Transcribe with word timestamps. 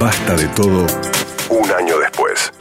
Basta 0.00 0.34
de 0.36 0.46
todo 0.48 0.86
un 1.50 1.70
año 1.72 1.98
después. 1.98 2.52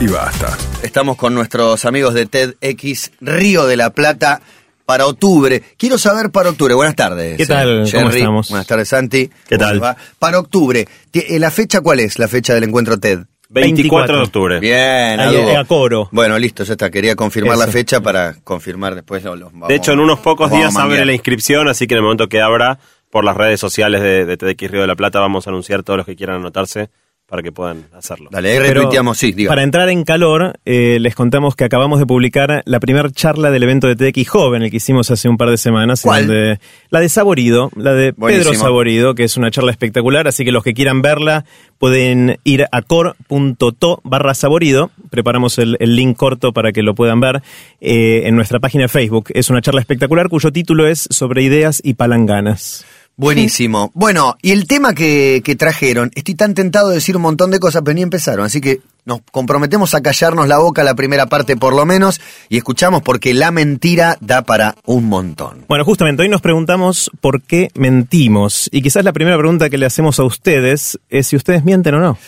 Y 0.00 0.06
basta. 0.08 0.56
Estamos 0.82 1.16
con 1.16 1.34
nuestros 1.34 1.84
amigos 1.84 2.14
de 2.14 2.26
TEDx 2.26 3.12
Río 3.20 3.66
de 3.66 3.76
la 3.76 3.90
Plata 3.90 4.40
para 4.84 5.06
octubre. 5.06 5.62
Quiero 5.76 5.98
saber 5.98 6.30
para 6.30 6.50
octubre. 6.50 6.74
Buenas 6.74 6.94
tardes. 6.96 7.36
¿Qué 7.36 7.46
tal? 7.46 7.86
eh, 7.86 7.90
¿Cómo 7.92 8.06
Jerry. 8.08 8.18
estamos? 8.20 8.48
Buenas 8.50 8.66
tardes, 8.66 8.88
Santi. 8.88 9.28
¿Qué 9.48 9.56
¿Cómo 9.56 9.68
tal? 9.68 9.82
va? 9.82 9.96
Para 10.18 10.38
octubre. 10.38 10.86
Eh, 11.12 11.38
¿La 11.38 11.50
fecha 11.50 11.80
cuál 11.80 12.00
es? 12.00 12.18
La 12.18 12.28
fecha 12.28 12.54
del 12.54 12.64
encuentro 12.64 12.98
TED. 12.98 13.20
24 13.48 14.16
de 14.16 14.22
octubre. 14.24 14.58
Bien, 14.60 15.20
Ahí, 15.20 15.36
Hugo. 15.36 15.56
a 15.56 15.64
coro. 15.64 16.08
Bueno, 16.10 16.36
listo, 16.38 16.64
ya 16.64 16.72
está. 16.72 16.90
Quería 16.90 17.14
confirmar 17.14 17.56
la 17.56 17.68
fecha 17.68 18.00
para 18.00 18.34
confirmar 18.42 18.94
después. 18.96 19.22
Los, 19.22 19.38
los 19.38 19.52
vamos- 19.52 19.68
De 19.68 19.76
hecho, 19.76 19.92
en 19.92 20.00
unos 20.00 20.18
pocos 20.18 20.50
días 20.50 20.74
abre 20.76 21.04
la 21.04 21.12
inscripción, 21.12 21.68
así 21.68 21.86
que 21.86 21.94
en 21.94 21.98
el 21.98 22.02
momento 22.02 22.28
que 22.28 22.40
abra, 22.40 22.78
por 23.16 23.24
las 23.24 23.34
redes 23.34 23.58
sociales 23.58 24.02
de, 24.02 24.26
de 24.26 24.36
TDX 24.36 24.70
Río 24.70 24.82
de 24.82 24.86
la 24.86 24.94
Plata, 24.94 25.20
vamos 25.20 25.46
a 25.46 25.50
anunciar 25.50 25.82
todos 25.82 25.96
los 25.96 26.04
que 26.04 26.16
quieran 26.16 26.36
anotarse 26.36 26.90
para 27.26 27.42
que 27.42 27.50
puedan 27.50 27.86
hacerlo. 27.94 28.28
Dale, 28.30 28.60
retuiteamos, 28.60 29.16
sí, 29.16 29.32
diga. 29.32 29.48
Para 29.48 29.62
entrar 29.62 29.88
en 29.88 30.04
calor, 30.04 30.52
eh, 30.66 30.98
les 31.00 31.14
contamos 31.14 31.56
que 31.56 31.64
acabamos 31.64 31.98
de 31.98 32.04
publicar 32.04 32.62
la 32.66 32.78
primera 32.78 33.10
charla 33.10 33.50
del 33.50 33.62
evento 33.62 33.88
de 33.88 33.96
TX 33.96 34.28
Joven, 34.28 34.62
el 34.62 34.70
que 34.70 34.76
hicimos 34.76 35.10
hace 35.10 35.30
un 35.30 35.38
par 35.38 35.48
de 35.48 35.56
semanas. 35.56 36.04
en 36.04 36.08
¿Cuál? 36.10 36.26
donde- 36.26 36.60
la 36.90 37.00
de 37.00 37.08
Saborido, 37.08 37.70
la 37.74 37.94
de 37.94 38.12
Buenísimo. 38.12 38.50
Pedro 38.52 38.60
Saborido, 38.62 39.14
que 39.14 39.24
es 39.24 39.36
una 39.38 39.50
charla 39.50 39.70
espectacular, 39.70 40.28
así 40.28 40.44
que 40.44 40.52
los 40.52 40.62
que 40.62 40.74
quieran 40.74 41.00
verla 41.00 41.46
pueden 41.78 42.38
ir 42.44 42.66
a 42.70 42.82
core.to 42.82 44.00
barra 44.04 44.34
Saborido. 44.34 44.90
Preparamos 45.10 45.58
el, 45.58 45.78
el 45.80 45.96
link 45.96 46.16
corto 46.18 46.52
para 46.52 46.70
que 46.70 46.82
lo 46.82 46.94
puedan 46.94 47.18
ver 47.20 47.42
eh, 47.80 48.24
en 48.26 48.36
nuestra 48.36 48.60
página 48.60 48.84
de 48.84 48.88
Facebook. 48.88 49.30
Es 49.34 49.48
una 49.50 49.62
charla 49.62 49.80
espectacular 49.80 50.28
cuyo 50.28 50.52
título 50.52 50.86
es 50.86 51.08
Sobre 51.10 51.42
ideas 51.42 51.80
y 51.82 51.94
palanganas. 51.94 52.84
Buenísimo. 53.16 53.90
Bueno, 53.94 54.36
y 54.42 54.52
el 54.52 54.66
tema 54.66 54.94
que, 54.94 55.40
que 55.44 55.56
trajeron, 55.56 56.10
estoy 56.14 56.34
tan 56.34 56.54
tentado 56.54 56.90
de 56.90 56.96
decir 56.96 57.16
un 57.16 57.22
montón 57.22 57.50
de 57.50 57.58
cosas, 57.58 57.82
pero 57.82 57.94
ni 57.94 58.02
empezaron, 58.02 58.44
así 58.44 58.60
que 58.60 58.80
nos 59.06 59.20
comprometemos 59.30 59.94
a 59.94 60.02
callarnos 60.02 60.48
la 60.48 60.58
boca 60.58 60.84
la 60.84 60.94
primera 60.96 61.26
parte 61.26 61.56
por 61.56 61.74
lo 61.74 61.86
menos 61.86 62.20
y 62.48 62.58
escuchamos 62.58 63.02
porque 63.02 63.32
la 63.32 63.52
mentira 63.52 64.18
da 64.20 64.42
para 64.42 64.74
un 64.84 65.04
montón. 65.04 65.64
Bueno, 65.68 65.84
justamente 65.84 66.24
hoy 66.24 66.28
nos 66.28 66.42
preguntamos 66.42 67.10
por 67.20 67.40
qué 67.40 67.70
mentimos. 67.74 68.68
Y 68.72 68.82
quizás 68.82 69.04
la 69.04 69.12
primera 69.12 69.38
pregunta 69.38 69.70
que 69.70 69.78
le 69.78 69.86
hacemos 69.86 70.18
a 70.18 70.24
ustedes 70.24 70.98
es 71.08 71.28
si 71.28 71.36
ustedes 71.36 71.64
mienten 71.64 71.94
o 71.94 72.00
no. 72.00 72.18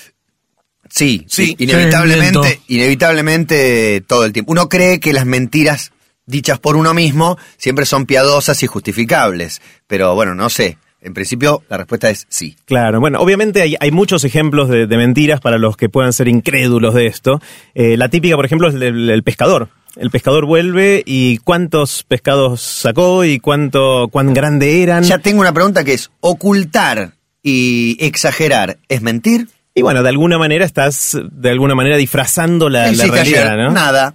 Sí, 0.88 1.26
Sí, 1.28 1.54
inevitablemente, 1.58 2.60
inevitablemente 2.68 4.02
todo 4.06 4.24
el 4.24 4.32
tiempo. 4.32 4.52
Uno 4.52 4.68
cree 4.68 5.00
que 5.00 5.12
las 5.12 5.26
mentiras 5.26 5.92
dichas 6.26 6.60
por 6.60 6.76
uno 6.76 6.94
mismo 6.94 7.38
siempre 7.56 7.86
son 7.86 8.06
piadosas 8.06 8.62
y 8.62 8.66
justificables, 8.68 9.60
pero 9.88 10.14
bueno, 10.14 10.34
no 10.34 10.48
sé. 10.48 10.78
En 11.00 11.14
principio 11.14 11.62
la 11.68 11.76
respuesta 11.76 12.10
es 12.10 12.26
sí. 12.28 12.56
Claro, 12.64 13.00
bueno, 13.00 13.20
obviamente 13.20 13.62
hay, 13.62 13.76
hay 13.78 13.90
muchos 13.90 14.24
ejemplos 14.24 14.68
de, 14.68 14.86
de 14.86 14.96
mentiras 14.96 15.40
para 15.40 15.58
los 15.58 15.76
que 15.76 15.88
puedan 15.88 16.12
ser 16.12 16.28
incrédulos 16.28 16.94
de 16.94 17.06
esto. 17.06 17.40
Eh, 17.74 17.96
la 17.96 18.08
típica, 18.08 18.36
por 18.36 18.44
ejemplo, 18.44 18.68
es 18.68 18.74
el 18.74 19.22
pescador. 19.22 19.68
El 19.96 20.10
pescador 20.10 20.46
vuelve 20.46 21.02
y 21.04 21.38
cuántos 21.38 22.04
pescados 22.04 22.62
sacó 22.62 23.24
y 23.24 23.40
cuánto, 23.40 24.08
cuán 24.08 24.32
grande 24.32 24.82
eran. 24.82 25.02
Ya 25.02 25.18
tengo 25.18 25.40
una 25.40 25.52
pregunta 25.52 25.82
que 25.82 25.94
es, 25.94 26.10
¿ocultar 26.20 27.12
y 27.42 27.96
exagerar 28.00 28.78
es 28.88 29.02
mentir? 29.02 29.48
Y 29.74 29.82
bueno, 29.82 30.02
de 30.02 30.08
alguna 30.08 30.38
manera 30.38 30.64
estás, 30.64 31.18
de 31.32 31.50
alguna 31.50 31.74
manera, 31.74 31.96
disfrazando 31.96 32.68
la, 32.68 32.90
¿Qué 32.90 32.96
la 32.96 33.04
realidad, 33.06 33.52
ayer? 33.52 33.58
¿no? 33.58 33.70
Nada. 33.72 34.14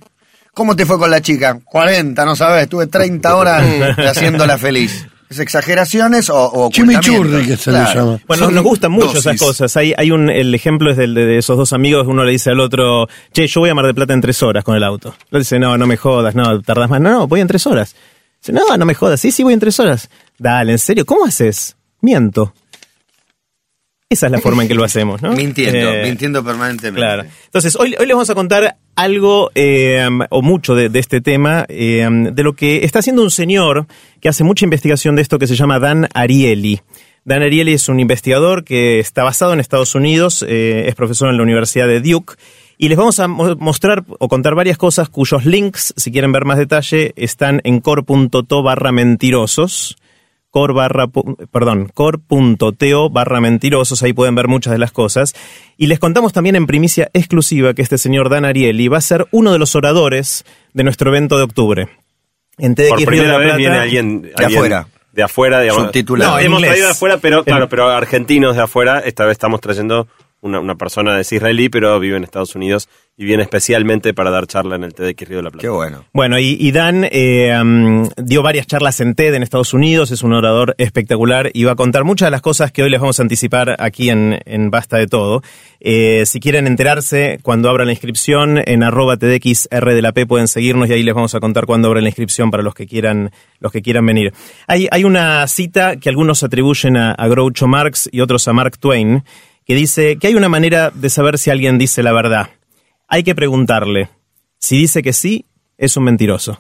¿Cómo 0.54 0.76
te 0.76 0.86
fue 0.86 1.00
con 1.00 1.10
la 1.10 1.22
chica? 1.22 1.60
40, 1.64 2.26
no 2.26 2.36
sabes, 2.36 2.64
estuve 2.64 2.88
30 2.88 3.36
horas 3.36 3.64
haciéndola 3.98 4.58
feliz. 4.58 5.08
¿Es 5.34 5.40
exageraciones 5.40 6.30
o, 6.30 6.52
o? 6.52 6.70
Chimichurri, 6.70 7.46
que 7.48 7.58
se 7.58 7.72
le 7.72 7.80
llama. 7.80 8.20
Bueno, 8.28 8.46
Son 8.46 8.56
nos 8.56 8.64
gustan 8.64 8.92
mucho 8.92 9.08
dosis. 9.08 9.26
esas 9.26 9.40
cosas. 9.40 9.78
Hay, 9.78 9.94
hay 9.98 10.12
un, 10.12 10.30
el 10.30 10.54
ejemplo 10.54 10.92
es 10.92 10.98
del 10.98 11.14
de, 11.14 11.26
de 11.26 11.38
esos 11.38 11.58
dos 11.58 11.74
amigos, 11.74 12.06
uno 12.08 12.24
le 12.24 12.32
dice 12.32 12.52
al 12.52 12.60
otro, 12.60 13.08
che, 13.32 13.48
yo 13.48 13.62
voy 13.62 13.70
a 13.70 13.76
Mar 13.76 13.86
del 13.86 13.96
Plata 13.96 14.14
en 14.14 14.22
tres 14.22 14.42
horas 14.44 14.64
con 14.64 14.76
el 14.76 14.84
auto. 14.84 15.16
Le 15.32 15.40
dice, 15.40 15.58
no, 15.60 15.78
no 15.78 15.88
me 15.88 15.98
jodas, 15.98 16.36
no, 16.36 16.62
tardas 16.62 16.90
más. 16.90 17.02
No, 17.02 17.10
no, 17.10 17.28
voy 17.28 17.42
en 17.42 17.48
tres 17.48 17.66
horas. 17.66 17.96
Dice, 18.42 18.54
no, 18.54 18.78
no 18.78 18.86
me 18.86 18.94
jodas, 18.94 19.20
sí, 19.20 19.32
sí, 19.32 19.44
voy 19.44 19.54
en 19.54 19.60
tres 19.60 19.80
horas. 19.80 20.10
Dale, 20.38 20.74
¿en 20.74 20.80
serio? 20.80 21.06
¿Cómo 21.06 21.26
haces? 21.26 21.76
Miento. 22.02 22.54
Esa 24.10 24.28
es 24.28 24.32
la 24.32 24.40
forma 24.40 24.62
en 24.62 24.68
que 24.68 24.76
lo 24.76 24.84
hacemos, 24.84 25.22
¿no? 25.22 25.32
Mintiendo, 25.36 25.92
Eh, 25.94 26.04
mintiendo 26.04 26.44
permanentemente. 26.44 27.00
Claro. 27.00 27.24
Entonces, 27.46 27.76
hoy, 27.76 27.96
hoy 28.00 28.06
les 28.06 28.14
vamos 28.16 28.30
a 28.30 28.36
contar 28.36 28.78
algo, 28.96 29.50
eh, 29.56 30.08
o 30.30 30.42
mucho 30.44 30.76
de, 30.76 30.90
de 30.90 31.00
este 31.00 31.20
tema, 31.20 31.66
eh, 31.68 32.08
de 32.32 32.44
lo 32.44 32.54
que 32.54 32.84
está 32.86 33.00
haciendo 33.00 33.24
un 33.24 33.32
señor 33.32 33.88
que 34.22 34.30
hace 34.30 34.44
mucha 34.44 34.66
investigación 34.66 35.16
de 35.16 35.24
esto 35.24 35.40
que 35.40 35.48
se 35.48 35.56
llama 35.56 35.80
Dan 35.80 36.08
Ariely. 36.14 36.82
Dan 37.26 37.42
Ariely 37.42 37.74
es 37.74 37.90
un 37.90 38.00
investigador 38.00 38.64
que 38.64 39.00
está 39.00 39.24
basado 39.24 39.54
en 39.54 39.60
Estados 39.62 39.96
Unidos, 39.96 40.46
es 40.48 40.94
profesor 40.94 41.30
en 41.30 41.38
la 41.38 41.44
Universidad 41.44 41.88
de 41.88 42.02
Duke, 42.02 42.36
y 42.78 42.90
les 42.90 42.98
vamos 42.98 43.20
a 43.20 43.28
mo- 43.30 43.56
mostrar 43.56 44.04
o 44.20 44.28
contar 44.28 44.56
varias 44.56 44.78
cosas 44.78 45.08
cuyos 45.08 45.46
links, 45.46 45.94
si 45.96 46.12
quieren 46.12 46.32
ver 46.34 46.44
más 46.44 46.58
detalle, 46.58 47.14
están 47.16 47.62
en 47.64 47.80
core.to 47.80 48.62
barra 48.62 48.92
mentirosos 48.92 49.96
core 50.54 50.74
barra, 50.74 51.08
pu- 51.08 51.48
perdón, 51.50 51.90
core.to 51.96 53.10
barra 53.10 53.42
mentirosos, 53.42 54.04
ahí 54.04 54.14
pueden 54.14 54.36
ver 54.36 54.48
muchas 54.48 54.72
de 54.72 54.78
las 54.78 54.92
cosas. 54.92 55.34
Y 55.78 55.88
les 55.88 55.98
contamos 55.98 56.32
también 56.32 56.56
en 56.56 56.68
primicia 56.68 57.10
exclusiva 57.14 57.74
que 57.74 57.82
este 57.82 57.98
señor 57.98 58.30
Dan 58.30 58.46
Ariely 58.46 58.88
va 58.88 59.00
a 59.00 59.02
ser 59.02 59.26
uno 59.32 59.52
de 59.52 59.58
los 59.58 59.76
oradores 59.76 60.46
de 60.74 60.84
nuestro 60.84 61.10
evento 61.10 61.38
de 61.38 61.44
octubre. 61.44 61.90
En 62.60 62.76
TEDx 62.76 62.90
Por 62.92 63.00
Río 63.00 63.06
de 63.06 63.08
primera 63.08 63.32
la 63.34 63.38
vez 63.40 63.46
Plata. 63.48 63.58
viene 63.58 63.78
alguien, 63.78 64.22
De 64.22 64.34
alguien 64.38 64.58
afuera. 64.60 64.88
De 65.12 65.24
afuera, 65.24 65.62
digamos. 65.62 65.84
Subtitulado. 65.86 66.32
No, 66.34 66.40
hemos 66.40 66.60
inglés. 66.60 66.70
traído 66.72 66.86
de 66.88 66.92
afuera, 66.92 67.18
pero 67.18 67.44
claro, 67.44 67.68
pero 67.68 67.90
argentinos 67.90 68.56
de 68.56 68.62
afuera. 68.62 69.00
Esta 69.00 69.26
vez 69.26 69.32
estamos 69.34 69.60
trayendo 69.60 70.08
una, 70.44 70.60
una 70.60 70.76
persona 70.76 71.20
es 71.20 71.32
israelí, 71.32 71.70
pero 71.70 72.00
vive 72.00 72.18
en 72.18 72.24
Estados 72.24 72.56
Unidos 72.56 72.90
y 73.16 73.26
viene 73.26 73.44
especialmente 73.44 74.14
para 74.14 74.32
dar 74.32 74.48
charla 74.48 74.76
en 74.76 74.84
el 74.84 74.94
TDX 74.94 75.28
Río 75.28 75.38
de 75.38 75.44
la 75.44 75.52
Plata. 75.52 75.62
Qué 75.62 75.70
bueno. 75.70 76.04
Bueno, 76.14 76.40
y, 76.40 76.58
y 76.60 76.72
Dan 76.72 77.08
eh, 77.12 77.56
um, 77.62 78.10
dio 78.18 78.42
varias 78.42 78.66
charlas 78.66 79.00
en 79.02 79.14
TED 79.14 79.36
en 79.36 79.44
Estados 79.44 79.74
Unidos, 79.74 80.10
es 80.10 80.24
un 80.24 80.34
orador 80.34 80.74
espectacular 80.80 81.52
y 81.54 81.64
va 81.64 81.74
a 81.74 81.76
contar 81.76 82.04
muchas 82.06 82.28
de 82.28 82.32
las 82.32 82.42
cosas 82.42 82.72
que 82.72 82.82
hoy 82.82 82.90
les 82.90 83.00
vamos 83.00 83.20
a 83.20 83.24
anticipar 83.24 83.76
aquí 83.80 84.10
en, 84.10 84.40
en 84.46 84.72
Basta 84.72 84.98
de 84.98 85.08
Todo. 85.08 85.44
Eh, 85.80 86.26
si 86.26 86.40
quieren 86.40 86.66
enterarse 86.66 87.40
cuando 87.44 87.70
abra 87.70 87.86
la 87.86 87.92
inscripción, 87.92 88.60
en 88.66 88.82
arroba 88.82 89.18
TDXR 89.18 89.94
de 89.94 90.02
la 90.02 90.12
P 90.12 90.26
pueden 90.26 90.48
seguirnos 90.48 90.90
y 90.90 90.94
ahí 90.94 91.04
les 91.04 91.14
vamos 91.14 91.36
a 91.36 91.40
contar 91.40 91.66
cuándo 91.68 91.90
abre 91.90 92.02
la 92.02 92.10
inscripción 92.10 92.50
para 92.50 92.64
los 92.64 92.74
que 92.74 92.88
quieran, 92.88 93.32
los 93.60 93.72
que 93.72 93.84
quieran 93.84 94.06
venir. 94.08 94.34
Hay, 94.68 94.88
hay 94.90 95.04
una 95.04 95.46
cita 95.48 95.98
que 95.98 96.10
algunos 96.10 96.42
atribuyen 96.42 96.98
a, 96.98 97.12
a 97.12 97.28
Groucho 97.28 97.68
Marx 97.68 98.10
y 98.12 98.22
otros 98.22 98.48
a 98.48 98.54
Mark 98.54 98.80
Twain, 98.80 99.24
que 99.66 99.76
dice 99.76 100.18
que 100.18 100.28
hay 100.28 100.36
una 100.36 100.50
manera 100.50 100.92
de 100.92 101.10
saber 101.10 101.38
si 101.38 101.50
alguien 101.50 101.78
dice 101.78 102.04
la 102.04 102.12
verdad. 102.14 102.50
Hay 103.08 103.24
que 103.24 103.36
preguntarle. 103.36 104.10
Si 104.60 104.78
dice 104.78 105.02
que 105.04 105.14
sí, 105.14 105.46
es 105.78 105.98
un 105.98 106.04
mentiroso. 106.06 106.60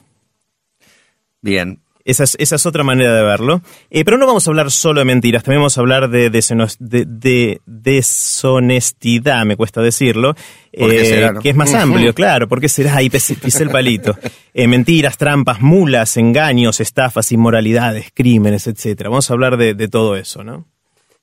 Bien. 1.41 1.79
Esa 2.05 2.25
es, 2.25 2.35
esa 2.37 2.57
es 2.57 2.65
otra 2.65 2.83
manera 2.83 3.15
de 3.15 3.23
verlo. 3.23 3.61
Eh, 3.89 4.03
pero 4.03 4.17
no 4.17 4.27
vamos 4.27 4.45
a 4.45 4.49
hablar 4.51 4.71
solo 4.71 4.99
de 4.99 5.05
mentiras, 5.05 5.41
también 5.43 5.61
vamos 5.61 5.77
a 5.77 5.81
hablar 5.81 6.09
de, 6.09 6.29
desenos- 6.29 6.75
de- 6.79 7.05
de 7.05 7.61
deshonestidad, 7.65 9.45
me 9.45 9.55
cuesta 9.55 9.81
decirlo. 9.81 10.33
¿Por 10.77 10.89
qué 10.89 11.01
eh, 11.01 11.05
será, 11.05 11.31
no? 11.31 11.39
Que 11.41 11.49
es 11.51 11.55
más 11.55 11.73
amplio, 11.73 12.13
claro. 12.13 12.49
¿Por 12.49 12.59
qué 12.59 12.67
será? 12.67 12.97
Ahí 12.97 13.09
pis- 13.09 13.37
pisé 13.41 13.63
el 13.63 13.69
palito. 13.69 14.17
Eh, 14.55 14.67
mentiras, 14.67 15.17
trampas, 15.17 15.61
mulas, 15.61 16.15
engaños, 16.15 16.79
estafas, 16.79 17.31
inmoralidades, 17.31 18.11
crímenes, 18.13 18.67
etcétera. 18.67 19.09
Vamos 19.09 19.27
a 19.27 19.33
hablar 19.33 19.57
de, 19.57 19.73
de 19.73 19.87
todo 19.87 20.15
eso, 20.15 20.43
¿no? 20.43 20.67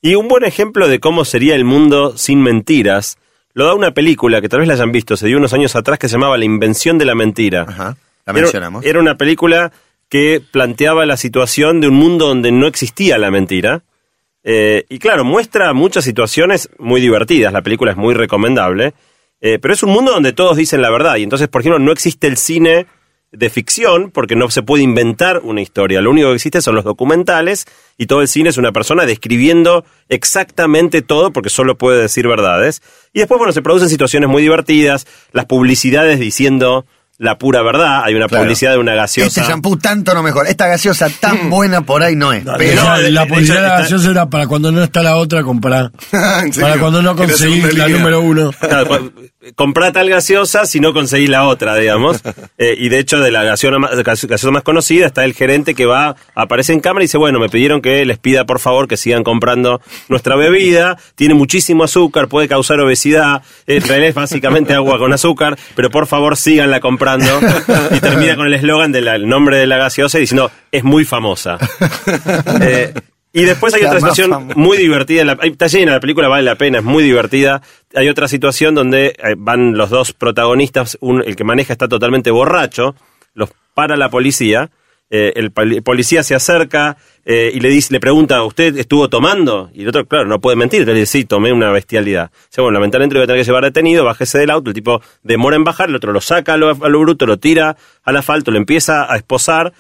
Y 0.02 0.14
un 0.14 0.28
buen 0.28 0.44
ejemplo 0.44 0.88
de 0.88 1.00
cómo 1.00 1.24
sería 1.24 1.54
el 1.54 1.64
mundo 1.64 2.16
sin 2.16 2.42
mentiras 2.42 3.18
lo 3.52 3.64
da 3.66 3.74
una 3.74 3.92
película 3.92 4.40
que 4.40 4.48
tal 4.48 4.60
vez 4.60 4.68
la 4.68 4.74
hayan 4.74 4.92
visto, 4.92 5.16
se 5.16 5.26
dio 5.26 5.36
unos 5.36 5.52
años 5.52 5.74
atrás, 5.74 5.98
que 5.98 6.08
se 6.08 6.12
llamaba 6.14 6.38
La 6.38 6.44
invención 6.44 6.98
de 6.98 7.04
la 7.04 7.14
mentira. 7.14 7.66
Ajá. 7.68 7.96
La 8.24 8.32
Era- 8.32 8.42
mencionamos. 8.42 8.84
Era, 8.84 9.00
una 9.00 9.16
película 9.16 9.72
que 10.08 10.40
planteaba 10.52 11.04
la 11.04 11.16
situación 11.16 11.80
de 11.80 11.88
un 11.88 11.94
mundo 11.94 12.28
donde 12.28 12.52
no 12.52 12.66
existía 12.66 13.18
la 13.18 13.30
mentira. 13.30 13.82
Eh, 14.44 14.84
y 14.88 14.98
claro, 14.98 15.24
muestra 15.24 15.72
muchas 15.72 16.04
situaciones 16.04 16.70
muy 16.78 17.00
divertidas. 17.00 17.52
La 17.52 17.62
película 17.62 17.90
es 17.90 17.96
muy 17.96 18.14
recomendable. 18.14 18.94
Eh, 19.40 19.58
pero 19.58 19.74
es 19.74 19.82
un 19.82 19.90
mundo 19.90 20.12
donde 20.12 20.32
todos 20.32 20.56
dicen 20.56 20.80
la 20.82 20.90
verdad. 20.90 21.16
Y 21.16 21.22
entonces, 21.24 21.48
por 21.48 21.62
ejemplo, 21.62 21.78
no 21.78 21.92
existe 21.92 22.26
el 22.26 22.36
cine 22.36 22.86
de 23.32 23.48
ficción 23.50 24.10
porque 24.10 24.34
no 24.34 24.50
se 24.50 24.62
puede 24.62 24.82
inventar 24.82 25.40
una 25.44 25.60
historia. 25.60 26.00
Lo 26.00 26.10
único 26.10 26.28
que 26.28 26.34
existe 26.34 26.60
son 26.60 26.74
los 26.74 26.84
documentales 26.84 27.66
y 27.96 28.06
todo 28.06 28.22
el 28.22 28.28
cine 28.28 28.48
es 28.48 28.58
una 28.58 28.72
persona 28.72 29.06
describiendo 29.06 29.84
exactamente 30.08 31.02
todo 31.02 31.32
porque 31.32 31.50
solo 31.50 31.78
puede 31.78 32.02
decir 32.02 32.26
verdades. 32.26 32.82
Y 33.12 33.20
después, 33.20 33.38
bueno, 33.38 33.52
se 33.52 33.62
producen 33.62 33.88
situaciones 33.88 34.28
muy 34.28 34.42
divertidas, 34.42 35.06
las 35.32 35.46
publicidades 35.46 36.18
diciendo 36.18 36.86
la 37.20 37.36
pura 37.36 37.62
verdad. 37.62 38.02
Hay 38.02 38.14
una 38.14 38.26
Claro. 38.28 38.44
publicidad 38.44 38.72
de 38.72 38.78
una 38.78 38.94
gaseosa. 38.94 39.40
Este 39.42 39.50
shampoo 39.52 39.76
tanto 39.76 40.14
no 40.14 40.22
mejor. 40.22 40.46
Esta 40.46 40.66
gaseosa 40.66 41.08
tan 41.20 41.50
buena 41.50 41.82
por 41.82 42.02
ahí 42.02 42.16
no 42.16 42.32
es. 42.32 42.44
No, 42.44 42.54
Pero 42.56 42.82
la, 42.82 42.98
la 43.10 43.26
publicidad 43.26 43.56
de 43.56 43.60
la 43.60 43.66
está- 43.68 43.80
gaseosa 43.82 44.10
era 44.10 44.26
para 44.30 44.46
cuando 44.46 44.72
no 44.72 44.82
está 44.82 45.02
la 45.02 45.16
otra, 45.16 45.42
comprar. 45.42 45.92
Para 46.10 46.78
cuando 46.78 47.02
no 47.02 47.10
la 47.12 47.16
conseguís 47.16 47.74
la 47.74 47.88
número 47.88 48.20
uno. 48.22 48.50
Claro, 48.60 48.86
cu- 48.88 49.12
comprá 49.54 49.92
tal 49.92 50.08
gaseosa 50.08 50.64
si 50.64 50.80
no 50.80 50.92
conseguís 50.94 51.28
la 51.28 51.46
otra, 51.46 51.76
digamos. 51.76 52.20
Eh, 52.62 52.74
y 52.78 52.90
de 52.90 52.98
hecho, 52.98 53.18
de 53.20 53.30
la 53.30 53.42
gaseosa 53.42 53.78
más, 53.78 53.90
gas- 54.02 54.24
gaseosa 54.26 54.50
más 54.50 54.62
conocida 54.62 55.06
está 55.06 55.24
el 55.24 55.32
gerente 55.32 55.74
que 55.74 55.86
va, 55.86 56.14
aparece 56.34 56.74
en 56.74 56.80
cámara 56.80 57.04
y 57.04 57.06
dice, 57.06 57.16
bueno, 57.16 57.38
me 57.38 57.48
pidieron 57.48 57.80
que 57.80 58.04
les 58.04 58.18
pida 58.18 58.44
por 58.44 58.58
favor 58.60 58.86
que 58.86 58.98
sigan 58.98 59.24
comprando 59.24 59.80
nuestra 60.08 60.36
bebida, 60.36 60.98
tiene 61.14 61.32
muchísimo 61.32 61.84
azúcar, 61.84 62.28
puede 62.28 62.48
causar 62.48 62.78
obesidad, 62.80 63.42
en 63.66 63.80
realidad 63.86 64.08
es 64.10 64.14
básicamente 64.14 64.74
agua 64.74 64.98
con 64.98 65.12
azúcar, 65.14 65.56
pero 65.74 65.88
por 65.90 66.06
favor 66.06 66.36
síganla 66.36 66.80
comprando. 66.80 67.09
Y 67.18 68.00
termina 68.00 68.36
con 68.36 68.46
el 68.46 68.54
eslogan 68.54 68.92
del 68.92 69.28
nombre 69.28 69.56
de 69.58 69.66
la 69.66 69.76
gaseosa 69.78 70.18
y 70.18 70.22
diciendo, 70.22 70.50
es 70.70 70.84
muy 70.84 71.04
famosa. 71.04 71.58
Eh, 72.60 72.92
y 73.32 73.42
después 73.44 73.72
hay 73.74 73.82
La 73.82 73.88
otra 73.88 74.00
situación 74.00 74.30
famosa. 74.30 74.58
muy 74.58 74.76
divertida. 74.76 75.20
en 75.20 75.26
la- 75.28 75.38
está 75.42 75.66
llena, 75.68 75.92
la 75.92 76.00
película 76.00 76.28
vale 76.28 76.42
la 76.42 76.56
pena, 76.56 76.78
es 76.78 76.84
muy 76.84 77.02
divertida. 77.04 77.62
Hay 77.94 78.08
otra 78.08 78.26
situación 78.28 78.74
donde 78.74 79.06
eh, 79.18 79.34
van 79.38 79.76
los 79.76 79.90
dos 79.90 80.12
protagonistas, 80.12 80.98
un- 81.00 81.22
el 81.24 81.36
que 81.36 81.44
maneja 81.44 81.72
está 81.72 81.86
totalmente 81.88 82.30
borracho, 82.30 82.94
los 83.34 83.50
para 83.74 83.96
la 83.96 84.08
policía, 84.10 84.70
eh, 85.10 85.32
el 85.36 85.50
poli- 85.50 85.80
policía 85.80 86.22
se 86.22 86.34
acerca 86.34 86.96
eh, 87.24 87.50
y 87.52 87.60
le 87.60 87.68
dice, 87.68 87.92
le 87.92 88.00
pregunta, 88.00 88.42
¿usted 88.44 88.76
estuvo 88.78 89.08
tomando? 89.10 89.70
Y 89.74 89.82
el 89.82 89.88
otro, 89.88 90.06
claro, 90.06 90.26
no 90.26 90.40
puede 90.40 90.56
mentir, 90.56 90.86
le 90.86 90.94
dice, 90.94 91.06
sí, 91.18 91.24
tomé 91.24 91.52
una 91.52 91.70
bestialidad. 91.72 92.30
Dice, 92.48 92.60
bueno, 92.62 92.74
lamentablemente 92.74 93.14
lo 93.14 93.20
voy 93.20 93.24
a 93.24 93.26
tener 93.26 93.42
que 93.42 93.46
llevar 93.46 93.64
detenido, 93.64 94.04
bájese 94.04 94.38
del 94.38 94.50
auto, 94.50 94.70
el 94.70 94.74
tipo 94.74 95.02
demora 95.22 95.56
en 95.56 95.64
bajar, 95.64 95.88
el 95.88 95.96
otro 95.96 96.12
lo 96.12 96.20
saca 96.20 96.54
a 96.54 96.56
lo, 96.56 96.70
a 96.70 96.88
lo 96.88 97.00
bruto, 97.00 97.26
lo 97.26 97.38
tira 97.38 97.76
al 98.04 98.16
asfalto, 98.16 98.50
lo 98.50 98.56
empieza 98.58 99.12
a 99.12 99.16
esposar, 99.16 99.72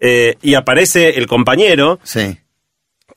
eh, 0.00 0.36
y 0.42 0.54
aparece 0.54 1.18
el 1.18 1.26
compañero, 1.26 1.98
Sí. 2.02 2.38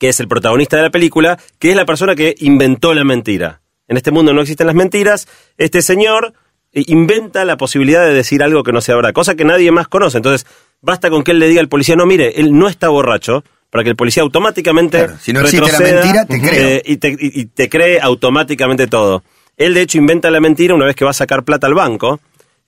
que 0.00 0.08
es 0.08 0.20
el 0.20 0.28
protagonista 0.28 0.76
de 0.78 0.84
la 0.84 0.90
película, 0.90 1.38
que 1.58 1.70
es 1.70 1.76
la 1.76 1.84
persona 1.84 2.14
que 2.14 2.34
inventó 2.38 2.94
la 2.94 3.04
mentira. 3.04 3.60
En 3.88 3.96
este 3.96 4.10
mundo 4.10 4.32
no 4.32 4.40
existen 4.42 4.66
las 4.66 4.76
mentiras. 4.76 5.26
Este 5.56 5.82
señor 5.82 6.34
inventa 6.72 7.44
la 7.44 7.56
posibilidad 7.56 8.04
de 8.04 8.12
decir 8.12 8.42
algo 8.42 8.62
que 8.62 8.72
no 8.72 8.80
sea 8.80 8.94
verdad, 8.96 9.12
cosa 9.12 9.34
que 9.34 9.44
nadie 9.44 9.72
más 9.72 9.88
conoce. 9.88 10.18
Entonces, 10.18 10.46
basta 10.80 11.10
con 11.10 11.22
que 11.24 11.32
él 11.32 11.38
le 11.38 11.48
diga 11.48 11.60
al 11.60 11.68
policía, 11.68 11.96
no, 11.96 12.06
mire, 12.06 12.40
él 12.40 12.56
no 12.56 12.68
está 12.68 12.88
borracho, 12.88 13.44
para 13.70 13.84
que 13.84 13.90
el 13.90 13.96
policía 13.96 14.22
automáticamente 14.22 14.98
Claro, 14.98 15.18
si 15.20 15.32
no 15.32 15.40
existe 15.40 15.70
la 15.72 15.78
mentira, 16.02 16.24
te 16.26 16.40
creo. 16.40 16.68
eh, 16.68 16.82
y, 16.86 16.96
te, 16.96 17.08
y- 17.10 17.16
y 17.40 17.44
te 17.46 17.68
cree 17.68 18.00
automáticamente 18.00 18.86
todo. 18.86 19.22
Él, 19.56 19.74
de 19.74 19.82
hecho, 19.82 19.98
inventa 19.98 20.30
la 20.30 20.40
mentira 20.40 20.74
una 20.74 20.86
vez 20.86 20.94
que 20.96 21.04
va 21.04 21.10
a 21.10 21.14
sacar 21.14 21.44
plata 21.44 21.66
al 21.66 21.74
banco. 21.74 22.20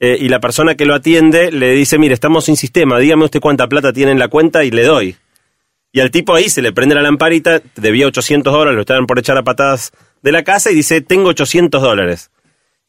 eh, 0.03 0.17
y 0.19 0.29
la 0.31 0.41
persona 0.41 0.75
que 0.77 0.87
lo 0.87 0.95
atiende 0.95 1.53
le 1.53 1.73
dice, 1.73 1.99
mire, 1.99 2.15
estamos 2.15 2.47
sin 2.47 2.57
sistema, 2.57 2.99
dígame 2.99 3.25
usted 3.27 3.39
cuánta 3.39 3.67
plata 3.69 3.93
tiene 3.93 4.13
en 4.13 4.19
la 4.19 4.29
cuenta 4.29 4.65
y 4.65 4.71
le 4.71 4.85
doy. 4.85 5.17
Y 5.93 6.01
al 6.01 6.11
tipo 6.11 6.35
ahí 6.35 6.49
se 6.49 6.63
le 6.63 6.73
prende 6.73 6.95
la 6.95 7.03
lamparita, 7.03 7.61
debía 7.77 8.07
800 8.07 8.51
dólares, 8.51 8.77
lo 8.77 8.81
estaban 8.81 9.07
por 9.07 9.19
echar 9.19 9.37
a 9.37 9.43
patadas 9.43 9.93
de 10.23 10.33
la 10.33 10.43
casa 10.43 10.71
y 10.71 10.75
dice, 10.75 11.03
tengo 11.03 11.29
800 11.29 11.83
dólares. 11.83 12.31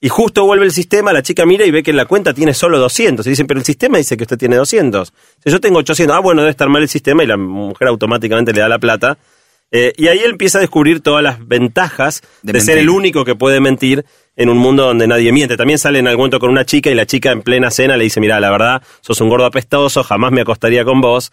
Y 0.03 0.09
justo 0.09 0.45
vuelve 0.45 0.65
el 0.65 0.71
sistema, 0.71 1.13
la 1.13 1.21
chica 1.21 1.45
mira 1.45 1.63
y 1.63 1.69
ve 1.69 1.83
que 1.83 1.91
en 1.91 1.97
la 1.97 2.05
cuenta 2.05 2.33
tiene 2.33 2.55
solo 2.55 2.79
200. 2.79 3.25
Y 3.27 3.29
dicen, 3.29 3.45
pero 3.45 3.59
el 3.59 3.65
sistema 3.65 3.99
dice 3.99 4.17
que 4.17 4.23
usted 4.23 4.37
tiene 4.37 4.55
200. 4.55 5.13
Si 5.43 5.51
yo 5.51 5.61
tengo 5.61 5.77
800, 5.77 6.15
ah, 6.15 6.19
bueno, 6.19 6.41
debe 6.41 6.49
estar 6.49 6.67
mal 6.69 6.81
el 6.81 6.89
sistema 6.89 7.23
y 7.23 7.27
la 7.27 7.37
mujer 7.37 7.87
automáticamente 7.87 8.51
le 8.51 8.61
da 8.61 8.67
la 8.67 8.79
plata. 8.79 9.19
Eh, 9.69 9.93
y 9.95 10.07
ahí 10.07 10.17
él 10.17 10.31
empieza 10.31 10.57
a 10.57 10.61
descubrir 10.61 11.01
todas 11.01 11.23
las 11.23 11.47
ventajas 11.47 12.23
de, 12.41 12.53
De 12.53 12.61
ser 12.61 12.79
el 12.79 12.89
único 12.89 13.23
que 13.23 13.35
puede 13.35 13.61
mentir 13.61 14.03
en 14.35 14.49
un 14.49 14.57
mundo 14.57 14.85
donde 14.85 15.05
nadie 15.05 15.31
miente. 15.31 15.55
También 15.55 15.77
sale 15.77 15.99
en 15.99 16.07
algún 16.07 16.21
momento 16.23 16.39
con 16.39 16.49
una 16.49 16.65
chica 16.65 16.89
y 16.89 16.95
la 16.95 17.05
chica 17.05 17.31
en 17.31 17.43
plena 17.43 17.69
cena 17.69 17.95
le 17.95 18.03
dice, 18.03 18.19
mira, 18.19 18.39
la 18.39 18.49
verdad, 18.49 18.81
sos 19.01 19.21
un 19.21 19.29
gordo 19.29 19.45
apestoso, 19.45 20.03
jamás 20.03 20.31
me 20.31 20.41
acostaría 20.41 20.83
con 20.83 20.99
vos. 20.99 21.31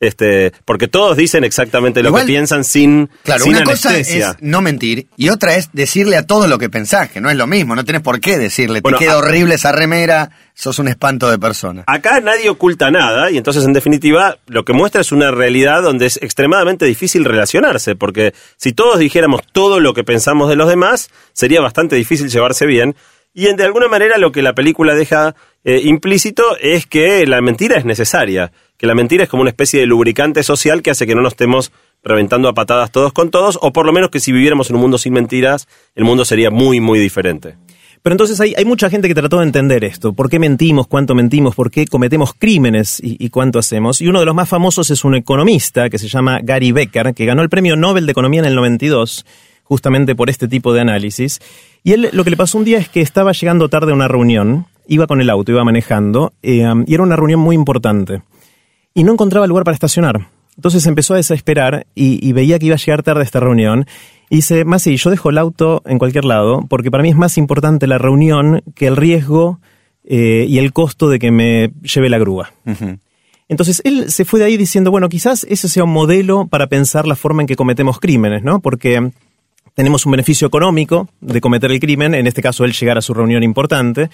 Este, 0.00 0.52
porque 0.64 0.88
todos 0.88 1.14
dicen 1.14 1.44
exactamente 1.44 2.02
lo 2.02 2.08
Igual, 2.08 2.22
que 2.22 2.28
piensan 2.32 2.64
sin, 2.64 3.10
Claro, 3.22 3.44
sin 3.44 3.54
una 3.54 3.64
cosa 3.64 3.90
anestesia. 3.90 4.30
es 4.30 4.36
no 4.40 4.62
mentir 4.62 5.08
y 5.18 5.28
otra 5.28 5.56
es 5.56 5.68
decirle 5.74 6.16
a 6.16 6.26
todo 6.26 6.46
lo 6.48 6.58
que 6.58 6.70
pensás, 6.70 7.10
que 7.10 7.20
no 7.20 7.28
es 7.28 7.36
lo 7.36 7.46
mismo, 7.46 7.76
no 7.76 7.84
tenés 7.84 8.00
por 8.00 8.18
qué 8.18 8.38
decirle, 8.38 8.80
Bueno, 8.80 8.96
te 8.96 9.04
queda 9.04 9.18
horrible 9.18 9.56
esa 9.56 9.72
remera, 9.72 10.30
sos 10.54 10.78
un 10.78 10.88
espanto 10.88 11.30
de 11.30 11.38
persona. 11.38 11.84
Acá 11.86 12.18
nadie 12.20 12.48
oculta 12.48 12.90
nada 12.90 13.30
y 13.30 13.36
entonces 13.36 13.62
en 13.64 13.74
definitiva 13.74 14.38
lo 14.46 14.64
que 14.64 14.72
muestra 14.72 15.02
es 15.02 15.12
una 15.12 15.30
realidad 15.30 15.82
donde 15.82 16.06
es 16.06 16.16
extremadamente 16.22 16.86
difícil 16.86 17.26
relacionarse, 17.26 17.94
porque 17.94 18.32
si 18.56 18.72
todos 18.72 18.98
dijéramos 19.00 19.42
todo 19.52 19.80
lo 19.80 19.92
que 19.92 20.02
pensamos 20.02 20.48
de 20.48 20.56
los 20.56 20.68
demás, 20.70 21.10
sería 21.34 21.60
bastante 21.60 21.96
difícil 21.96 22.30
llevarse 22.30 22.64
bien. 22.64 22.96
Y 23.34 23.48
en- 23.48 23.56
de 23.56 23.64
alguna 23.64 23.86
manera 23.86 24.16
lo 24.18 24.32
que 24.32 24.40
la 24.42 24.54
película 24.54 24.94
deja 24.94 25.36
eh, 25.64 25.82
implícito 25.84 26.42
es 26.60 26.86
que 26.86 27.26
la 27.26 27.40
mentira 27.40 27.76
es 27.76 27.84
necesaria, 27.84 28.52
que 28.78 28.86
la 28.86 28.94
mentira 28.94 29.24
es 29.24 29.30
como 29.30 29.42
una 29.42 29.50
especie 29.50 29.80
de 29.80 29.86
lubricante 29.86 30.42
social 30.42 30.82
que 30.82 30.90
hace 30.90 31.06
que 31.06 31.14
no 31.14 31.22
nos 31.22 31.34
estemos 31.34 31.70
reventando 32.02 32.48
a 32.48 32.54
patadas 32.54 32.90
todos 32.90 33.12
con 33.12 33.30
todos, 33.30 33.58
o 33.60 33.72
por 33.72 33.84
lo 33.84 33.92
menos 33.92 34.10
que 34.10 34.20
si 34.20 34.32
viviéramos 34.32 34.70
en 34.70 34.76
un 34.76 34.82
mundo 34.82 34.96
sin 34.96 35.12
mentiras, 35.12 35.68
el 35.94 36.04
mundo 36.04 36.24
sería 36.24 36.50
muy, 36.50 36.80
muy 36.80 36.98
diferente. 36.98 37.56
Pero 38.02 38.14
entonces 38.14 38.40
hay, 38.40 38.54
hay 38.56 38.64
mucha 38.64 38.88
gente 38.88 39.08
que 39.08 39.14
trató 39.14 39.38
de 39.40 39.44
entender 39.44 39.84
esto. 39.84 40.14
¿Por 40.14 40.30
qué 40.30 40.38
mentimos? 40.38 40.86
¿Cuánto 40.86 41.14
mentimos? 41.14 41.54
¿Por 41.54 41.70
qué 41.70 41.86
cometemos 41.86 42.32
crímenes? 42.32 42.98
Y, 42.98 43.22
y 43.22 43.28
cuánto 43.28 43.58
hacemos? 43.58 44.00
Y 44.00 44.08
uno 44.08 44.20
de 44.20 44.24
los 44.24 44.34
más 44.34 44.48
famosos 44.48 44.90
es 44.90 45.04
un 45.04 45.14
economista 45.14 45.90
que 45.90 45.98
se 45.98 46.08
llama 46.08 46.40
Gary 46.42 46.72
Becker, 46.72 47.12
que 47.12 47.26
ganó 47.26 47.42
el 47.42 47.50
premio 47.50 47.76
Nobel 47.76 48.06
de 48.06 48.12
Economía 48.12 48.40
en 48.40 48.46
el 48.46 48.54
92, 48.54 49.26
justamente 49.64 50.14
por 50.14 50.30
este 50.30 50.48
tipo 50.48 50.72
de 50.72 50.80
análisis. 50.80 51.40
Y 51.84 51.92
él 51.92 52.08
lo 52.12 52.24
que 52.24 52.30
le 52.30 52.38
pasó 52.38 52.56
un 52.56 52.64
día 52.64 52.78
es 52.78 52.88
que 52.88 53.02
estaba 53.02 53.32
llegando 53.32 53.68
tarde 53.68 53.92
a 53.92 53.94
una 53.94 54.08
reunión, 54.08 54.66
iba 54.90 55.06
con 55.06 55.20
el 55.20 55.30
auto, 55.30 55.52
iba 55.52 55.64
manejando, 55.64 56.32
eh, 56.42 56.66
y 56.86 56.94
era 56.94 57.02
una 57.02 57.14
reunión 57.14 57.40
muy 57.40 57.54
importante. 57.54 58.22
Y 58.92 59.04
no 59.04 59.12
encontraba 59.12 59.46
lugar 59.46 59.62
para 59.64 59.74
estacionar. 59.74 60.28
Entonces 60.56 60.84
empezó 60.86 61.14
a 61.14 61.16
desesperar 61.16 61.86
y, 61.94 62.26
y 62.26 62.32
veía 62.32 62.58
que 62.58 62.66
iba 62.66 62.74
a 62.74 62.78
llegar 62.78 63.04
tarde 63.04 63.20
a 63.20 63.24
esta 63.24 63.38
reunión. 63.38 63.86
Y 64.28 64.36
dice, 64.36 64.64
Masi, 64.64 64.96
yo 64.96 65.10
dejo 65.10 65.30
el 65.30 65.38
auto 65.38 65.82
en 65.86 65.98
cualquier 65.98 66.24
lado 66.24 66.66
porque 66.68 66.90
para 66.90 67.04
mí 67.04 67.08
es 67.08 67.16
más 67.16 67.38
importante 67.38 67.86
la 67.86 67.98
reunión 67.98 68.62
que 68.74 68.88
el 68.88 68.96
riesgo 68.96 69.60
eh, 70.04 70.44
y 70.48 70.58
el 70.58 70.72
costo 70.72 71.08
de 71.08 71.20
que 71.20 71.30
me 71.30 71.70
lleve 71.82 72.08
la 72.08 72.18
grúa. 72.18 72.52
Entonces 73.48 73.80
él 73.84 74.10
se 74.10 74.24
fue 74.24 74.40
de 74.40 74.46
ahí 74.46 74.56
diciendo, 74.56 74.90
bueno, 74.90 75.08
quizás 75.08 75.46
ese 75.48 75.68
sea 75.68 75.84
un 75.84 75.92
modelo 75.92 76.48
para 76.48 76.66
pensar 76.66 77.06
la 77.06 77.14
forma 77.14 77.42
en 77.42 77.46
que 77.46 77.56
cometemos 77.56 78.00
crímenes, 78.00 78.42
¿no? 78.42 78.60
Porque 78.60 79.12
tenemos 79.74 80.04
un 80.04 80.12
beneficio 80.12 80.48
económico 80.48 81.08
de 81.20 81.40
cometer 81.40 81.70
el 81.70 81.80
crimen, 81.80 82.14
en 82.14 82.26
este 82.26 82.42
caso 82.42 82.64
él 82.64 82.72
llegar 82.72 82.98
a 82.98 83.02
su 83.02 83.14
reunión 83.14 83.42
importante, 83.42 84.10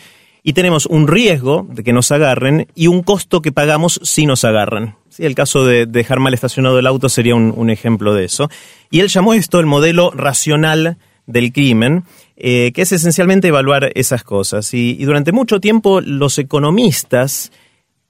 y 0.46 0.52
tenemos 0.52 0.86
un 0.86 1.08
riesgo 1.08 1.66
de 1.68 1.82
que 1.82 1.92
nos 1.92 2.12
agarren 2.12 2.68
y 2.76 2.86
un 2.86 3.02
costo 3.02 3.42
que 3.42 3.50
pagamos 3.50 3.98
si 4.04 4.26
nos 4.26 4.44
agarran. 4.44 4.94
Sí, 5.08 5.26
el 5.26 5.34
caso 5.34 5.64
de 5.64 5.86
dejar 5.86 6.20
mal 6.20 6.34
estacionado 6.34 6.78
el 6.78 6.86
auto 6.86 7.08
sería 7.08 7.34
un, 7.34 7.68
ejemplo 7.68 8.14
de 8.14 8.26
eso. 8.26 8.48
Y 8.88 9.00
él 9.00 9.08
llamó 9.08 9.34
esto 9.34 9.58
el 9.58 9.66
modelo 9.66 10.12
racional 10.12 10.98
del 11.26 11.52
crimen, 11.52 12.04
eh, 12.36 12.70
que 12.72 12.82
es 12.82 12.92
esencialmente 12.92 13.48
evaluar 13.48 13.90
esas 13.96 14.22
cosas. 14.22 14.72
Y, 14.72 14.96
y 14.96 15.04
durante 15.04 15.32
mucho 15.32 15.58
tiempo 15.58 16.00
los 16.00 16.38
economistas 16.38 17.50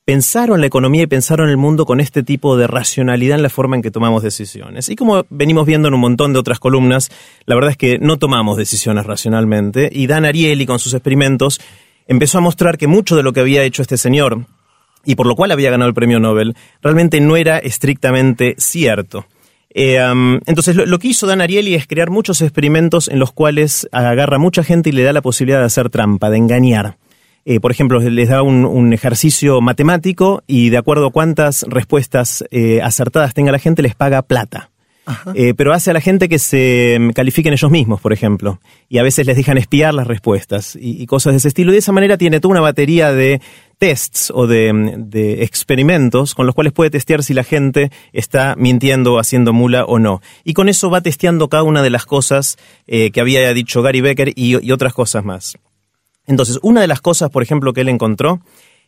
pensaron 0.05 0.61
la 0.61 0.67
economía 0.67 1.05
y 1.05 1.07
pensaron 1.07 1.49
el 1.49 1.57
mundo 1.57 1.87
con 1.87 2.01
este 2.01 2.23
tipo 2.23 2.59
de 2.59 2.67
racionalidad 2.67 3.39
en 3.39 3.45
la 3.45 3.49
forma 3.49 3.77
en 3.77 3.83
que 3.83 3.91
tomamos 3.91 4.23
decisiones. 4.23 4.91
Y 4.91 4.95
como 4.95 5.25
venimos 5.31 5.65
viendo 5.65 5.89
en 5.89 5.95
un 5.95 6.01
montón 6.01 6.35
de 6.35 6.39
otras 6.39 6.61
columnas, 6.61 7.11
la 7.47 7.55
verdad 7.55 7.71
es 7.71 7.77
que 7.79 7.99
no 7.99 8.19
tomamos 8.19 8.59
decisiones 8.59 9.07
racionalmente. 9.07 9.89
Y 9.91 10.07
Dan 10.07 10.27
Ariely 10.27 10.67
con 10.67 10.79
sus 10.79 10.93
experimentos 10.93 11.63
empezó 12.07 12.39
a 12.39 12.43
mostrar 12.43 12.79
que 12.79 12.87
mucho 12.87 13.17
de 13.17 13.23
lo 13.23 13.33
que 13.33 13.41
había 13.41 13.63
hecho 13.63 13.83
este 13.83 13.97
señor, 13.97 14.47
y 15.05 15.15
por 15.15 15.27
lo 15.27 15.37
cual 15.37 15.53
había 15.53 15.71
ganado 15.71 15.89
el 15.89 15.95
premio 15.95 16.19
Nobel, 16.19 16.57
realmente 16.83 17.21
no 17.21 17.37
era 17.37 17.59
estrictamente 17.59 18.55
cierto. 18.59 19.27
Eh, 19.79 19.99
entonces, 20.47 20.75
lo, 20.75 20.99
que 20.99 21.09
hizo 21.09 21.27
Dan 21.27 21.43
Ariely 21.43 21.75
es 21.75 21.87
crear 21.87 22.11
muchos 22.11 22.41
experimentos 22.41 23.09
en 23.09 23.19
los 23.19 23.33
cuales 23.33 23.89
agarra 23.93 24.37
a 24.37 24.41
mucha 24.41 24.65
gente 24.65 24.89
y 24.89 24.93
le 24.93 25.03
da 25.03 25.13
la 25.13 25.21
posibilidad 25.21 25.61
de 25.61 25.67
hacer 25.67 25.91
trampa, 25.91 26.31
de 26.31 26.39
engañar. 26.39 26.97
Eh, 27.45 27.61
por 27.61 27.71
ejemplo, 27.71 28.01
les 28.01 28.29
da 28.29 28.43
un, 28.43 28.65
un, 28.65 28.93
ejercicio 28.93 29.61
matemático 29.61 30.43
y 30.47 30.71
de 30.71 30.79
acuerdo 30.79 31.07
a 31.07 31.13
cuántas 31.13 31.63
respuestas 31.69 32.45
eh, 32.51 32.81
acertadas 32.83 33.35
tenga 33.35 33.53
la 33.53 33.59
gente, 33.61 33.83
les 33.83 33.95
paga 33.95 34.23
plata. 34.23 34.71
Eh, 35.35 35.55
pero 35.55 35.73
hace 35.73 35.91
a 35.91 35.95
la 35.95 36.01
gente 36.01 36.29
que 36.29 36.39
se 36.39 36.99
califiquen 37.15 37.53
ellos 37.53 37.71
mismos, 37.71 38.01
por 38.01 38.13
ejemplo. 38.13 38.61
Y 38.89 38.99
a 38.99 39.03
veces 39.03 39.27
les 39.27 39.37
dejan 39.37 39.57
espiar 39.57 39.95
las 39.95 40.07
respuestas 40.07 40.77
y, 40.81 41.07
cosas 41.07 41.33
de 41.33 41.39
ese 41.39 41.49
estilo. 41.49 41.71
Y 41.71 41.75
de 41.75 41.79
esa 41.79 41.93
manera 41.93 42.19
tiene 42.19 42.41
toda 42.41 42.53
una 42.53 42.61
batería 42.61 43.13
de 43.13 43.41
tests 43.79 44.33
o 44.35 44.47
de, 44.47 44.73
de, 44.99 45.45
experimentos 45.45 46.35
con 46.35 46.47
los 46.47 46.55
cuales 46.55 46.73
puede 46.73 46.91
testear 46.91 47.23
si 47.23 47.35
la 47.35 47.45
gente 47.45 47.91
está 48.13 48.55
mintiendo 48.57 49.19
haciendo 49.19 49.53
mula 49.53 49.85
o 49.85 49.99
no. 49.99 50.21
Y 50.45 50.55
con 50.55 50.69
eso 50.69 50.91
va 50.91 51.01
testeando 51.01 51.49
cada 51.49 51.63
una 51.63 51.83
de 51.83 51.91
las 51.91 52.05
cosas 52.07 52.57
eh, 52.87 53.11
que 53.11 53.21
había 53.21 53.53
dicho 53.55 53.83
Gary 53.83 54.01
Becker 54.01 54.33
y, 54.35 54.65
y 54.65 54.73
otras 54.73 54.93
cosas 54.93 55.25
más. 55.25 55.57
Entonces, 56.27 56.59
una 56.63 56.81
de 56.81 56.89
las 56.89 57.01
cosas, 57.01 57.31
por 57.31 57.43
ejemplo, 57.43 57.73
que 57.73 57.83
él 57.83 57.89
encontró 57.89 58.41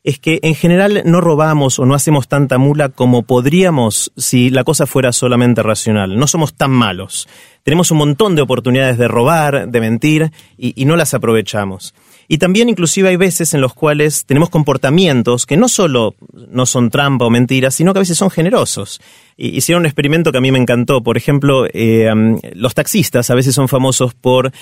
es 0.04 0.18
que 0.18 0.40
en 0.42 0.54
general 0.54 1.02
no 1.04 1.20
robamos 1.20 1.78
o 1.78 1.86
no 1.86 1.94
hacemos 1.94 2.28
tanta 2.28 2.58
mula 2.58 2.88
como 2.88 3.22
podríamos 3.22 4.12
si 4.16 4.50
la 4.50 4.64
cosa 4.64 4.86
fuera 4.86 5.12
solamente 5.12 5.62
racional. 5.62 6.18
No 6.18 6.26
somos 6.26 6.54
tan 6.54 6.70
malos. 6.70 7.28
Tenemos 7.62 7.90
un 7.90 7.98
montón 7.98 8.34
de 8.36 8.42
oportunidades 8.42 8.96
de 8.96 9.08
robar, 9.08 9.68
de 9.68 9.80
mentir 9.80 10.32
y, 10.56 10.84
no 10.84 10.96
las 10.96 11.14
aprovechamos. 11.14 11.94
Y 12.30 12.36
también 12.36 12.68
inclusive 12.68 13.08
hay 13.08 13.16
veces 13.16 13.54
en 13.54 13.62
los 13.62 13.72
cuales 13.72 14.26
tenemos 14.26 14.50
comportamientos 14.50 15.46
que 15.46 15.56
no 15.56 15.66
solo 15.66 16.14
no 16.50 16.66
son 16.66 16.90
trampa 16.90 17.24
o 17.24 17.30
mentira, 17.30 17.70
sino 17.70 17.94
que 17.94 18.00
a 18.00 18.02
veces 18.02 18.18
son 18.18 18.28
generosos. 18.30 19.00
Y- 19.38 19.56
Hicieron 19.56 19.80
un 19.80 19.86
experimento 19.86 20.30
que 20.30 20.36
a 20.36 20.40
mí 20.42 20.52
me 20.52 20.58
encantó. 20.58 21.02
Por 21.02 21.16
ejemplo, 21.16 21.64
eh, 21.72 22.12
um, 22.12 22.38
los 22.52 22.74
taxistas 22.74 23.30
a 23.30 23.34
veces 23.34 23.54
son 23.54 23.66
famosos 23.68 24.12
por 24.12 24.52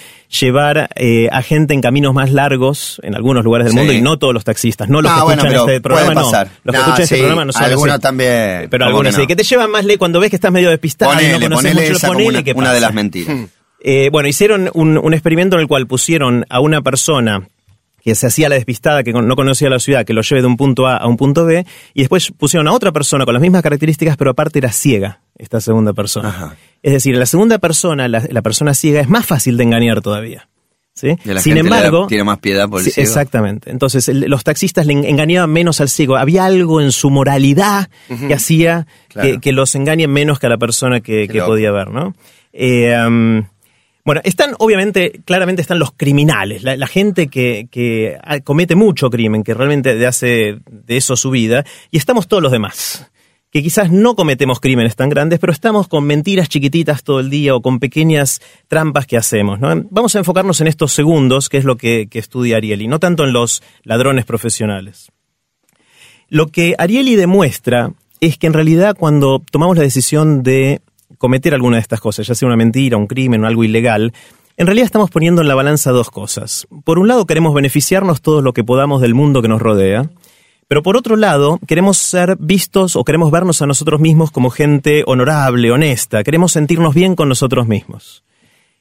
llevar 0.41 0.91
eh, 0.95 1.29
a 1.33 1.43
gente 1.43 1.75
en 1.75 1.81
caminos 1.81 2.15
más 2.15 2.31
largos 2.31 3.01
en 3.03 3.17
algunos 3.17 3.43
lugares 3.45 3.65
del 3.67 3.73
Sí. 3.73 3.79
mundo 3.79 3.93
y 3.95 4.01
no 4.01 4.17
todos 4.17 4.33
los 4.33 4.45
taxistas, 4.45 4.89
no 4.89 5.03
los 5.03 5.11
Ah, 5.11 5.17
que 5.19 5.23
bueno, 5.25 5.43
escuchan 5.43 5.61
este 5.69 5.81
programa, 5.81 6.15
no. 6.15 6.21
Los 6.23 6.33
que 6.33 6.49
No, 6.65 6.73
escuchan 6.79 7.03
este 7.03 7.07
sí, 7.17 7.21
programa 7.21 7.45
no 7.47 7.53
son 7.53 7.65
algunos 7.65 7.95
así. 7.95 8.03
también, 8.03 8.69
Pero 8.71 8.71
¿cómo 8.71 8.85
algunos 8.87 9.13
que 9.15 9.17
no? 9.19 9.23
sí, 9.23 9.27
que 9.27 9.35
te 9.37 9.43
llevan 9.43 9.71
más 9.73 9.85
lejos 9.85 9.99
cuando 9.99 10.21
ves 10.21 10.31
que 10.31 10.37
estás 10.37 10.53
medio 10.53 10.71
despistado 10.71 11.13
y 11.15 11.17
Ponele, 11.17 11.33
no 11.49 11.57
conoces 11.57 11.75
mucho, 11.75 11.93
esa 11.95 12.07
como 12.07 12.19
ponele 12.19 12.31
una, 12.31 12.43
qué 12.45 12.53
una 12.53 12.73
de 12.73 12.81
las 12.81 12.95
mentiras. 12.95 13.37
Eh, 13.81 14.09
bueno, 14.11 14.29
hicieron 14.29 14.71
un, 14.75 14.99
un 14.99 15.15
experimento 15.15 15.57
en 15.57 15.63
el 15.63 15.69
cual 15.69 15.87
pusieron 15.87 16.45
a 16.49 16.61
una 16.61 16.81
persona 16.83 17.49
que 18.07 18.15
se 18.15 18.29
hacía 18.29 18.49
la 18.49 18.55
despistada, 18.55 19.03
que 19.03 19.13
no 19.13 19.35
conocía 19.37 19.69
la 19.69 19.81
ciudad, 19.81 20.07
que 20.07 20.13
lo 20.15 20.23
lleve 20.23 20.41
de 20.41 20.47
un 20.47 20.57
punto 20.57 20.87
A 20.87 20.97
a 20.97 21.07
un 21.09 21.17
punto 21.17 21.45
B, 21.45 21.67
y 21.93 22.01
después 22.01 22.31
pusieron 22.39 22.69
a 22.69 22.73
otra 22.73 22.93
persona 22.93 23.25
con 23.25 23.35
las 23.35 23.41
mismas 23.43 23.63
características, 23.63 24.17
pero 24.17 24.31
aparte 24.31 24.61
era 24.61 24.71
ciega, 24.71 25.21
esta 25.37 25.61
segunda 25.61 25.93
persona. 25.93 26.29
Ajá. 26.29 26.57
Es 26.83 26.93
decir, 26.93 27.17
la 27.17 27.27
segunda 27.27 27.59
persona, 27.59 28.07
la, 28.09 28.23
la 28.31 28.43
persona 28.43 28.73
ciega, 28.75 29.01
es 29.01 29.09
más 29.09 29.27
fácil 29.27 29.57
de 29.57 29.65
engañar 29.65 30.01
todavía. 30.03 30.49
¿sí? 30.95 31.15
La 31.25 31.41
Sin 31.41 31.55
da- 31.57 31.61
embargo, 31.61 32.07
tiene 32.07 32.25
más 32.25 32.39
piedad 32.39 32.69
por 32.71 32.79
el 32.79 32.85
Sí, 32.87 32.93
ciego. 32.93 33.07
Exactamente. 33.09 33.71
Entonces, 33.71 34.09
el- 34.09 34.21
los 34.31 34.45
taxistas 34.45 34.87
le 34.87 34.95
en- 34.95 35.05
engañaban 35.05 35.51
menos 35.51 35.81
al 35.83 35.89
ciego. 35.91 36.17
Había 36.17 36.47
algo 36.47 36.81
en 36.81 36.91
su 36.93 37.11
moralidad 37.11 37.91
que 38.09 38.33
hacía 38.33 38.87
Claro. 39.09 39.29
que, 39.33 39.41
que 39.41 39.53
los 39.53 39.75
engañen 39.75 40.11
menos 40.11 40.39
que 40.39 40.47
a 40.47 40.49
la 40.49 40.57
persona 40.57 41.01
que, 41.01 41.29
podía 41.45 41.71
ver, 41.73 41.91
¿no? 41.91 42.15
Eh, 42.53 43.43
bueno, 44.07 44.21
están, 44.23 44.55
obviamente, 44.61 45.21
claramente 45.25 45.61
están 45.61 45.81
los 45.81 45.91
criminales, 45.91 46.63
la, 46.63 46.87
gente 46.87 47.27
que, 47.27 47.67
que 47.73 48.17
ah, 48.23 48.39
comete 48.39 48.77
mucho 48.77 49.11
crimen, 49.11 49.43
que 49.43 49.53
realmente 49.53 50.07
hace 50.07 50.59
de 50.71 50.97
eso 50.97 51.17
su 51.17 51.31
vida, 51.31 51.65
y 51.91 51.99
estamos 51.99 52.29
todos 52.29 52.41
los 52.43 52.53
demás 52.53 53.11
que 53.51 53.63
quizás 53.63 53.91
no 53.91 54.15
cometemos 54.15 54.61
crímenes 54.61 54.97
tan 54.97 55.09
grandes, 55.09 55.39
pero 55.39 55.53
estamos 55.53 55.89
con 55.89 56.05
mentiras 56.05 56.49
chiquititas 56.49 57.03
todo 57.03 57.21
el 57.21 57.31
día 57.31 57.55
o 57.55 57.63
con 57.63 57.81
pequeñas 57.81 58.41
trampas 58.69 59.07
que 59.07 59.17
hacemos. 59.17 59.59
Vamos 59.91 60.15
a 60.15 60.19
enfocarnos 60.19 60.61
en 60.61 60.67
estos 60.67 60.93
segundos, 60.93 61.49
que 61.49 61.57
es 61.57 61.65
lo 61.65 61.77
que, 61.77 62.07
que 62.09 62.19
estudia 62.19 62.59
Ariely, 62.59 62.87
no 62.87 62.99
tanto 63.01 63.25
en 63.25 63.33
los 63.33 63.63
ladrones 63.83 64.27
profesionales. 64.27 65.11
Lo 66.29 66.49
que 66.49 66.75
Ariely 66.77 67.17
demuestra 67.17 67.93
es 68.21 68.37
que 68.37 68.47
en 68.47 68.53
realidad 68.53 68.95
cuando 68.99 69.43
tomamos 69.51 69.77
la 69.77 69.85
decisión 69.85 70.43
de 70.43 70.83
cometer 71.27 71.55
alguna 71.55 71.79
de 71.79 71.81
estas 71.81 72.01
cosas, 72.01 72.25
ya 72.25 72.37
sea 72.37 72.47
una 72.47 72.57
mentira, 72.57 72.97
un 72.97 73.09
crimen 73.09 73.43
o 73.43 73.49
algo 73.49 73.65
ilegal, 73.65 74.13
en 74.57 74.67
realidad 74.67 74.85
estamos 74.85 75.11
poniendo 75.11 75.43
en 75.43 75.49
la 75.49 75.57
balanza 75.57 75.91
dos 75.91 76.09
cosas. 76.09 76.69
Por 76.85 77.01
un 77.01 77.09
lado 77.09 77.27
queremos 77.27 77.53
beneficiarnos 77.53 78.23
todo 78.23 78.43
lo 78.43 78.53
que 78.53 78.63
podamos 78.63 79.03
del 79.03 79.13
mundo 79.13 79.43
que 79.43 79.49
nos 79.49 79.61
rodea, 79.61 80.09
pero 80.69 80.85
por 80.85 80.97
otro 80.97 81.17
lado, 81.17 81.59
queremos 81.67 81.99
ser 81.99 82.37
vistos 82.39 82.95
o 82.95 83.03
queremos 83.03 83.33
vernos 83.33 83.61
a 83.61 83.67
nosotros 83.67 84.01
mismos 84.01 84.31
como 84.31 84.51
gente 84.51 85.03
honorable, 85.05 85.73
honesta, 85.73 86.23
queremos 86.23 86.53
sentirnos 86.53 86.95
bien 86.95 87.17
con 87.17 87.29
nosotros 87.29 87.67
mismos. 87.67 88.23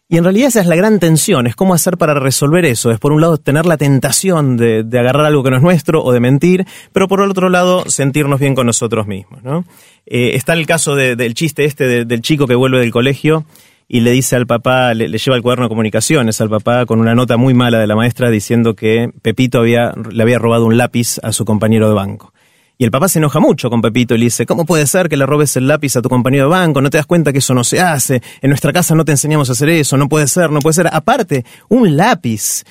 Y 0.07 0.17
en 0.17 0.23
realidad 0.23 0.49
esa 0.49 0.61
es 0.61 0.67
la 0.67 0.75
gran 0.75 0.99
tensión, 0.99 1.47
es 1.47 1.55
cómo 1.55 1.73
hacer 1.73 1.97
para 1.97 2.13
resolver 2.13 2.63
eso. 2.63 2.91
Es 2.91 2.99
por 2.99 3.11
un 3.11 3.21
lado 3.21 3.37
tener 3.37 3.65
la 3.65 3.75
tentación 3.75 4.55
de, 4.55 4.85
agarrar 4.99 5.25
algo 5.25 5.41
que 5.41 5.49
no 5.49 5.57
es 5.57 5.63
nuestro 5.63 6.03
o 6.03 6.11
de 6.11 6.19
mentir, 6.19 6.67
pero 6.93 7.07
por 7.07 7.21
otro 7.21 7.49
lado 7.49 7.89
sentirnos 7.89 8.39
bien 8.39 8.53
con 8.53 8.67
nosotros 8.67 9.07
mismos. 9.07 9.41
¿no? 9.43 9.65
Eh, 10.07 10.31
está 10.35 10.53
el 10.53 10.65
caso 10.65 10.95
de- 10.95 11.15
del 11.15 11.33
chiste 11.33 11.65
este 11.65 11.85
de- 11.87 12.05
del 12.05 12.21
chico 12.21 12.47
que 12.47 12.55
vuelve 12.55 12.79
del 12.79 12.91
colegio 12.91 13.45
y 13.87 14.01
le 14.01 14.11
dice 14.11 14.35
al 14.35 14.45
papá, 14.47 14.93
le, 14.93 15.07
le 15.07 15.17
lleva 15.17 15.35
el 15.35 15.41
cuaderno 15.43 15.65
de 15.65 15.69
comunicaciones 15.69 16.39
al 16.41 16.49
papá 16.49 16.85
con 16.85 16.99
una 16.99 17.15
nota 17.15 17.37
muy 17.37 17.53
mala 17.53 17.79
de 17.79 17.87
la 17.87 17.95
maestra 17.95 18.29
diciendo 18.29 18.75
que 18.75 19.09
Pepito 19.21 19.59
había, 19.59 19.93
le 20.11 20.21
había 20.23 20.39
robado 20.39 20.65
un 20.65 20.77
lápiz 20.77 21.19
a 21.23 21.31
su 21.31 21.45
compañero 21.45 21.87
de 21.87 21.95
banco. 21.95 22.33
Y 22.77 22.83
el 22.83 22.91
papá 22.91 23.07
se 23.07 23.19
enoja 23.19 23.39
mucho 23.39 23.69
con 23.69 23.81
Pepito 23.81 24.15
y 24.15 24.17
le 24.17 24.25
dice, 24.25 24.45
¿cómo 24.45 24.65
puede 24.65 24.85
ser 24.85 25.07
que 25.07 25.15
le 25.15 25.25
robes 25.25 25.55
el 25.55 25.65
lápiz 25.65 25.95
a 25.95 26.01
tu 26.01 26.09
compañero 26.09 26.43
de 26.45 26.49
banco? 26.49 26.81
¿No 26.81 26.89
te 26.89 26.97
das 26.97 27.05
cuenta 27.05 27.31
que 27.31 27.39
eso 27.39 27.53
no 27.53 27.63
se 27.63 27.79
hace? 27.79 28.21
En 28.41 28.49
nuestra 28.49 28.73
casa 28.73 28.93
no 28.95 29.05
te 29.05 29.13
enseñamos 29.13 29.47
a 29.49 29.53
hacer 29.53 29.69
eso, 29.69 29.95
no 29.97 30.09
puede 30.09 30.27
ser, 30.27 30.49
no 30.51 30.59
puede 30.59 30.73
ser. 30.73 30.89
Aparte, 30.91 31.45
un 31.69 31.95
lápiz. 31.95 32.63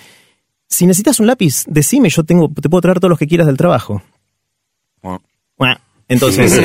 Si 0.68 0.86
necesitas 0.86 1.20
un 1.20 1.26
lápiz, 1.26 1.64
decime, 1.68 2.10
yo 2.10 2.22
tengo, 2.22 2.50
te 2.60 2.68
puedo 2.68 2.82
traer 2.82 3.00
todos 3.00 3.08
los 3.10 3.18
que 3.18 3.26
quieras 3.26 3.46
del 3.46 3.56
trabajo. 3.56 4.02
Bueno, 5.02 5.20
Buah. 5.56 5.76
Entonces, 6.08 6.60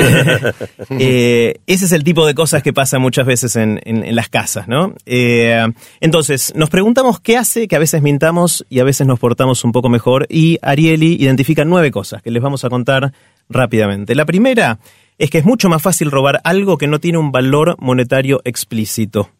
eh, 0.90 1.60
ese 1.66 1.84
es 1.84 1.92
el 1.92 2.04
tipo 2.04 2.26
de 2.26 2.34
cosas 2.34 2.62
que 2.62 2.72
pasa 2.72 2.98
muchas 2.98 3.26
veces 3.26 3.56
en, 3.56 3.80
en- 3.84 4.04
en 4.04 4.14
las 4.16 4.28
casas, 4.28 4.68
¿no? 4.68 4.94
Eh, 5.06 5.66
entonces, 6.00 6.52
nos 6.56 6.70
preguntamos 6.70 7.20
qué 7.20 7.36
hace 7.36 7.68
que 7.68 7.76
a 7.76 7.78
veces 7.78 8.02
mintamos 8.02 8.64
y 8.68 8.80
a 8.80 8.84
veces 8.84 9.06
nos 9.06 9.18
portamos 9.18 9.64
un 9.64 9.72
poco 9.72 9.88
mejor 9.88 10.26
y 10.28 10.58
Ariely 10.62 11.14
identifica 11.22 11.64
nueve 11.64 11.90
cosas 11.90 12.22
que 12.22 12.30
les 12.30 12.42
vamos 12.42 12.64
a 12.64 12.68
contar 12.70 13.12
rápidamente. 13.48 14.14
La 14.14 14.24
primera 14.26 14.78
es 15.18 15.30
que 15.30 15.38
es 15.38 15.44
mucho 15.44 15.68
más 15.68 15.82
fácil 15.82 16.10
robar 16.10 16.40
algo 16.44 16.78
que 16.78 16.86
no 16.86 16.98
tiene 16.98 17.18
un 17.18 17.32
valor 17.32 17.76
monetario 17.78 18.40
explícito. 18.44 19.30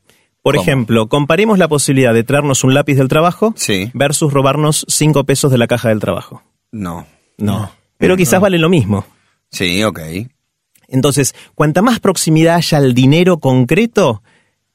Por 0.43 0.55
¿Cómo? 0.55 0.63
ejemplo, 0.63 1.09
comparemos 1.09 1.59
la 1.59 1.69
posibilidad 1.69 2.15
de 2.15 2.25
traernos 2.25 2.65
un 2.65 2.73
lápiz 2.73 2.95
del 2.97 3.09
trabajo 3.09 3.53
Sí. 3.57 3.91
versus 3.93 4.33
robarnos 4.33 4.87
cinco 4.89 5.25
pesos 5.25 5.51
de 5.53 5.59
la 5.59 5.67
caja 5.67 5.91
del 5.91 6.01
trabajo. 6.01 6.43
no. 6.73 7.07
No. 7.39 7.71
Pero 7.97 8.17
quizás 8.19 8.39
vale 8.41 8.59
lo 8.59 8.69
mismo. 8.69 9.05
Sí, 9.51 9.83
ok. 9.85 10.01
Entonces, 10.89 11.35
cuanta 11.55 11.83
más 11.83 12.01
proximidad 12.01 12.57
haya 12.57 12.79
al 12.79 12.95
dinero 12.95 13.39
concreto, 13.39 14.23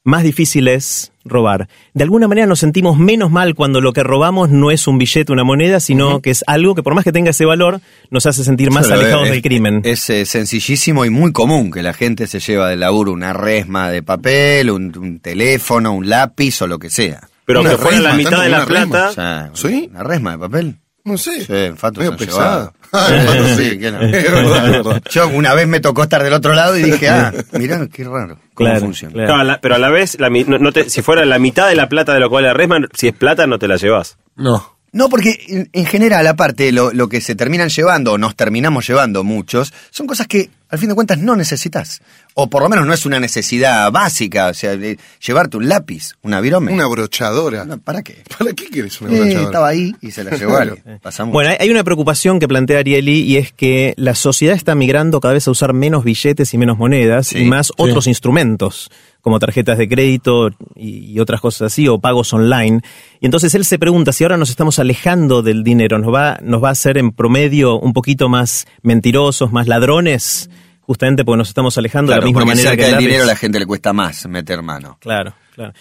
más 0.03 0.23
difícil 0.23 0.67
es 0.67 1.11
robar. 1.25 1.67
De 1.95 2.03
alguna 2.03 2.27
manera 2.27 2.45
nos 2.45 2.59
sentimos 2.59 2.97
menos 2.97 3.31
mal 3.31 3.55
cuando 3.55 3.81
lo 3.81 3.91
que 3.91 4.03
robamos 4.03 4.49
no 4.49 4.69
es 4.69 4.87
un 4.87 4.97
billete, 4.99 5.31
una 5.33 5.43
moneda, 5.43 5.79
sino 5.79 6.21
que 6.21 6.29
es 6.29 6.43
algo 6.47 6.75
que 6.75 6.83
por 6.83 6.93
más 6.93 7.03
que 7.03 7.11
tenga 7.11 7.31
ese 7.31 7.45
valor, 7.45 7.81
nos 8.11 8.25
hace 8.27 8.43
sentir 8.43 8.69
más 8.71 8.89
alejados 8.91 9.25
es- 9.25 9.31
del 9.31 9.41
crimen. 9.41 9.81
Es 9.83 10.07
eh, 10.11 10.25
sencillísimo 10.25 11.03
y 11.03 11.09
muy 11.09 11.33
común 11.33 11.71
que 11.71 11.81
la 11.81 11.93
gente 11.93 12.27
se 12.27 12.39
lleva 12.39 12.69
del 12.69 12.81
laburo 12.81 13.11
una 13.11 13.33
resma 13.33 13.89
de 13.89 14.03
papel, 14.03 14.69
un, 14.69 14.95
un 14.97 15.19
teléfono, 15.19 15.91
un 15.93 16.07
lápiz 16.07 16.61
o 16.61 16.67
lo 16.67 16.77
que 16.79 16.89
sea. 16.91 17.27
Pero 17.45 17.59
aunque 17.59 17.77
fuera 17.77 17.99
la 17.99 18.13
mitad 18.13 18.41
de 18.43 18.49
la 18.49 18.65
resma. 18.65 18.85
plata, 18.87 19.09
O 19.09 19.13
sea, 19.13 19.51
¿Sí? 19.53 19.87
Una 19.91 20.03
resma 20.03 20.31
de 20.33 20.37
papel. 20.37 20.75
No 21.05 21.17
sé. 21.17 21.45
Sí, 21.45 21.53
en 21.53 21.77
Fato 21.77 21.99
Medio 22.01 22.17
se 22.17 22.23
han 22.23 22.27
pesado. 22.27 22.43
llevado. 22.43 22.73
Ah, 22.95 23.07
Fato 23.25 23.47
sí. 23.57 23.77
que 23.79 23.91
no. 23.91 24.01
Es 24.01 24.11
verdad, 24.31 24.65
es 24.67 24.71
verdad. 24.71 25.01
Yo 25.11 25.27
una 25.29 25.53
vez 25.53 25.67
me 25.67 25.79
tocó 25.79 26.03
estar 26.03 26.23
del 26.23 26.33
otro 26.33 26.53
lado 26.53 26.77
y 26.77 26.83
dije, 26.91 27.09
ah, 27.09 27.31
mirá, 27.53 27.85
qué 27.87 28.03
raro. 28.03 28.39
¿Cómo 28.53 28.69
Claro, 28.69 28.79
funciona? 28.81 29.13
claro. 29.13 29.27
Claro, 29.27 29.43
la- 29.43 29.61
pero 29.61 29.75
a 29.75 29.77
la 29.79 29.89
vez, 29.89 30.17
la 30.19 30.29
no- 30.29 30.57
no 30.59 30.71
te- 30.71 30.89
si 30.89 31.01
fuera 31.01 31.25
la 31.25 31.37
mitad 31.39 31.67
de 31.67 31.75
la 31.75 31.87
plata 31.89 32.13
de 32.13 32.19
lo 32.19 32.29
cual 32.29 32.45
la 32.45 32.53
resma, 32.53 32.77
si 32.93 33.07
es 33.09 33.13
plata, 33.13 33.47
no 33.47 33.59
te 33.59 33.67
la 33.67 33.75
llevas. 33.77 34.17
No. 34.35 34.75
No, 34.93 35.09
porque 35.09 35.37
en, 35.49 35.69
en 35.73 35.85
general, 35.85 36.25
aparte, 36.25 36.71
lo, 36.71 36.93
lo 36.93 37.09
que 37.09 37.19
se 37.19 37.35
terminan 37.35 37.67
llevando, 37.67 38.13
o 38.13 38.17
nos 38.17 38.35
terminamos 38.37 38.87
llevando 38.87 39.25
muchos, 39.25 39.73
son 39.91 40.07
cosas 40.07 40.25
que 40.27 40.49
al 40.75 40.79
fin 40.79 40.89
de 40.89 40.95
cuentas 40.95 41.17
no 41.19 41.35
necesitas. 41.35 42.01
O 42.33 42.49
por 42.49 42.61
lo 42.61 42.69
menos 42.69 42.85
no 42.85 42.93
es 42.93 43.05
una 43.05 43.19
necesidad 43.19 43.91
básica. 43.91 44.47
O 44.49 44.53
sea, 44.53 44.75
de 44.77 44.99
llevarte 45.25 45.57
un 45.57 45.67
lápiz, 45.69 46.13
una 46.21 46.41
virome. 46.41 46.71
Una 46.73 46.85
brochadora. 46.87 47.65
No, 47.65 47.77
¿Para 47.79 48.03
qué? 48.03 48.23
¿Para 48.37 48.53
qué 48.53 48.65
quieres 48.65 48.99
una 49.01 49.11
Eh, 49.13 49.19
brochadora? 49.19 49.43
estaba 49.45 49.67
ahí 49.69 49.95
y 50.01 50.11
se 50.11 50.23
la 50.23 50.35
llevó. 50.37 50.57
Pasamos. 51.01 51.33
Bueno, 51.33 51.51
hay- 51.57 51.69
una 51.69 51.83
preocupación 51.83 52.39
que 52.39 52.47
plantea 52.47 52.79
Ariely 52.79 53.21
y 53.21 53.37
es 53.37 53.51
que 53.51 53.93
la 53.97 54.15
sociedad 54.15 54.55
está 54.55 54.75
migrando 54.75 55.19
cada 55.19 55.33
vez 55.33 55.47
a 55.47 55.51
usar 55.51 55.73
menos 55.73 56.03
billetes 56.03 56.53
y 56.53 56.57
menos 56.57 56.77
monedas 56.77 57.27
Sí, 57.27 57.39
y 57.39 57.45
más 57.45 57.71
otros 57.77 58.07
instrumentos 58.07 58.89
como 59.21 59.39
tarjetas 59.39 59.77
de 59.79 59.87
crédito 59.89 60.49
y, 60.75 61.11
y 61.13 61.19
otras 61.19 61.41
cosas 61.41 61.71
así 61.73 61.87
o 61.87 61.97
pagos 61.99 62.31
online. 62.33 62.81
Y 63.19 63.25
entonces 63.25 63.55
él 63.55 63.65
se 63.65 63.79
pregunta 63.79 64.13
si 64.13 64.23
ahora 64.23 64.37
nos 64.37 64.51
estamos 64.51 64.77
alejando 64.77 65.41
del 65.41 65.63
dinero, 65.63 65.97
nos 65.97 66.13
va, 66.13 66.37
nos 66.43 66.63
va 66.63 66.69
a 66.69 66.71
hacer 66.73 66.97
en 66.99 67.11
promedio 67.11 67.79
un 67.79 67.93
poquito 67.93 68.29
más 68.29 68.67
mentirosos, 68.83 69.51
más 69.51 69.67
ladrones, 69.67 70.49
justamente 70.85 71.25
porque 71.25 71.37
nos 71.37 71.47
estamos 71.49 71.77
alejando 71.77 72.09
claro, 72.09 72.21
de 72.21 72.25
la 72.25 72.27
misma 72.27 72.45
manera 72.45 72.69
cerca 72.69 72.83
que 72.83 72.89
el 72.89 72.95
del 72.95 73.05
dinero 73.05 73.23
a 73.23 73.27
la 73.27 73.35
gente 73.35 73.59
le 73.59 73.65
cuesta 73.65 73.93
más 73.93 74.27
meter 74.27 74.61
mano. 74.61 74.97
Claro, 75.01 75.33
claro. 75.53 75.73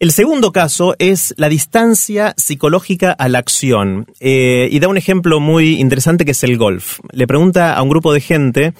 El 0.00 0.12
segundo 0.12 0.52
caso 0.52 0.96
es 0.98 1.34
la 1.38 1.48
distancia 1.48 2.34
psicológica 2.36 3.12
a 3.12 3.28
la 3.28 3.38
acción. 3.38 4.06
Eh, 4.20 4.68
y 4.70 4.78
da 4.80 4.88
un 4.88 4.98
ejemplo 4.98 5.40
muy 5.40 5.80
interesante 5.80 6.24
que 6.24 6.32
es 6.32 6.44
el 6.44 6.58
golf. 6.58 6.98
Le 7.12 7.26
pregunta 7.26 7.74
a 7.74 7.82
un 7.82 7.88
grupo 7.88 8.12
de 8.12 8.20
gente 8.20 8.74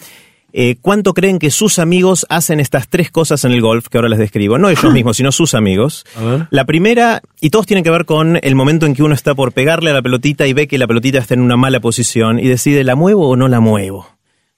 eh, 0.53 0.77
cuánto 0.81 1.15
creen 1.15 1.39
que 1.39 1.51
sus 1.51 1.81
amigos 1.81 2.27
hacen 2.29 2.61
estas 2.61 2.89
tres 2.89 3.11
cosas 3.11 3.45
en 3.45 3.51
el 3.51 3.61
golf 3.61 3.89
que 3.89 3.99
ahora 3.99 4.09
les 4.09 4.21
describo. 4.21 4.57
No 4.59 4.69
ellos 4.69 4.85
mismos, 4.93 5.17
sino 5.17 5.33
sus 5.33 5.55
amigos. 5.55 6.05
La 6.51 6.65
primera, 6.65 7.23
y 7.41 7.51
todos 7.51 7.67
tienen 7.67 7.83
que 7.83 7.91
ver 7.91 8.05
con 8.05 8.39
el 8.41 8.55
momento 8.55 8.87
en 8.87 8.95
que 8.95 9.03
uno 9.03 9.15
está 9.15 9.35
por 9.35 9.53
pegarle 9.53 9.91
a 9.91 9.95
la 9.95 10.03
pelotita 10.03 10.47
y 10.47 10.53
ve 10.53 10.69
que 10.69 10.79
la 10.79 10.87
pelotita 10.87 11.19
está 11.19 11.35
en 11.35 11.41
una 11.41 11.57
mala 11.57 11.81
posición 11.81 12.39
y 12.39 12.47
decide, 12.49 12.85
¿la 12.85 12.95
muevo 12.95 13.29
o 13.29 13.35
no 13.35 13.49
la 13.49 13.61
muevo? 13.61 14.14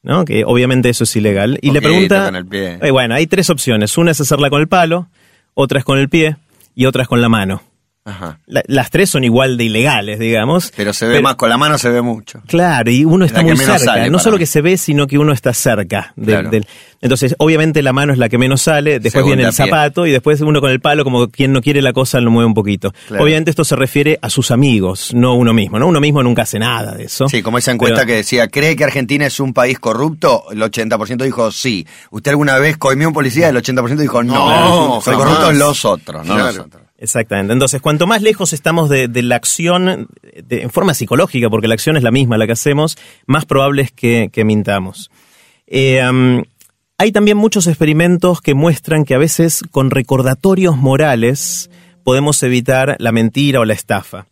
¿No? 0.07 0.25
Que 0.25 0.45
obviamente 0.45 0.89
eso 0.89 1.03
es 1.03 1.17
ilegal. 1.17 1.59
Y 1.61 1.73
le 1.73 1.83
pregunta... 1.83 2.27
con 2.27 2.37
el 2.37 2.47
pie. 2.47 2.79
Eh, 2.81 2.93
bueno, 2.93 3.17
hay 3.17 3.27
tres 3.27 3.51
opciones. 3.51 3.99
Una 3.99 4.13
es 4.13 4.21
hacerla 4.21 4.51
con 4.51 4.61
el 4.61 4.69
palo, 4.69 5.09
otra 5.55 5.81
es 5.81 5.85
con 5.85 5.99
el 5.99 6.09
pie 6.09 6.37
y 6.77 6.87
otra 6.87 7.03
es 7.03 7.09
con 7.09 7.21
la 7.21 7.29
mano. 7.29 7.63
Ajá. 8.07 8.39
La- 8.47 8.63
las 8.69 8.89
tres 8.91 9.11
son 9.11 9.25
igual 9.25 9.57
de 9.59 9.65
ilegales, 9.65 10.19
digamos. 10.19 10.73
Pero 10.77 10.93
se 10.93 11.07
ve 11.07 11.21
más, 11.21 11.35
con 11.35 11.49
la 11.51 11.59
mano 11.59 11.77
se 11.77 11.91
ve 11.91 12.01
mucho. 12.03 12.41
Claro, 12.47 12.91
y 12.91 13.05
uno 13.05 13.25
está 13.25 13.43
muy 13.43 13.57
cerca. 13.57 14.09
no 14.09 14.19
solo 14.19 14.37
mí. 14.37 14.41
que 14.41 14.47
se 14.47 14.63
ve, 14.63 14.77
sino 14.79 15.07
que 15.07 15.19
uno 15.19 15.33
está 15.33 15.53
cerca. 15.53 16.13
de- 16.17 16.33
Claro. 16.33 16.51
del- 16.51 16.67
entonces, 17.03 17.35
obviamente 17.39 17.83
la 17.83 17.93
mano 17.93 18.13
es 18.13 18.19
la 18.19 18.29
que 18.29 18.39
menos 18.39 18.63
sale, 18.63 18.93
después 19.01 19.13
Segunda 19.13 19.37
viene 19.37 19.43
el 19.51 19.55
pie. 19.55 19.67
zapato 19.67 20.07
y 20.07 20.13
después 20.13 20.41
uno 20.41 20.61
con 20.61 20.71
el 20.71 20.81
palo, 20.81 21.05
como 21.05 21.29
quien 21.29 21.53
no 21.53 21.61
quiere 21.61 21.83
la 21.83 21.93
cosa, 21.93 22.21
lo 22.21 22.31
mueve 22.31 22.47
un 22.47 22.55
poquito. 22.55 22.93
Claro. 23.09 23.23
Obviamente 23.25 23.51
esto 23.51 23.65
se 23.65 23.77
refiere 23.77 24.19
a 24.23 24.31
sus 24.31 24.51
amigos, 24.51 25.13
no 25.15 25.31
a 25.31 25.35
uno 25.35 25.53
mismo. 25.53 25.79
¿no? 25.79 25.87
Uno 25.89 26.01
mismo 26.01 26.23
nunca 26.23 26.43
hace 26.43 26.59
nada 26.59 26.95
de 26.95 27.05
eso. 27.05 27.29
Sí, 27.29 27.43
como 27.43 27.59
esa 27.59 27.73
encuesta 27.73 27.97
Pero- 27.97 28.07
que 28.07 28.15
decía, 28.15 28.49
¿cree 28.49 28.77
que 28.77 28.85
Argentina 28.85 29.27
es 29.27 29.41
un 29.41 29.53
país 29.53 29.79
corrupto? 29.79 30.45
El 30.53 30.63
80% 30.63 31.25
dijo 31.25 31.51
sí. 31.53 31.87
¿Usted 32.11 32.31
alguna 32.31 32.57
vez 32.59 32.77
coimió 32.77 33.09
un 33.09 33.15
policía? 33.15 33.49
El 33.49 33.57
80% 33.57 33.97
dijo 34.03 34.23
no. 34.23 34.35
No, 34.35 35.01
Son 35.03 35.15
jamás. 35.15 35.19
corruptos 35.29 35.55
los 35.57 35.85
otros, 35.85 36.27
no 36.27 36.35
Claro. 36.35 36.53
nosotros. 36.53 36.83
Exactamente. 36.99 37.53
Entonces, 37.53 37.83
cuanto 37.83 38.07
más 38.07 38.23
lejos 38.23 38.53
estamos 38.53 38.89
de, 38.89 39.09
la 39.23 39.37
acción 39.37 40.09
en 40.49 40.71
forma 40.71 40.95
psicológica, 40.95 41.51
porque 41.51 41.69
la 41.69 41.75
acción 41.75 41.97
es 41.97 42.03
la 42.03 42.11
misma 42.11 42.39
la 42.39 42.47
que 42.47 42.53
hacemos, 42.53 42.97
más 43.27 43.45
probable 43.45 43.83
es 43.83 43.93
que, 43.93 44.45
mintamos. 44.45 45.11
Eh, 45.67 46.01
hay 46.99 47.13
también 47.13 47.37
muchos 47.37 47.67
experimentos 47.67 48.41
que 48.41 48.55
muestran 48.55 49.05
que 49.05 49.15
a 49.15 49.19
veces 49.19 49.63
con 49.71 49.91
recordatorios 49.91 50.79
morales 50.79 51.71
podemos 52.05 52.43
evitar 52.43 52.97
la 52.99 53.13
mentira 53.13 53.61
o 53.61 53.65
la 53.67 53.75
estafa. 53.75 54.27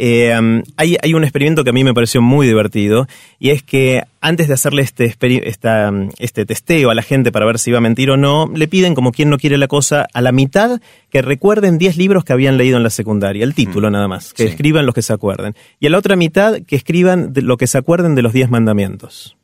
Eh, 0.00 0.32
am, 0.32 0.62
hay, 0.76 0.96
hay 1.02 1.12
un 1.14 1.24
experimento 1.24 1.64
que 1.64 1.70
a 1.70 1.72
mí 1.72 1.82
me 1.82 1.92
pareció 1.92 2.22
muy 2.22 2.46
divertido 2.46 3.08
y 3.40 3.50
es 3.50 3.64
que 3.64 4.04
antes 4.20 4.46
de 4.46 4.54
hacerle 4.54 4.82
este, 4.82 5.12
esta, 5.48 5.90
mm, 5.90 6.10
este 6.20 6.46
testeo 6.46 6.90
a 6.90 6.94
la 6.94 7.02
gente 7.02 7.32
para 7.32 7.44
ver 7.46 7.58
si 7.58 7.70
iba 7.70 7.78
a 7.78 7.80
mentir 7.80 8.08
o 8.12 8.16
no, 8.16 8.48
le 8.54 8.68
piden 8.68 8.94
como 8.94 9.10
quien 9.10 9.28
no 9.28 9.38
quiere 9.38 9.58
la 9.58 9.66
cosa 9.66 10.06
a 10.14 10.20
la 10.22 10.30
mitad 10.30 10.80
que 11.10 11.20
recuerden 11.20 11.78
10 11.78 11.96
libros 11.96 12.24
que 12.24 12.32
habían 12.32 12.58
leído 12.58 12.76
en 12.76 12.84
la 12.84 12.90
secundaria, 12.90 13.42
el 13.42 13.54
título 13.54 13.90
nada 13.90 14.06
más, 14.06 14.32
que 14.34 14.44
Sí. 14.44 14.48
escriban 14.50 14.86
los 14.86 14.94
que 14.94 15.02
se 15.02 15.12
acuerden. 15.12 15.56
Y 15.80 15.88
a 15.88 15.90
la 15.90 15.98
otra 15.98 16.14
mitad 16.14 16.58
que 16.64 16.76
escriban 16.76 17.32
de 17.32 17.42
lo 17.42 17.56
que 17.56 17.66
se 17.66 17.76
acuerden 17.78 18.14
de 18.14 18.22
los 18.22 18.32
10 18.32 18.50
mandamientos. 18.50 19.36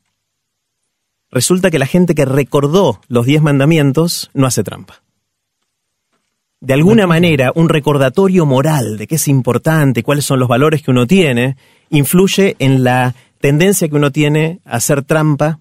Resulta 1.33 1.73
que 1.73 1.81
la 1.81 1.87
gente 1.87 2.15
que 2.15 2.25
recordó 2.27 3.01
los 3.09 3.27
10 3.27 3.43
mandamientos 3.43 4.31
no 4.35 4.47
hace 4.47 4.63
trampa 4.63 5.04
de 6.65 6.75
alguna 6.75 7.07
manera 7.07 7.53
un 7.55 7.69
recordatorio 7.69 8.47
moral 8.47 8.97
de 8.99 9.07
qué 9.07 9.17
es 9.17 9.29
importante, 9.29 10.03
cuáles 10.03 10.25
son 10.25 10.39
los 10.41 10.49
valores 10.49 10.83
que 10.83 10.91
uno 10.91 11.07
tiene, 11.07 11.57
influye 11.91 12.57
en 12.59 12.83
la 12.85 13.15
tendencia 13.41 13.89
que 13.89 13.95
uno 13.95 14.11
tiene 14.11 14.61
a 14.65 14.77
hacer 14.77 15.03
trampa, 15.03 15.59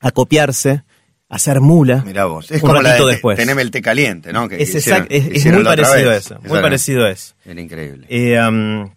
a 0.00 0.10
copiarse, 0.12 0.82
a 1.28 1.38
ser 1.38 1.60
mula. 1.60 2.02
Mirá 2.06 2.24
vos. 2.26 2.50
Es 2.50 2.62
un 2.62 2.68
como 2.68 2.80
la 2.80 2.90
ratito 2.90 3.06
de 3.06 3.12
después. 3.14 3.36
teneme 3.36 3.60
el 3.62 3.70
té 3.70 3.82
caliente, 3.82 4.32
¿no? 4.32 4.48
Que 4.48 4.62
Es, 4.62 4.74
hicieron- 4.74 5.08
exact- 5.08 5.34
es- 5.36 5.44
muy 5.52 5.62
la 5.62 5.70
parecido 5.70 6.10
a 6.10 6.16
eso. 6.16 6.38
Muy 6.46 6.60
parecido 6.60 7.04
a 7.04 7.10
eso. 7.10 7.34
Era 7.44 7.60
increíble. 7.60 8.06
Eh, 8.08 8.38
um, 8.40 8.88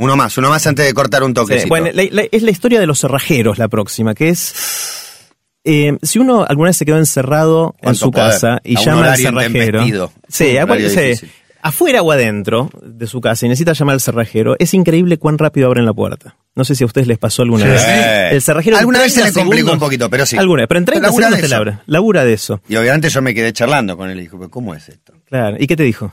Uno 0.00 0.16
más, 0.16 0.38
uno 0.38 0.48
más 0.48 0.64
antes 0.68 0.86
de 0.86 0.94
cortar 0.94 1.24
un 1.24 1.30
sí, 1.30 1.34
toquecito. 1.34 1.68
bueno, 1.68 1.88
la- 1.92 2.04
la- 2.12 2.28
es 2.30 2.42
la 2.44 2.50
historia 2.52 2.78
de 2.78 2.86
los 2.86 3.00
cerrajeros 3.00 3.58
la 3.58 3.66
próxima, 3.66 4.14
que 4.14 4.28
es... 4.28 4.54
eh, 5.68 5.98
si 6.02 6.18
uno 6.18 6.44
alguna 6.48 6.70
vez 6.70 6.76
se 6.76 6.84
quedó 6.84 6.98
encerrado 6.98 7.74
en 7.78 7.82
¿Cuánto 7.84 7.98
su 8.06 8.10
poder? 8.10 8.30
casa 8.32 8.60
y 8.64 8.76
llama 8.76 9.12
al 9.12 9.16
cerrajero, 9.18 9.82
sí, 10.28 10.44
Un 10.50 10.58
a 10.58 10.66
cual- 10.66 10.70
horario 10.70 10.90
sí, 10.90 11.00
difícil. 11.00 11.30
afuera 11.62 12.02
o 12.02 12.10
adentro 12.12 12.70
de 12.82 13.06
su 13.06 13.20
casa 13.20 13.46
y 13.46 13.48
necesita 13.48 13.72
llamar 13.74 13.94
al 13.94 14.00
cerrajero, 14.00 14.56
es 14.58 14.72
increíble 14.74 15.18
cuán 15.18 15.38
rápido 15.38 15.66
abren 15.66 15.84
la 15.84 15.92
puerta. 15.92 16.36
No 16.54 16.64
sé 16.64 16.74
si 16.74 16.82
a 16.82 16.86
ustedes 16.86 17.06
les 17.06 17.18
pasó 17.18 17.42
alguna 17.42 17.64
Sí. 17.64 17.70
vez. 17.70 18.32
El 18.32 18.42
cerrajero 18.42 18.78
Alguna 18.78 18.98
vez 19.00 19.12
se 19.12 19.20
30 19.20 19.38
le 19.40 19.44
complicó 19.44 19.72
un 19.72 19.78
poquito, 19.78 20.10
pero 20.10 20.26
sí. 20.26 20.36
Alguna 20.36 20.66
pero 20.66 20.78
en 20.78 20.84
30 20.86 21.06
Labura 21.08 21.26
de 21.30 21.36
segundos 21.36 21.48
te 21.48 21.48
la 21.48 21.56
eso. 21.70 21.76
abre. 21.78 21.84
Labura 21.86 22.24
de 22.24 22.32
eso. 22.32 22.60
Y 22.68 22.76
obviamente 22.76 23.08
yo 23.10 23.22
me 23.22 23.34
quedé 23.34 23.52
charlando 23.52 23.96
con 23.96 24.10
él 24.10 24.18
y 24.18 24.22
dije, 24.22 24.36
"¿Pero 24.36 24.50
¿cómo 24.50 24.74
es 24.74 24.88
esto? 24.88 25.12
Claro. 25.26 25.56
¿Y 25.60 25.66
qué 25.66 25.76
te 25.76 25.84
dijo? 25.84 26.10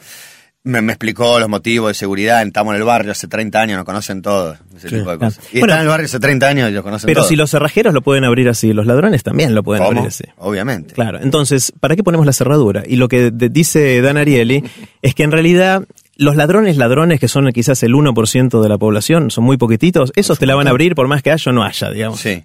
Me, 0.65 0.81
me 0.81 0.93
explicó 0.93 1.39
los 1.39 1.47
motivos 1.47 1.89
de 1.91 1.93
seguridad, 1.93 2.41
estamos 2.41 2.73
en 2.73 2.79
el 2.81 2.83
barrio 2.85 3.11
hace 3.11 3.27
30 3.27 3.61
años, 3.61 3.77
nos 3.77 3.85
conocen 3.85 4.21
todos, 4.23 4.57
ese 4.75 4.89
tipo 4.89 5.11
de 5.11 5.17
cosas. 5.19 5.39
Y 5.53 5.59
Bueno, 5.59 5.73
están 5.73 5.77
en 5.77 5.81
el 5.83 5.87
barrio 5.89 6.05
hace 6.07 6.19
30 6.19 6.47
años 6.47 6.69
y 6.71 6.73
los 6.73 6.83
conocen 6.83 7.05
Pero 7.05 7.19
todos. 7.21 7.29
si 7.29 7.35
los 7.35 7.51
cerrajeros 7.51 7.93
lo 7.93 8.01
pueden 8.01 8.23
abrir 8.23 8.49
así, 8.49 8.73
los 8.73 8.87
ladrones 8.87 9.21
también 9.21 9.53
lo 9.53 9.61
pueden 9.61 9.83
¿Cómo? 9.83 9.99
abrir 9.99 10.07
así. 10.09 10.23
Obviamente. 10.37 10.95
Claro, 10.95 11.19
entonces, 11.21 11.71
¿para 11.79 11.95
qué 11.95 12.03
ponemos 12.03 12.25
la 12.25 12.33
cerradura? 12.33 12.83
Y 12.87 12.95
lo 12.95 13.07
que 13.07 13.29
dice 13.31 14.01
Dan 14.01 14.17
Ariely 14.17 14.63
es 15.03 15.13
que 15.13 15.21
en 15.23 15.31
realidad 15.31 15.83
los 16.17 16.35
ladrones 16.35 16.77
ladrones, 16.77 17.19
que 17.19 17.27
son 17.27 17.51
quizás 17.51 17.83
el 17.83 17.93
1% 17.93 18.61
de 18.63 18.69
la 18.69 18.77
población, 18.79 19.29
son 19.29 19.43
muy 19.43 19.57
poquititos, 19.57 20.11
esos 20.15 20.39
te 20.39 20.47
la 20.47 20.55
van 20.55 20.65
a 20.65 20.71
abrir 20.71 20.95
por 20.95 21.07
más 21.07 21.21
que 21.21 21.29
haya 21.31 21.51
o 21.51 21.53
no 21.53 21.63
haya, 21.63 21.91
digamos. 21.91 22.19
Sí. 22.19 22.43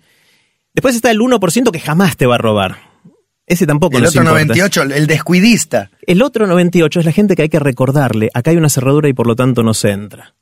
Después 0.74 0.94
está 0.94 1.10
el 1.10 1.20
1% 1.20 1.70
que 1.70 1.80
jamás 1.80 2.16
te 2.18 2.26
va 2.26 2.34
a 2.34 2.38
robar. 2.38 2.89
Ese 3.50 3.66
tampoco 3.66 3.96
El 3.96 4.04
nos 4.04 4.10
otro 4.12 4.22
importa. 4.22 4.44
98, 4.44 4.82
el 4.82 5.06
descuidista. 5.08 5.90
El 6.06 6.22
otro 6.22 6.46
98 6.46 7.00
es 7.00 7.04
la 7.04 7.10
gente 7.10 7.34
que 7.34 7.42
hay 7.42 7.48
que 7.48 7.58
recordarle, 7.58 8.30
acá 8.32 8.52
hay 8.52 8.56
una 8.56 8.68
cerradura 8.68 9.08
y 9.08 9.12
por 9.12 9.26
lo 9.26 9.34
tanto 9.34 9.64
no 9.64 9.74
se 9.74 9.90
entra. 9.90 10.34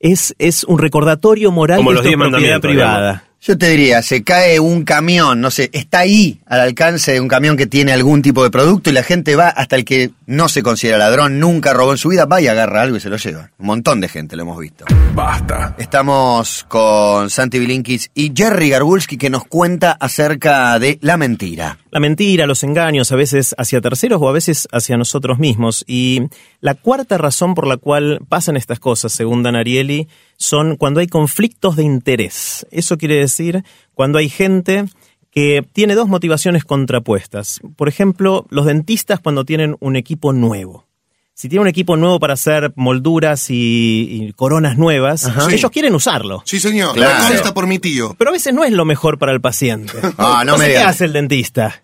Es, 0.00 0.34
es 0.40 0.64
un 0.64 0.80
recordatorio 0.80 1.52
moral 1.52 1.76
Como 1.78 1.90
de 1.90 1.94
los 1.94 2.04
esto 2.04 2.18
es 2.18 2.18
10 2.18 2.30
propiedad 2.30 2.60
privada. 2.60 3.24
Yo 3.40 3.56
te 3.56 3.68
diría, 3.68 4.02
se 4.02 4.24
cae 4.24 4.58
un 4.58 4.82
camión, 4.82 5.40
no 5.40 5.52
sé, 5.52 5.70
está 5.72 6.00
ahí 6.00 6.40
al 6.46 6.60
alcance 6.60 7.12
de 7.12 7.20
un 7.20 7.28
camión 7.28 7.56
que 7.56 7.68
tiene 7.68 7.92
algún 7.92 8.22
tipo 8.22 8.42
de 8.42 8.50
producto 8.50 8.90
y 8.90 8.92
la 8.92 9.04
gente 9.04 9.36
va 9.36 9.48
hasta 9.48 9.76
el 9.76 9.84
que 9.84 10.10
no 10.26 10.48
se 10.48 10.64
considera 10.64 10.98
ladrón, 10.98 11.38
nunca 11.38 11.72
robó 11.72 11.92
en 11.92 11.98
su 11.98 12.08
vida, 12.08 12.24
va 12.24 12.40
y 12.40 12.48
agarra 12.48 12.82
algo 12.82 12.96
y 12.96 13.00
se 13.00 13.08
lo 13.08 13.18
lleva. 13.18 13.50
Un 13.58 13.66
montón 13.66 14.00
de 14.00 14.08
gente 14.08 14.34
lo 14.34 14.42
hemos 14.42 14.58
visto. 14.58 14.84
Basta. 15.14 15.76
Estamos 15.78 16.64
con 16.66 17.30
Santi 17.30 17.60
Bilinkis 17.60 18.10
y 18.14 18.32
Jerry 18.34 18.68
Garbulski 18.70 19.16
que 19.16 19.30
nos 19.30 19.44
cuenta 19.44 19.92
acerca 19.92 20.76
de 20.80 20.98
la 21.02 21.16
mentira. 21.16 21.78
La 21.92 22.00
mentira, 22.00 22.46
los 22.46 22.64
engaños, 22.64 23.12
a 23.12 23.16
veces 23.16 23.54
hacia 23.58 23.82
terceros 23.82 24.18
o 24.22 24.26
a 24.28 24.32
veces 24.32 24.66
hacia 24.72 24.96
nosotros 24.96 25.38
mismos. 25.38 25.84
Y 25.86 26.22
la 26.60 26.74
cuarta 26.74 27.18
razón 27.18 27.54
por 27.54 27.66
la 27.66 27.76
cual 27.76 28.20
pasan 28.30 28.56
estas 28.56 28.80
cosas, 28.80 29.12
según 29.12 29.42
Dan 29.42 29.56
Ariely, 29.56 30.08
son 30.38 30.76
cuando 30.76 31.00
hay 31.00 31.06
conflictos 31.06 31.76
de 31.76 31.82
interés. 31.84 32.66
Eso 32.70 32.96
quiere 32.96 33.16
decir 33.16 33.62
cuando 33.92 34.16
hay 34.18 34.30
gente 34.30 34.86
que 35.30 35.66
tiene 35.74 35.94
dos 35.94 36.08
motivaciones 36.08 36.64
contrapuestas. 36.64 37.60
Por 37.76 37.88
ejemplo, 37.88 38.46
los 38.48 38.64
dentistas 38.64 39.20
cuando 39.20 39.44
tienen 39.44 39.76
un 39.80 39.94
equipo 39.96 40.32
nuevo. 40.32 40.86
Si 41.34 41.48
tienen 41.48 41.62
un 41.62 41.68
equipo 41.68 41.96
nuevo 41.96 42.20
para 42.20 42.34
hacer 42.34 42.72
molduras 42.76 43.48
y, 43.50 44.06
y 44.28 44.32
coronas 44.34 44.76
nuevas, 44.76 45.24
Ajá. 45.26 45.50
ellos 45.50 45.70
quieren 45.70 45.94
usarlo. 45.94 46.42
Sí, 46.44 46.60
señor. 46.60 46.94
Claro. 46.94 47.24
Me 47.24 47.30
consta 47.30 47.54
por 47.54 47.66
mi 47.66 47.78
tío. 47.78 48.14
Pero 48.18 48.28
a 48.30 48.32
veces 48.32 48.52
no 48.54 48.64
es 48.64 48.72
lo 48.72 48.84
mejor 48.84 49.18
para 49.18 49.32
el 49.32 49.40
paciente. 49.40 49.92
Ah, 50.18 50.42
no 50.46 50.58
me 50.58 50.64
Entonces, 50.64 50.66
¿Qué 50.66 50.72
digas. 50.78 50.86
hace 50.88 51.04
el 51.06 51.12
dentista? 51.14 51.81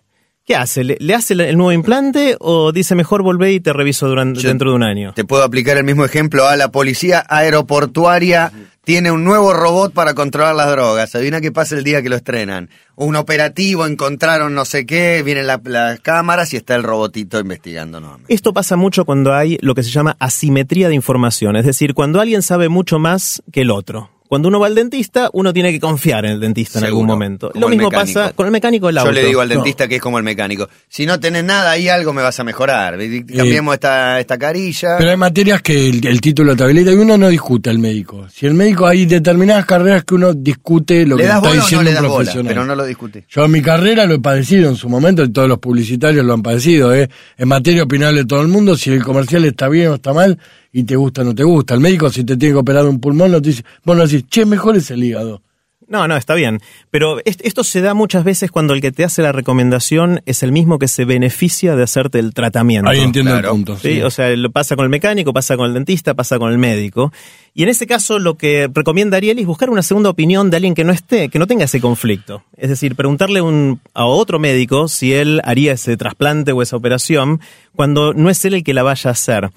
¿Qué 0.49 0.55
hace? 0.55 0.83
¿Le, 0.83 0.97
le 0.99 1.13
hace 1.13 1.33
el- 1.35 1.55
nuevo 1.57 1.71
implante 1.71 2.35
o 2.39 2.71
dice 2.71 2.95
mejor 2.95 3.21
volvé 3.21 3.51
y 3.53 3.59
te 3.59 3.71
reviso 3.71 4.07
durante, 4.07 4.39
Yo- 4.41 4.49
dentro 4.49 4.71
de 4.71 4.77
un 4.77 4.81
año? 4.83 5.13
Te 5.13 5.23
puedo 5.23 5.43
aplicar 5.43 5.77
el 5.77 5.83
mismo 5.83 6.03
ejemplo 6.05 6.47
a 6.47 6.55
la 6.55 6.71
policía 6.71 7.23
aeroportuaria. 7.29 8.51
Tiene 8.83 9.11
un 9.11 9.23
nuevo 9.23 9.53
robot 9.53 9.93
para 9.93 10.15
controlar 10.15 10.55
las 10.55 10.71
drogas. 10.71 11.13
Adivina 11.13 11.39
qué 11.39 11.51
pasa 11.51 11.77
el 11.77 11.83
día 11.83 12.01
que 12.01 12.09
lo 12.09 12.15
estrenan. 12.15 12.71
Un 12.95 13.15
operativo, 13.15 13.85
encontraron 13.85 14.55
no 14.55 14.65
sé 14.65 14.87
qué, 14.87 15.21
vienen 15.23 15.45
la- 15.45 15.61
las 15.63 15.99
cámaras 15.99 16.51
y 16.53 16.57
está 16.57 16.73
el 16.73 16.81
robotito 16.81 17.39
investigando. 17.39 18.01
Esto 18.27 18.51
pasa 18.51 18.75
mucho 18.75 19.05
cuando 19.05 19.35
hay 19.35 19.59
lo 19.61 19.75
que 19.75 19.83
se 19.83 19.91
llama 19.91 20.17
asimetría 20.19 20.87
de 20.87 20.95
información, 20.95 21.57
es 21.57 21.65
decir, 21.67 21.93
cuando 21.93 22.19
alguien 22.21 22.41
sabe 22.41 22.69
mucho 22.69 22.97
más 22.97 23.43
que 23.51 23.61
el 23.61 23.69
otro. 23.69 24.09
Cuando 24.29 24.47
uno 24.47 24.59
va 24.59 24.67
al 24.67 24.75
dentista, 24.75 25.31
uno 25.33 25.51
tiene 25.51 25.71
que 25.71 25.79
confiar 25.79 26.23
en 26.23 26.33
el 26.33 26.39
dentista 26.39 26.77
en 26.77 26.85
algún 26.85 27.07
momento. 27.07 27.51
Lo 27.55 27.67
mismo 27.67 27.89
pasa 27.89 28.31
con 28.35 28.45
el 28.45 28.51
mecánico 28.51 28.85
del 28.85 28.99
auto. 28.99 29.09
Yo 29.09 29.19
le 29.19 29.25
digo 29.25 29.41
al 29.41 29.49
No. 29.49 29.55
dentista 29.55 29.87
que 29.87 29.95
es 29.95 30.01
como 30.03 30.19
el 30.19 30.23
mecánico. 30.23 30.69
Si 30.87 31.07
no 31.07 31.19
tenés 31.19 31.43
nada, 31.43 31.71
ahí 31.71 31.89
algo 31.89 32.13
me 32.13 32.21
vas 32.21 32.39
a 32.39 32.43
mejorar. 32.43 32.99
Cambiemos 33.35 33.73
esta, 33.73 34.19
esta 34.19 34.37
carilla. 34.37 34.97
Pero 34.99 35.09
hay 35.09 35.17
materias 35.17 35.63
que 35.63 35.89
el, 35.89 36.05
el 36.05 36.21
título 36.21 36.55
te 36.55 36.63
habilita 36.63 36.91
y 36.91 36.95
uno 36.95 37.17
no 37.17 37.27
discute 37.27 37.71
al 37.71 37.79
médico. 37.79 38.27
Si 38.31 38.45
el 38.45 38.53
médico 38.53 38.85
hay 38.85 39.07
determinadas 39.07 39.65
carreras 39.65 40.03
que 40.03 40.13
uno 40.13 40.31
discute 40.35 41.07
lo 41.07 41.15
¿Le 41.17 41.23
que 41.23 41.29
está 41.29 41.41
no 41.41 41.51
diciendo 41.55 41.83
le 41.85 41.89
un 41.89 41.95
bola? 42.03 42.15
profesional. 42.17 42.47
Pero 42.53 42.65
no 42.65 42.75
lo 42.75 42.85
discute. 42.85 43.25
Yo 43.27 43.45
en 43.45 43.51
mi 43.51 43.63
carrera 43.63 44.05
lo 44.05 44.13
he 44.13 44.19
padecido 44.19 44.69
en 44.69 44.75
su 44.75 44.89
momento 44.89 45.23
y 45.23 45.31
todos 45.31 45.49
los 45.49 45.57
publicitarios 45.57 46.23
lo 46.23 46.33
han 46.35 46.43
padecido. 46.43 46.93
¿eh? 46.93 47.09
En 47.35 47.47
materia 47.47 47.81
opinable 47.81 48.19
de 48.19 48.25
todo 48.27 48.41
el 48.43 48.47
mundo, 48.47 48.77
si 48.77 48.91
el 48.91 49.03
comercial 49.03 49.43
está 49.45 49.67
bien 49.69 49.87
o 49.87 49.95
está 49.95 50.13
mal 50.13 50.37
y 50.71 50.83
te 50.83 50.95
gusta 50.95 51.21
o 51.21 51.25
no 51.25 51.33
te 51.35 51.43
gusta. 51.43 51.73
El 51.73 51.79
médico 51.79 52.09
si 52.09 52.23
te 52.23 52.37
tiene 52.37 52.53
que 52.53 52.59
operar 52.59 52.85
un 52.85 52.99
pulmón, 52.99 53.31
no 53.31 53.41
te 53.41 53.49
dice, 53.49 53.63
vos 53.83 53.97
no 53.97 54.05
decís, 54.07 54.25
che, 54.29 54.45
mejor 54.45 54.75
es 54.77 54.91
el 54.91 55.03
hígado. 55.03 55.41
No, 55.87 56.07
no, 56.07 56.15
está 56.15 56.35
bien. 56.35 56.59
Pero 56.91 57.17
est- 57.25 57.41
esto 57.43 57.63
se 57.63 57.81
da 57.81 57.95
muchas 57.95 58.23
veces 58.23 58.51
cuando 58.51 58.75
el 58.75 58.81
que 58.81 58.91
te 58.91 59.03
hace 59.03 59.23
la 59.23 59.31
recomendación 59.31 60.21
es 60.27 60.43
el 60.43 60.51
mismo 60.51 60.77
que 60.77 60.87
se 60.87 61.03
beneficia 61.03 61.75
de 61.75 61.81
hacerte 61.81 62.19
el 62.19 62.35
tratamiento. 62.35 62.87
Ahí 62.87 62.99
entiendo 62.99 63.31
claro. 63.31 63.47
el 63.47 63.51
punto. 63.55 63.75
¿sí? 63.79 63.95
sí. 63.95 64.01
O 64.03 64.11
sea, 64.11 64.29
lo 64.37 64.51
pasa 64.51 64.75
con 64.75 64.83
el 64.83 64.91
mecánico, 64.91 65.33
pasa 65.33 65.57
con 65.57 65.65
el 65.65 65.73
dentista, 65.73 66.13
pasa 66.13 66.37
con 66.37 66.51
el 66.51 66.59
médico. 66.59 67.11
Y 67.55 67.63
en 67.63 67.69
ese 67.69 67.87
caso 67.87 68.19
lo 68.19 68.37
que 68.37 68.69
recomienda 68.71 69.17
Ariel 69.17 69.39
es 69.39 69.47
buscar 69.47 69.71
una 69.71 69.81
segunda 69.81 70.11
opinión 70.11 70.51
de 70.51 70.57
alguien 70.57 70.75
que 70.75 70.83
no 70.83 70.93
esté, 70.93 71.29
que 71.29 71.39
no 71.39 71.47
tenga 71.47 71.65
ese 71.65 71.81
conflicto. 71.81 72.43
Es 72.55 72.69
decir, 72.69 72.95
preguntarle 72.95 73.41
un, 73.41 73.81
a 73.95 74.05
otro 74.05 74.37
médico 74.37 74.87
si 74.89 75.13
él 75.15 75.41
haría 75.43 75.71
ese 75.73 75.97
trasplante 75.97 76.51
o 76.51 76.61
esa 76.61 76.75
operación 76.75 77.41
cuando 77.75 78.13
no 78.13 78.29
es 78.29 78.45
él 78.45 78.53
el 78.53 78.63
que 78.63 78.75
la 78.75 78.83
vaya 78.83 79.09
a 79.09 79.13
hacer. 79.13 79.49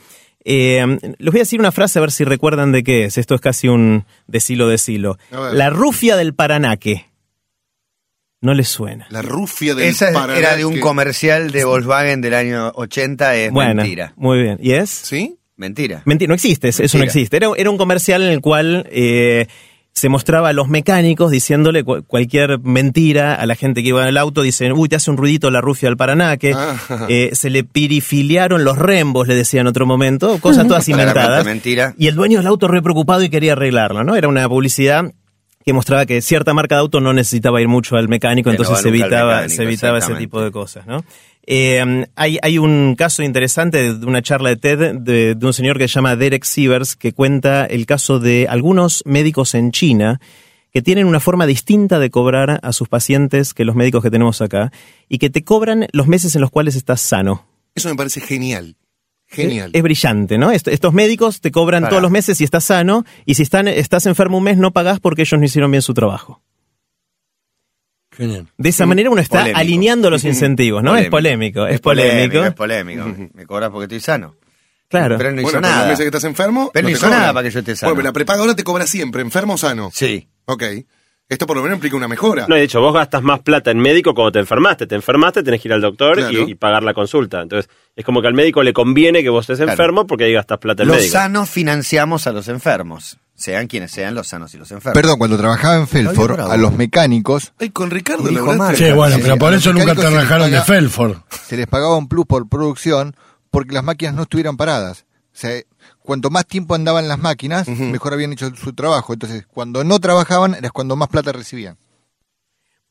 Eh, 0.44 0.84
les 1.18 1.32
voy 1.32 1.40
a 1.40 1.42
decir 1.44 1.60
una 1.60 1.72
frase 1.72 1.98
a 1.98 2.02
ver 2.02 2.10
si 2.12 2.24
recuerdan 2.24 2.72
de 2.72 2.82
qué 2.82 3.04
es. 3.04 3.18
Esto 3.18 3.34
es 3.34 3.40
casi 3.40 3.68
un 3.68 4.04
decilo 4.26 4.68
decilo. 4.68 5.18
La 5.30 5.70
rufia 5.70 6.16
del 6.16 6.34
Paranaque. 6.34 7.06
No 8.40 8.54
les 8.54 8.66
suena. 8.68 9.06
La 9.10 9.22
rufia 9.22 9.74
del 9.76 9.86
Esa 9.88 10.08
es- 10.08 10.14
Paraná 10.14 10.36
era 10.38 10.56
de 10.56 10.64
un 10.64 10.80
comercial 10.80 11.52
de 11.52 11.64
Volkswagen 11.64 12.20
del 12.20 12.34
año 12.34 12.72
80, 12.74 13.36
es 13.36 13.52
Bueno, 13.52 13.76
mentira. 13.76 14.14
muy 14.16 14.42
bien. 14.42 14.58
¿Y 14.60 14.72
es? 14.72 14.90
¿Sí? 14.90 15.36
Mentira. 15.54 16.02
Mentira, 16.06 16.28
no 16.28 16.34
existe, 16.34 16.68
eso 16.68 16.98
no 16.98 17.04
existe. 17.04 17.36
Era, 17.36 17.48
era 17.56 17.70
un 17.70 17.76
comercial 17.78 18.22
en 18.22 18.30
el 18.30 18.40
cual 18.40 18.88
eh, 18.90 19.46
se 19.94 20.08
mostraba 20.08 20.48
a 20.48 20.52
los 20.54 20.68
mecánicos 20.68 21.30
diciéndole 21.30 21.84
cu- 21.84 22.02
cualquier 22.06 22.58
mentira 22.60 23.34
a 23.34 23.44
la 23.46 23.54
gente 23.54 23.82
que 23.82 23.90
iba 23.90 24.02
en 24.02 24.08
el 24.08 24.16
auto. 24.16 24.42
Dicen, 24.42 24.72
uy, 24.72 24.88
te 24.88 24.96
hace 24.96 25.10
un 25.10 25.16
ruidito 25.18 25.50
la 25.50 25.60
rufia 25.60 25.88
del 25.90 25.96
Paranaque. 25.98 26.54
Ah. 26.56 26.76
Eh, 27.08 27.30
se 27.34 27.50
le 27.50 27.62
pirifiliaron 27.62 28.64
los 28.64 28.78
rembos, 28.78 29.28
le 29.28 29.34
decía 29.34 29.60
en 29.60 29.66
otro 29.66 29.86
momento. 29.86 30.38
Cosas 30.40 30.66
todas 30.66 30.88
inventadas. 30.88 31.44
mentira. 31.44 31.94
Y 31.98 32.06
el 32.08 32.14
dueño 32.14 32.38
del 32.38 32.46
auto 32.46 32.68
re 32.68 32.80
preocupado 32.82 33.22
y 33.22 33.28
quería 33.28 33.52
arreglarlo, 33.52 34.02
¿no? 34.02 34.16
Era 34.16 34.28
una 34.28 34.48
publicidad 34.48 35.12
que 35.64 35.72
mostraba 35.72 36.06
que 36.06 36.20
cierta 36.22 36.54
marca 36.54 36.74
de 36.76 36.80
auto 36.80 37.00
no 37.00 37.12
necesitaba 37.12 37.60
ir 37.60 37.68
mucho 37.68 37.96
al 37.96 38.08
mecánico, 38.08 38.50
entonces 38.50 38.78
se 38.78 38.88
al 38.88 38.94
evitaba, 38.94 39.32
mecánico, 39.34 39.54
se 39.56 39.62
evitaba 39.62 39.98
ese 39.98 40.14
tipo 40.14 40.40
de 40.42 40.50
cosas, 40.50 40.86
¿no? 40.88 41.04
Eh, 41.46 42.06
hay, 42.14 42.38
hay 42.40 42.58
un 42.58 42.94
caso 42.96 43.22
interesante 43.22 43.94
de 43.94 44.06
una 44.06 44.22
charla 44.22 44.50
de 44.50 44.56
TED 44.56 44.94
de, 45.00 45.34
de 45.34 45.46
un 45.46 45.52
señor 45.52 45.76
que 45.76 45.88
se 45.88 45.94
llama 45.94 46.14
Derek 46.14 46.44
Sievers 46.44 46.94
que 46.94 47.12
cuenta 47.12 47.64
el 47.66 47.84
caso 47.86 48.20
de 48.20 48.46
algunos 48.48 49.02
médicos 49.06 49.54
en 49.54 49.72
China 49.72 50.20
que 50.72 50.82
tienen 50.82 51.06
una 51.06 51.20
forma 51.20 51.44
distinta 51.46 51.98
de 51.98 52.10
cobrar 52.10 52.60
a 52.62 52.72
sus 52.72 52.88
pacientes 52.88 53.54
que 53.54 53.64
los 53.64 53.74
médicos 53.76 54.02
que 54.02 54.10
tenemos 54.10 54.40
acá 54.40 54.72
y 55.08 55.18
que 55.18 55.30
te 55.30 55.42
cobran 55.44 55.86
los 55.92 56.06
meses 56.06 56.34
en 56.34 56.40
los 56.40 56.50
cuales 56.50 56.76
estás 56.76 57.00
sano. 57.00 57.44
Eso 57.74 57.88
me 57.88 57.96
parece 57.96 58.20
genial. 58.20 58.76
Genial. 59.26 59.70
Es, 59.72 59.78
es 59.78 59.82
brillante, 59.82 60.38
¿no? 60.38 60.50
Est- 60.50 60.68
estos 60.68 60.92
médicos 60.94 61.40
te 61.40 61.50
cobran 61.50 61.88
todos 61.88 62.02
los 62.02 62.10
meses 62.10 62.38
si 62.38 62.44
estás 62.44 62.64
sano 62.64 63.04
y 63.26 63.34
si 63.34 63.42
están, 63.42 63.66
estás 63.66 64.06
enfermo 64.06 64.38
un 64.38 64.44
mes 64.44 64.58
no 64.58 64.72
pagás 64.72 65.00
porque 65.00 65.22
ellos 65.22 65.38
no 65.40 65.44
hicieron 65.44 65.70
bien 65.70 65.82
su 65.82 65.92
trabajo. 65.92 66.40
De 68.18 68.68
esa 68.68 68.86
manera 68.86 69.10
uno 69.10 69.20
está 69.20 69.38
Polémico. 69.40 69.58
alineando 69.60 70.10
los 70.10 70.24
incentivos, 70.24 70.82
¿no? 70.82 70.96
Es 70.96 71.08
polémico, 71.08 71.66
es 71.66 71.80
polémico. 71.80 72.44
Es 72.44 72.52
polémico. 72.54 73.04
Me 73.34 73.46
cobras 73.46 73.70
porque 73.70 73.84
estoy 73.84 74.00
sano. 74.00 74.36
Claro. 74.88 75.16
Pero 75.16 75.30
él 75.30 75.36
no 75.36 75.42
bueno, 75.42 75.58
hizo 75.58 75.62
los 75.62 75.70
nada. 75.70 75.86
meses 75.88 76.00
que 76.00 76.06
estás 76.06 76.24
enfermo. 76.24 76.70
Pero 76.74 76.86
no 76.88 76.94
hizo 76.94 77.08
nada 77.08 77.32
para 77.32 77.44
que 77.48 77.50
yo 77.50 77.60
esté 77.60 77.74
sano. 77.74 77.90
Bueno, 77.92 77.96
pero 78.02 78.08
la 78.08 78.12
prepaga 78.12 78.40
ahora 78.40 78.54
te 78.54 78.62
cobra 78.64 78.86
siempre, 78.86 79.22
enfermo 79.22 79.54
o 79.54 79.56
sano. 79.56 79.90
Sí. 79.94 80.28
Ok. 80.44 80.62
Esto 81.30 81.46
por 81.46 81.56
lo 81.56 81.62
menos 81.62 81.76
implica 81.76 81.96
una 81.96 82.08
mejora. 82.08 82.44
No, 82.46 82.56
de 82.56 82.62
hecho, 82.62 82.78
vos 82.82 82.92
gastas 82.92 83.22
más 83.22 83.40
plata 83.40 83.70
en 83.70 83.78
médico 83.78 84.12
cuando 84.14 84.32
te 84.32 84.38
enfermaste. 84.40 84.86
Te 84.86 84.94
enfermaste, 84.96 85.42
tenés 85.42 85.62
que 85.62 85.68
ir 85.68 85.72
al 85.72 85.80
doctor 85.80 86.18
y- 86.18 86.22
Claro. 86.24 86.48
y, 86.48 86.54
pagar 86.56 86.82
la 86.82 86.92
consulta. 86.92 87.40
Entonces, 87.40 87.70
es 87.96 88.04
como 88.04 88.20
que 88.20 88.28
al 88.28 88.34
médico 88.34 88.62
le 88.62 88.74
conviene 88.74 89.22
que 89.22 89.30
vos 89.30 89.44
estés 89.44 89.56
Claro. 89.56 89.72
enfermo 89.72 90.06
porque 90.06 90.24
ahí 90.24 90.34
gastas 90.34 90.58
plata 90.58 90.82
en 90.82 90.88
Los 90.88 90.98
médico. 90.98 91.12
sanos 91.14 91.48
financiamos 91.48 92.26
a 92.26 92.32
los 92.32 92.48
enfermos. 92.48 93.16
Sean 93.34 93.66
quienes 93.66 93.90
sean 93.90 94.14
los 94.14 94.28
sanos 94.28 94.54
y 94.54 94.58
los 94.58 94.70
enfermos. 94.70 94.94
Perdón, 94.94 95.18
cuando 95.18 95.36
trabajaba 95.36 95.76
en 95.76 95.88
Felford, 95.88 96.40
a 96.40 96.56
los 96.56 96.74
mecánicos 96.74 97.52
Ay, 97.58 97.70
con 97.70 97.90
Ricardo 97.90 98.28
Dijo 98.28 98.54
Marca. 98.54 98.76
Sí, 98.76 98.92
bueno, 98.92 99.16
pero 99.20 99.36
por 99.36 99.54
eso 99.54 99.72
nunca 99.72 99.94
rajaron 99.94 100.50
de 100.50 100.60
Felford. 100.60 101.16
se 101.46 101.56
les 101.56 101.66
pagaba 101.66 101.96
un 101.96 102.08
plus 102.08 102.26
por 102.26 102.48
producción 102.48 103.16
porque 103.50 103.74
las 103.74 103.84
máquinas 103.84 104.14
no 104.14 104.22
estuvieran 104.22 104.56
paradas. 104.56 105.06
O 105.34 105.36
sea, 105.36 105.60
cuanto 106.00 106.30
más 106.30 106.46
tiempo 106.46 106.74
andaban 106.74 107.08
las 107.08 107.18
máquinas, 107.18 107.66
mejor 107.68 108.12
habían 108.12 108.32
hecho 108.32 108.54
su 108.54 108.74
trabajo. 108.74 109.12
Entonces, 109.12 109.46
cuando 109.50 109.82
no 109.82 109.98
trabajaban, 109.98 110.54
era 110.54 110.70
cuando 110.70 110.94
más 110.94 111.08
plata 111.08 111.32
recibían. 111.32 111.76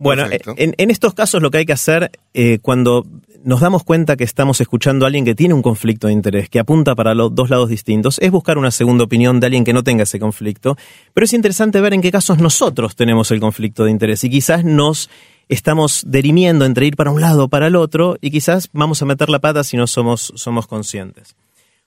Bueno, 0.02 0.26
en 0.32 0.90
estos 0.90 1.14
casos 1.14 1.44
lo 1.44 1.52
que 1.52 1.60
hay 1.60 1.66
que 1.68 1.74
hacer 1.74 2.10
eh, 2.34 2.58
cuando 2.60 3.06
nos 3.44 3.60
damos 3.60 3.84
cuenta 3.84 4.18
que 4.18 4.24
estamos 4.24 4.60
escuchando 4.60 5.06
a 5.06 5.08
alguien 5.08 5.26
que 5.26 5.36
tiene 5.36 5.54
un 5.54 5.62
conflicto 5.62 6.08
de 6.08 6.14
interés, 6.14 6.50
que 6.50 6.58
apunta 6.58 6.96
para 6.96 7.14
los 7.14 7.36
dos 7.36 7.52
lados 7.52 7.70
distintos, 7.70 8.18
es 8.18 8.32
buscar 8.32 8.58
una 8.58 8.72
segunda 8.72 9.04
opinión 9.04 9.40
de 9.40 9.46
alguien 9.46 9.64
que 9.64 9.74
no 9.74 9.84
tenga 9.84 10.02
ese 10.02 10.20
conflicto. 10.20 10.76
Pero 11.14 11.26
es 11.26 11.34
interesante 11.34 11.80
ver 11.82 11.94
en 11.94 12.02
qué 12.02 12.12
casos 12.12 12.40
nosotros 12.40 12.96
tenemos 12.96 13.30
el 13.30 13.40
conflicto 13.40 13.84
de 13.84 13.92
interés 13.92 14.24
y 14.24 14.32
quizás 14.32 14.66
nos 14.66 15.08
estamos 15.50 16.04
derimiendo 16.08 16.66
entre 16.66 16.88
ir 16.88 16.96
para 16.96 17.12
un 17.12 17.22
lado 17.22 17.44
o 17.44 17.48
para 17.48 17.68
el 17.68 17.76
otro 17.76 18.18
y 18.22 18.32
quizás 18.32 18.70
vamos 18.74 19.04
a 19.04 19.06
meter 19.06 19.30
la 19.30 19.38
pata 19.38 19.64
si 19.64 19.78
no 19.78 19.86
somos, 19.86 20.34
somos 20.36 20.66
conscientes. 20.66 21.36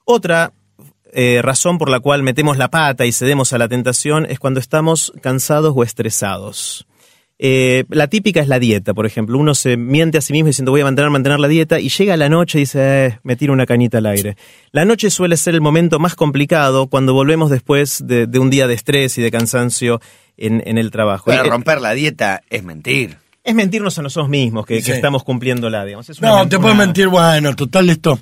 Otra 0.04 0.52
eh, 1.12 1.40
razón 1.42 1.78
por 1.78 1.90
la 1.90 1.98
cual 1.98 2.22
metemos 2.22 2.58
la 2.58 2.70
pata 2.70 3.06
y 3.06 3.10
cedemos 3.12 3.52
a 3.52 3.58
la 3.58 3.66
tentación 3.66 4.24
es 4.30 4.38
cuando 4.38 4.60
estamos 4.60 5.12
cansados 5.20 5.72
o 5.74 5.82
estresados. 5.82 6.86
Eh, 7.38 7.84
la 7.88 8.06
típica 8.06 8.40
es 8.40 8.46
la 8.48 8.58
dieta, 8.60 8.94
por 8.94 9.06
ejemplo. 9.06 9.36
Uno 9.38 9.54
se 9.54 9.76
miente 9.76 10.18
a 10.18 10.20
sí 10.20 10.32
mismo 10.32 10.46
diciendo 10.46 10.70
voy 10.70 10.82
a 10.82 10.84
mantener, 10.84 11.10
mantener 11.10 11.40
la 11.40 11.48
dieta 11.48 11.80
y 11.80 11.88
llega 11.88 12.16
la 12.16 12.28
noche 12.28 12.58
y 12.58 12.62
dice 12.62 13.06
eh, 13.06 13.18
me 13.24 13.34
tiro 13.36 13.52
una 13.52 13.66
cañita 13.66 13.98
al 13.98 14.06
aire. 14.06 14.36
La 14.70 14.84
noche 14.84 15.10
suele 15.10 15.36
ser 15.36 15.54
el 15.54 15.60
momento 15.60 15.98
más 15.98 16.14
complicado 16.14 16.86
cuando 16.86 17.12
volvemos 17.12 17.50
después 17.50 18.06
de, 18.06 18.26
de 18.28 18.38
un 18.38 18.50
día 18.50 18.66
de 18.68 18.74
estrés 18.74 19.18
y 19.18 19.22
de 19.22 19.30
cansancio 19.32 20.00
en, 20.36 20.62
en 20.64 20.78
el 20.78 20.90
trabajo. 20.92 21.24
Para 21.26 21.42
Y, 21.42 21.46
eh, 21.46 21.50
romper 21.50 21.80
la 21.80 21.92
dieta 21.92 22.40
es 22.50 22.62
mentir. 22.62 23.16
es 23.42 23.54
mentirnos 23.54 23.98
a 23.98 24.02
nosotros 24.02 24.28
mismos 24.28 24.64
que, 24.64 24.78
estamos 24.78 25.24
cumpliéndola, 25.24 25.84
digamos. 25.84 26.08
Es 26.08 26.18
una 26.20 26.28
No, 26.28 26.48
te 26.48 26.58
puedes 26.60 26.76
mentir, 26.78 27.08
bueno, 27.08 27.54
total 27.56 27.90
esto. 27.90 28.18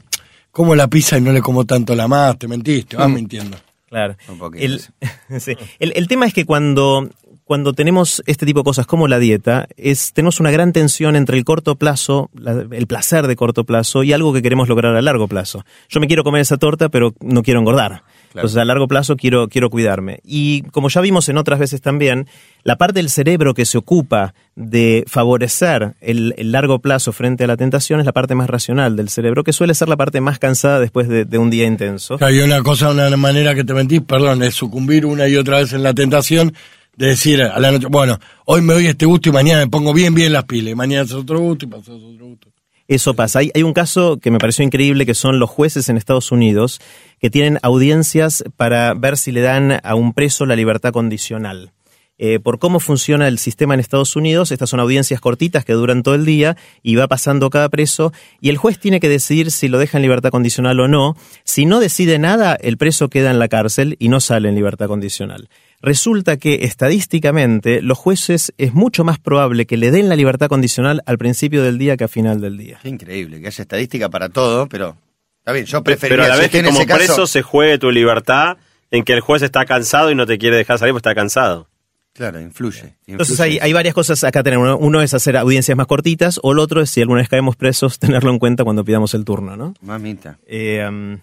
Como 0.51 0.75
la 0.75 0.89
pizza 0.89 1.17
y 1.19 1.21
no 1.21 1.33
le 1.33 1.41
como 1.43 1.65
tanto 1.67 1.95
la 1.95 2.09
más, 2.09 2.39
te 2.39 2.49
mentiste, 2.49 2.97
vas 2.97 3.09
mintiendo. 3.11 3.57
Claro. 3.89 4.17
Un 4.29 4.39
poquito, 4.39 4.65
El, 4.65 4.81
sí. 5.41 5.53
El- 5.79 5.93
el 5.97 6.09
tema 6.09 6.25
es 6.27 6.33
que 6.33 6.47
cuando, 6.47 7.09
cuando 7.53 7.75
tenemos 7.75 8.23
este 8.25 8.47
tipo 8.47 8.61
de 8.61 8.65
cosas 8.65 8.87
como 8.87 9.09
la 9.09 9.19
dieta, 9.19 9.69
es, 9.77 10.15
tenemos 10.15 10.41
una 10.41 10.51
gran 10.51 10.73
tensión 10.73 11.17
entre 11.17 11.37
el 11.37 11.45
corto 11.45 11.75
plazo, 11.77 12.31
la- 12.35 12.65
el 12.71 12.87
placer 12.87 13.27
de 13.27 13.37
corto 13.37 13.65
plazo 13.65 14.03
y 14.03 14.15
algo 14.15 14.33
que 14.33 14.41
queremos 14.41 14.71
lograr 14.71 14.97
a 14.97 15.03
largo 15.03 15.29
plazo. 15.29 15.67
Yo 15.91 16.01
me 16.01 16.07
quiero 16.07 16.25
comer 16.25 16.41
esa 16.41 16.57
torta, 16.57 16.89
pero 16.89 17.13
no 17.21 17.43
quiero 17.43 17.61
engordar. 17.61 18.05
Entonces 18.35 18.57
a 18.57 18.65
largo 18.65 18.89
plazo 18.89 19.17
quiero, 19.17 19.49
quiero 19.49 19.69
cuidarme. 19.69 20.21
Y 20.25 20.63
como 20.71 20.89
ya 20.89 21.03
vimos 21.03 21.29
en 21.29 21.37
otras 21.37 21.59
veces 21.59 21.83
también, 21.83 22.27
la 22.65 22.77
parte 22.77 23.01
del 23.01 23.11
cerebro 23.11 23.53
que 23.53 23.67
se 23.67 23.77
ocupa 23.77 24.33
de 24.57 25.05
favorecer 25.07 25.93
el, 26.01 26.35
el 26.39 26.53
largo 26.53 26.79
plazo 26.79 27.13
frente 27.13 27.45
a 27.45 27.47
la 27.47 27.59
tentación 27.59 28.01
es 28.01 28.07
la 28.07 28.13
parte 28.13 28.35
más 28.35 28.49
racional 28.49 28.97
del 28.97 29.11
cerebro, 29.11 29.45
que 29.45 29.53
suele 29.53 29.75
ser 29.75 29.91
la 29.91 29.99
parte 29.99 30.23
más 30.23 30.39
cansada 30.39 30.81
después 30.81 31.09
de, 31.09 31.27
de 31.27 31.37
un 31.37 31.51
día 31.51 31.67
intenso. 31.67 32.17
Hay 32.23 32.39
una 32.41 32.63
cosa, 32.63 32.91
una 32.93 33.15
manera 33.19 33.55
que 33.55 33.65
te 33.65 33.75
mentís, 33.75 34.01
perdón, 34.01 34.43
es 34.43 34.55
sucumbir 34.55 35.05
una 35.05 35.29
y 35.29 35.37
otra 35.37 35.59
vez 35.59 35.75
en 35.75 35.83
la 35.83 35.93
tentación 35.93 36.55
de 36.97 37.07
decir 37.07 37.43
a 37.43 37.59
la 37.59 37.73
noche, 37.73 37.87
bueno, 37.91 38.19
hoy 38.45 38.61
me 38.63 38.75
doy 38.75 38.87
este 38.87 39.07
gusto 39.07 39.29
y 39.29 39.33
mañana 39.33 39.61
me 39.61 39.71
pongo 39.71 39.93
bien, 39.93 40.15
bien 40.15 40.33
las 40.33 40.45
pilas, 40.45 40.75
mañana 40.75 41.05
es 41.05 41.13
otro 41.13 41.41
gusto 41.41 41.65
y 41.65 41.69
pasó 41.69 41.97
otro 41.97 42.27
gusto. 42.27 42.49
Eso 42.89 43.15
pasa. 43.15 43.39
Hay, 43.39 43.51
hay 43.55 43.63
un 43.63 43.73
caso 43.73 44.19
que 44.19 44.31
me 44.31 44.39
pareció 44.39 44.65
increíble 44.65 45.07
que 45.07 45.15
son 45.15 45.39
los 45.39 45.49
jueces 45.49 45.89
en 45.89 45.97
Estados 45.97 46.33
Unidos 46.33 46.81
que 47.21 47.31
tienen 47.31 47.59
audiencias 47.63 48.45
para 48.57 48.93
ver 48.95 49.17
si 49.17 49.33
le 49.33 49.41
dan 49.41 49.81
a 49.83 49.95
un 49.95 50.13
preso 50.13 50.45
la 50.45 50.57
libertad 50.57 50.93
condicional. 50.93 51.73
Eh, 52.19 52.39
por 52.39 52.59
cómo 52.59 52.79
funciona 52.79 53.27
el 53.27 53.39
sistema 53.39 53.75
en 53.75 53.81
Estados 53.81 54.15
Unidos, 54.15 54.53
estas 54.53 54.71
son 54.71 54.79
audiencias 54.79 55.21
cortitas 55.21 55.65
que 55.65 55.73
duran 55.73 56.05
todo 56.05 56.15
el 56.15 56.25
día 56.25 56.57
y 56.83 56.95
va 56.95 57.09
pasando 57.09 57.51
cada 57.51 57.69
preso 57.69 58.13
y 58.41 58.51
el 58.51 58.59
juez 58.59 58.79
tiene 58.79 59.01
que 59.01 59.09
decidir 59.09 59.51
si 59.51 59.67
lo 59.67 59.79
deja 59.79 59.99
en 59.99 60.03
libertad 60.03 60.31
condicional 60.31 60.79
o 60.79 60.87
no. 60.87 61.17
Si 61.45 61.65
no 61.65 61.81
decide 61.81 62.19
nada, 62.21 62.55
el 62.55 62.77
preso 62.77 63.09
queda 63.09 63.31
en 63.31 63.39
la 63.39 63.49
cárcel 63.49 63.97
y 63.99 64.09
no 64.09 64.21
sale 64.21 64.51
en 64.51 64.55
libertad 64.55 64.87
condicional. 64.87 65.49
Resulta 65.83 66.37
que 66.37 66.65
estadísticamente 66.65 67.83
los 67.83 67.99
jueces 67.99 68.53
es 68.57 68.73
mucho 68.73 69.03
más 69.05 69.19
probable 69.19 69.67
que 69.67 69.77
le 69.77 69.91
den 69.91 70.09
la 70.09 70.17
libertad 70.17 70.49
condicional 70.49 71.03
al 71.07 71.19
principio 71.19 71.63
del 71.63 71.77
día 71.79 71.97
que 71.97 72.05
a 72.05 72.09
final 72.09 72.41
del 72.41 72.57
día. 72.57 72.79
Qué 72.83 72.89
increíble, 72.89 73.41
que 73.41 73.49
haya 73.49 73.63
estadística 73.63 74.09
para 74.09 74.29
todo, 74.29 74.69
pero 74.69 74.97
está 75.39 75.53
bien, 75.53 75.67
yo 75.67 75.83
preferiría 75.83 76.23
Pero 76.25 76.33
a 76.33 76.37
la 76.37 76.41
vez 76.43 76.51
que 76.51 76.59
en 76.61 76.67
como 76.67 76.79
ese 76.79 76.87
caso- 76.87 76.99
preso 76.99 77.27
se 77.27 77.43
juegue 77.43 77.79
tu 77.79 77.91
libertad 77.91 78.57
en 78.93 79.03
que 79.05 79.13
el 79.13 79.21
juez 79.21 79.43
está 79.43 79.65
cansado 79.65 80.11
y 80.11 80.15
no 80.15 80.25
te 80.27 80.39
quiere 80.39 80.57
dejar 80.57 80.79
salir 80.79 80.93
porque 80.95 81.09
está 81.09 81.15
cansado. 81.21 81.69
Claro, 82.15 82.39
influye. 82.41 82.95
Entonces 83.07 83.41
hay, 83.41 83.59
hay 83.59 83.73
varias 83.73 83.95
cosas 83.95 84.23
acá 84.23 84.41
a 84.41 84.43
tener. 84.43 84.59
Uno, 84.59 84.77
uno 84.77 85.01
es 85.01 85.15
hacer 85.15 85.35
audiencias 85.37 85.75
más 85.79 85.87
cortitas, 85.87 86.39
o 86.43 86.53
el 86.53 86.59
otro 86.59 86.83
es, 86.83 86.91
si 86.91 87.01
alguna 87.01 87.21
vez 87.23 87.29
caemos 87.31 87.57
presos, 87.57 87.99
tenerlo 87.99 88.31
en 88.31 88.39
cuenta 88.39 88.65
cuando 88.65 88.85
pidamos 88.85 89.15
el 89.15 89.25
turno, 89.25 89.57
¿no? 89.57 89.73
Mamita. 89.81 90.39
Eh, 90.47 90.87
um, 90.87 91.19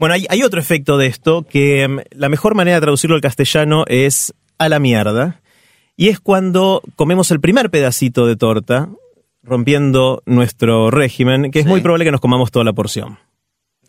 bueno, 0.00 0.14
hay, 0.16 0.26
hay 0.28 0.42
otro 0.42 0.58
efecto 0.58 0.98
de 0.98 1.06
esto, 1.06 1.44
que 1.48 1.86
um, 1.86 1.98
la 2.10 2.28
mejor 2.28 2.56
manera 2.56 2.78
de 2.78 2.80
traducirlo 2.80 3.14
al 3.14 3.22
castellano 3.22 3.84
es 3.86 4.34
a 4.58 4.68
la 4.68 4.80
mierda. 4.80 5.40
Y 5.96 6.08
es 6.08 6.18
cuando 6.18 6.82
comemos 6.96 7.30
el 7.30 7.40
primer 7.40 7.70
pedacito 7.70 8.26
de 8.26 8.34
torta, 8.34 8.88
rompiendo 9.42 10.22
nuestro 10.26 10.90
régimen, 10.90 11.50
que 11.50 11.60
es 11.60 11.64
Sí. 11.66 11.70
muy 11.70 11.80
probable 11.80 12.04
que 12.06 12.10
nos 12.10 12.20
comamos 12.20 12.50
toda 12.50 12.64
la 12.64 12.72
porción. 12.72 13.18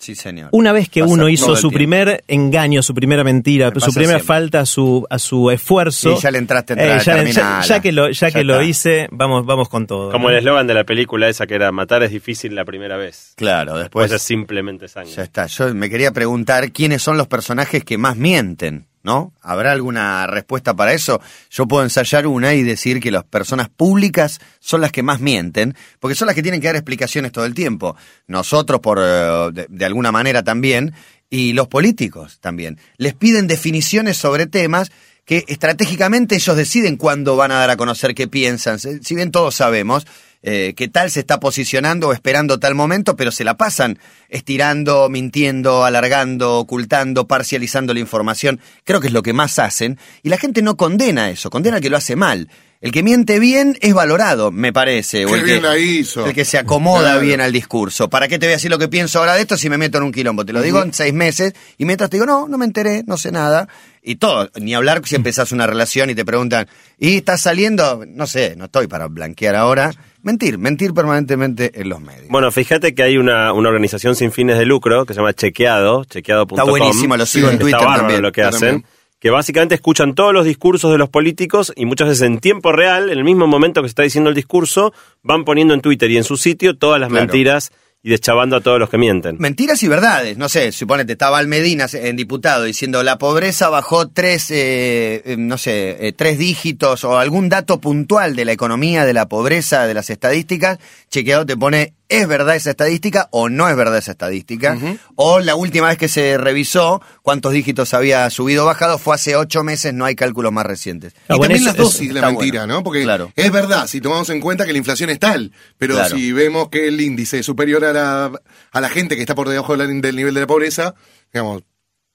Sí, 0.02 0.16
señor. 0.16 0.50
Una 0.52 0.72
vez 0.74 0.90
que 0.90 1.02
Pasa 1.02 1.14
uno 1.14 1.30
hizo 1.30 1.56
su 1.56 1.70
tiempo. 1.70 1.76
primer 1.76 2.24
engaño, 2.28 2.82
su 2.82 2.94
primera 2.96 3.24
mentira, 3.24 3.70
Me 3.70 3.80
su 3.80 3.92
primera 3.94 4.18
siempre. 4.18 4.26
falta 4.28 4.60
a 4.62 4.66
su, 4.66 5.06
a 5.10 5.20
su 5.20 5.52
esfuerzo. 5.52 6.16
Sí, 6.16 6.22
ya 6.24 6.32
le 6.32 6.40
entraste, 6.40 6.74
eh, 6.74 6.78
entrada, 6.94 7.24
ya, 7.24 7.32
ya- 7.32 7.62
ya 7.62 7.80
que 7.82 7.92
lo, 7.92 8.10
ya 8.10 8.30
Ya 8.30 8.32
que 8.40 8.44
lo 8.44 8.62
hice, 8.64 9.08
vamos, 9.12 9.46
vamos 9.46 9.70
con 9.70 9.86
todo. 9.86 10.12
Como 10.12 10.24
¿no? 10.28 10.32
el 10.32 10.40
eslogan 10.40 10.66
de 10.66 10.74
la 10.74 10.84
película 10.86 11.30
esa 11.30 11.46
que 11.46 11.54
era 11.54 11.72
matar 11.72 12.02
es 12.02 12.10
difícil 12.12 12.56
la 12.56 12.66
primera 12.66 12.98
vez. 12.98 13.34
Claro, 13.36 13.78
después 13.78 14.10
Pues 14.10 14.20
es 14.20 14.26
simplemente 14.26 14.88
sangre. 14.88 15.12
ya 15.14 15.22
está. 15.24 15.46
Yo 15.46 15.74
me 15.76 15.90
quería 15.90 16.12
preguntar 16.12 16.72
quiénes 16.72 17.02
son 17.04 17.18
los 17.18 17.28
personajes 17.28 17.84
que 17.84 18.00
más 18.00 18.18
mienten, 18.18 18.88
¿no? 19.04 19.34
¿Habrá 19.42 19.72
alguna 19.72 20.28
respuesta 20.28 20.76
para 20.76 20.94
eso? 20.94 21.22
Yo 21.50 21.68
puedo 21.68 21.84
ensayar 21.84 22.28
una 22.28 22.54
y 22.54 22.64
decir 22.64 23.00
que 23.00 23.12
las 23.12 23.24
personas 23.24 23.70
públicas 23.70 24.40
son 24.60 24.82
las 24.82 24.92
que 24.92 25.04
más 25.04 25.20
mienten, 25.20 25.76
porque 26.00 26.16
son 26.16 26.28
las 26.28 26.36
que 26.36 26.44
tienen 26.44 26.62
que 26.62 26.68
dar 26.68 26.76
explicaciones 26.76 27.32
todo 27.32 27.46
el 27.46 27.54
tiempo. 27.54 27.96
Nosotros, 28.28 28.80
por 28.80 29.00
eh, 29.02 29.50
de, 29.54 29.68
de 29.70 29.86
alguna 29.86 30.12
manera 30.12 30.44
también, 30.44 30.94
y 31.30 31.54
los 31.54 31.68
políticos 31.68 32.40
también. 32.42 32.78
Les 32.98 33.14
piden 33.14 33.48
definiciones 33.48 34.18
sobre 34.18 34.48
temas 34.48 34.92
que 35.26 35.46
estratégicamente 35.48 36.36
ellos 36.36 36.58
deciden 36.58 36.98
cuándo 36.98 37.36
van 37.38 37.52
a 37.52 37.56
dar 37.56 37.70
a 37.70 37.78
conocer 37.78 38.14
qué 38.14 38.28
piensan. 38.28 38.80
Si 38.80 39.00
si 39.00 39.16
bien 39.16 39.32
todos 39.32 39.56
sabemos, 39.56 40.06
eh, 40.44 40.74
que 40.76 40.88
tal 40.88 41.12
se 41.12 41.20
está 41.20 41.40
posicionando 41.40 42.08
o 42.10 42.14
esperando 42.14 42.60
tal 42.60 42.74
momento, 42.76 43.16
pero 43.16 43.32
se 43.32 43.44
la 43.44 43.58
pasan 43.58 44.00
estirando, 44.30 45.08
mintiendo, 45.10 45.86
alargando, 45.86 46.58
ocultando, 46.58 47.28
parcializando 47.28 47.94
la 47.94 48.00
información. 48.00 48.60
Creo 48.84 49.00
que 49.02 49.08
es 49.08 49.14
lo 49.14 49.22
que 49.24 49.34
más 49.34 49.60
hacen. 49.60 50.00
Y 50.24 50.30
la 50.30 50.38
gente 50.38 50.62
no 50.62 50.78
condena 50.78 51.30
eso, 51.30 51.50
condena 51.50 51.78
al 51.78 51.82
que 51.84 51.90
lo 51.90 51.98
hace 51.98 52.16
mal. 52.16 52.50
El 52.82 52.92
que 52.92 53.04
miente 53.04 53.38
bien 53.38 53.78
es 53.82 53.94
valorado, 53.94 54.50
me 54.52 54.74
parece. 54.74 55.28
o 55.28 55.36
el 55.36 55.44
bien 55.44 55.58
que, 55.58 55.68
la 55.68 55.78
hizo. 55.78 56.26
el 56.26 56.34
que 56.34 56.46
se 56.46 56.58
acomoda 56.58 57.10
Claro. 57.12 57.20
bien 57.22 57.40
al 57.40 57.52
discurso. 57.52 58.10
¿Para 58.10 58.28
qué 58.28 58.40
te 58.40 58.48
voy 58.48 58.54
a 58.54 58.56
decir 58.56 58.72
lo 58.72 58.80
que 58.80 58.88
pienso 58.88 59.20
ahora 59.20 59.36
de 59.36 59.42
esto 59.42 59.56
si 59.56 59.70
me 59.70 59.78
meto 59.78 60.00
en 60.00 60.06
un 60.06 60.12
quilombo? 60.12 60.44
Te 60.44 60.52
lo 60.54 60.64
digo 60.64 60.82
en 60.82 60.92
seis 60.92 61.14
meses 61.14 61.54
y 61.78 61.86
mientras 61.86 62.10
te 62.10 62.18
digo, 62.18 62.26
no, 62.26 62.48
no 62.48 62.58
me 62.58 62.66
enteré, 62.66 63.04
no 63.06 63.18
sé 63.18 63.32
nada. 63.32 63.68
Y 64.02 64.16
todo, 64.16 64.50
ni 64.60 64.74
hablar 64.74 65.02
si 65.06 65.16
empezás 65.16 65.52
una 65.52 65.68
relación 65.68 66.10
y 66.10 66.16
te 66.16 66.26
preguntan, 66.26 66.68
¿y 66.98 67.18
estás 67.18 67.42
saliendo? 67.42 68.04
No 68.08 68.26
sé, 68.26 68.56
no 68.56 68.66
estoy 68.66 68.88
para 68.88 69.06
blanquear 69.08 69.56
ahora. 69.56 69.92
Mentir, 70.24 70.58
mentir 70.58 70.94
permanentemente 70.94 71.72
en 71.82 71.90
los 71.90 72.00
medios. 72.00 72.28
Bueno, 72.30 72.52
fíjate 72.52 72.94
que 72.94 73.04
hay 73.04 73.18
una, 73.18 73.54
una 73.54 73.70
organización 73.70 74.16
sin 74.16 74.32
fines 74.32 74.58
de 74.60 74.66
lucro 74.66 75.06
que 75.06 75.14
se 75.14 75.20
llama 75.20 75.34
Chequeado, 75.34 76.04
chequeado.com. 76.06 76.60
Está 76.60 76.70
buenísimo, 76.70 77.18
lo 77.18 77.26
sigo 77.26 77.48
Sí, 77.48 77.54
en 77.54 77.60
Twitter 77.60 77.80
Está 77.80 77.96
también. 77.98 78.22
lo 78.22 78.32
que 78.32 78.44
hacen. 78.44 78.60
también. 78.60 78.86
Que 79.20 79.30
básicamente 79.30 79.76
escuchan 79.76 80.16
todos 80.16 80.34
los 80.34 80.46
discursos 80.46 80.92
de 80.92 80.98
los 80.98 81.10
políticos 81.10 81.72
y 81.76 81.86
muchas 81.86 82.08
veces 82.08 82.24
en 82.24 82.40
tiempo 82.40 82.72
real, 82.72 83.10
en 83.12 83.18
el 83.20 83.24
mismo 83.24 83.46
momento 83.48 83.82
que 83.82 83.88
se 83.88 83.92
está 83.92 84.04
diciendo 84.04 84.30
el 84.32 84.36
discurso, 84.36 84.94
van 85.22 85.44
poniendo 85.46 85.74
en 85.76 85.82
Twitter 85.82 86.10
y 86.10 86.18
en 86.18 86.24
su 86.24 86.38
sitio 86.38 86.76
todas 86.78 87.00
las 87.00 87.10
Claro. 87.10 87.26
mentiras 87.26 87.72
y 88.04 88.10
deschavando 88.10 88.56
a 88.56 88.62
todos 88.62 88.80
los 88.80 88.90
que 88.90 88.98
mienten. 88.98 89.38
Mentiras 89.40 89.82
y 89.84 89.88
verdades, 89.88 90.38
no 90.38 90.50
sé, 90.50 90.72
suponete, 90.72 91.14
estaba 91.14 91.38
Almedina 91.38 91.86
en 91.94 92.16
diputado 92.16 92.64
diciendo 92.64 93.04
la 93.04 93.18
pobreza 93.18 93.70
bajó 93.70 94.10
tres, 94.10 94.50
eh, 94.50 95.22
eh, 95.24 95.36
no 95.38 95.58
sé, 95.58 96.08
eh, 96.08 96.12
tres 96.14 96.40
dígitos 96.40 97.04
o 97.04 97.18
algún 97.18 97.50
dato 97.50 97.80
puntual 97.80 98.36
de 98.36 98.46
la 98.46 98.54
economía, 98.54 99.06
de 99.06 99.14
la 99.14 99.28
pobreza, 99.28 99.86
de 99.86 99.94
las 99.94 100.10
estadísticas, 100.10 100.80
chequeado 101.10 101.46
te 101.46 101.56
pone, 101.56 101.94
¿es 102.12 102.28
verdad 102.28 102.56
esa 102.56 102.70
estadística 102.70 103.28
o 103.32 103.50
no 103.50 103.68
es 103.68 103.76
verdad 103.76 103.98
esa 103.98 104.12
estadística? 104.12 104.78
O 105.16 105.40
la 105.40 105.56
última 105.56 105.88
vez 105.88 105.98
que 105.98 106.08
se 106.08 106.38
revisó 106.38 107.02
cuántos 107.24 107.54
dígitos 107.54 107.94
había 107.96 108.30
subido 108.30 108.64
o 108.64 108.66
bajado 108.68 108.98
fue 109.00 109.16
hace 109.16 109.36
ocho 109.36 109.64
meses, 109.64 109.94
no 109.94 110.06
hay 110.06 110.16
cálculos 110.16 110.52
más 110.52 110.66
recientes. 110.66 111.14
Y 111.14 111.16
Ah, 111.16 111.36
bueno, 111.38 111.42
también 111.56 111.64
las 111.66 111.76
dosis 111.76 112.14
de 112.14 112.22
la 112.22 112.28
mentira, 112.32 112.62
bueno. 112.62 112.76
¿no? 112.76 112.84
Porque 112.84 113.02
Claro. 113.04 113.32
es 113.36 113.52
verdad, 113.52 113.88
si 113.88 114.02
tomamos 114.02 114.30
en 114.30 114.42
cuenta 114.42 114.66
que 114.66 114.72
la 114.74 114.78
inflación 114.78 115.10
es 115.10 115.18
tal, 115.20 115.52
pero 115.78 115.96
Claro. 115.96 116.16
si 116.16 116.32
vemos 116.32 116.70
que 116.70 116.88
el 116.88 117.00
índice 117.02 117.40
es 117.40 117.46
superior 117.46 117.84
a 117.86 117.94
la, 117.94 118.32
a 118.72 118.82
la 118.82 118.90
gente 118.90 119.16
que 119.16 119.22
está 119.22 119.34
por 119.34 119.50
debajo 119.50 119.76
del 119.78 120.02
nivel 120.16 120.34
de 120.34 120.42
la 120.42 120.48
pobreza, 120.48 120.94
digamos, 121.34 121.64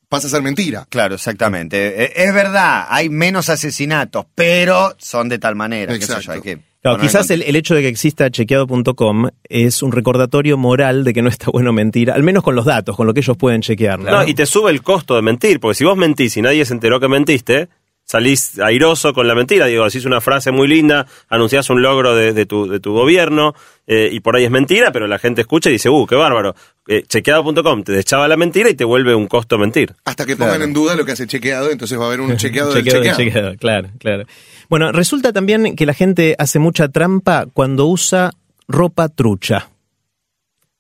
pasa 0.09 0.29
a 0.29 0.31
ser 0.31 0.43
mentira. 0.43 0.87
Claro, 0.89 1.17
exactamente. 1.17 2.05
Eh, 2.05 2.13
Es 2.17 2.33
verdad, 2.33 2.87
hay 2.91 3.09
menos 3.09 3.49
asesinatos, 3.49 4.27
pero 4.35 4.95
son 4.99 5.29
de 5.29 5.39
tal 5.39 5.57
manera. 5.57 5.93
qué 5.95 6.01
sé 6.01 6.07
yo, 6.13 6.19
Exacto. 6.19 6.33
hay 6.33 6.41
que 6.43 6.63
Claro, 6.87 7.03
quizás 7.03 7.31
el, 7.31 7.43
el 7.43 7.57
hecho 7.57 7.75
de 7.75 7.83
que 7.83 7.89
exista 7.89 8.31
chequeado.com 8.31 9.29
es 9.49 9.83
un 9.83 9.91
recordatorio 9.93 10.57
moral 10.57 11.03
de 11.03 11.13
que 11.13 11.23
no 11.23 11.29
está 11.29 11.51
bueno 11.51 11.73
mentir, 11.73 12.11
al 12.11 12.23
menos 12.23 12.45
con 12.45 12.55
los 12.55 12.65
datos, 12.65 12.97
con 12.97 13.07
lo 13.07 13.15
que 13.15 13.21
ellos 13.21 13.37
pueden 13.37 13.61
chequear. 13.61 13.99
¿no? 13.99 14.11
No, 14.11 14.27
y 14.27 14.35
te 14.35 14.47
sube 14.47 14.71
el 14.71 14.83
costo 14.83 15.17
de 15.17 15.23
mentir, 15.23 15.59
porque 15.59 15.75
si 15.75 15.85
vos 15.85 15.97
mentís 15.97 16.37
y 16.37 16.43
nadie 16.43 16.65
se 16.65 16.75
enteró 16.75 17.01
que 17.01 17.09
mentiste, 17.09 17.69
salís 18.07 18.59
airoso 18.61 19.13
con 19.13 19.29
la 19.29 19.35
mentira. 19.35 19.67
Digo, 19.67 19.85
decís 19.85 20.05
una 20.07 20.21
frase 20.21 20.53
muy 20.53 20.69
linda, 20.69 21.07
anunciás 21.29 21.69
un 21.69 21.83
logro 21.83 22.15
de, 22.15 22.33
de 22.33 22.47
tu, 22.47 22.67
de 22.69 22.81
tu 22.81 22.93
gobierno, 22.95 23.55
eh, 23.87 24.09
y 24.11 24.21
por 24.21 24.37
ahí 24.37 24.45
es 24.45 24.51
mentira, 24.51 24.93
pero 24.93 25.07
la 25.07 25.19
gente 25.19 25.43
escucha 25.43 25.69
y 25.69 25.75
dice, 25.75 25.91
uh, 25.91 26.07
qué 26.07 26.15
bárbaro. 26.15 26.55
Eh, 26.89 27.03
chequeado.com 27.07 27.83
te 27.83 27.93
deschaba 27.93 28.29
la 28.29 28.37
mentira 28.37 28.71
y 28.71 28.75
te 28.75 28.85
vuelve 28.85 29.15
un 29.15 29.27
costo 29.27 29.59
mentir. 29.59 29.95
Hasta 30.05 30.25
que 30.25 30.37
pongan 30.37 30.63
en 30.63 30.73
duda 30.73 30.95
lo 30.95 31.05
que 31.05 31.13
hace 31.13 31.27
chequeado, 31.27 31.71
entonces 31.71 31.99
va 31.99 32.05
a 32.05 32.07
haber 32.07 32.21
un 32.21 32.37
chequeado 32.39 32.73
del 32.73 32.85
Chequeado, 32.85 33.03
chequeado. 33.05 33.19
chequeado, 33.19 33.57
claro, 33.57 33.89
claro. 33.99 34.25
Bueno, 34.71 34.93
resulta 34.93 35.33
también 35.33 35.77
que 35.77 35.85
la 35.85 35.95
gente 35.95 36.37
hace 36.39 36.59
mucha 36.59 36.89
trampa 36.89 37.47
cuando 37.53 37.87
usa 37.87 38.31
ropa 38.69 39.09
trucha. 39.09 39.69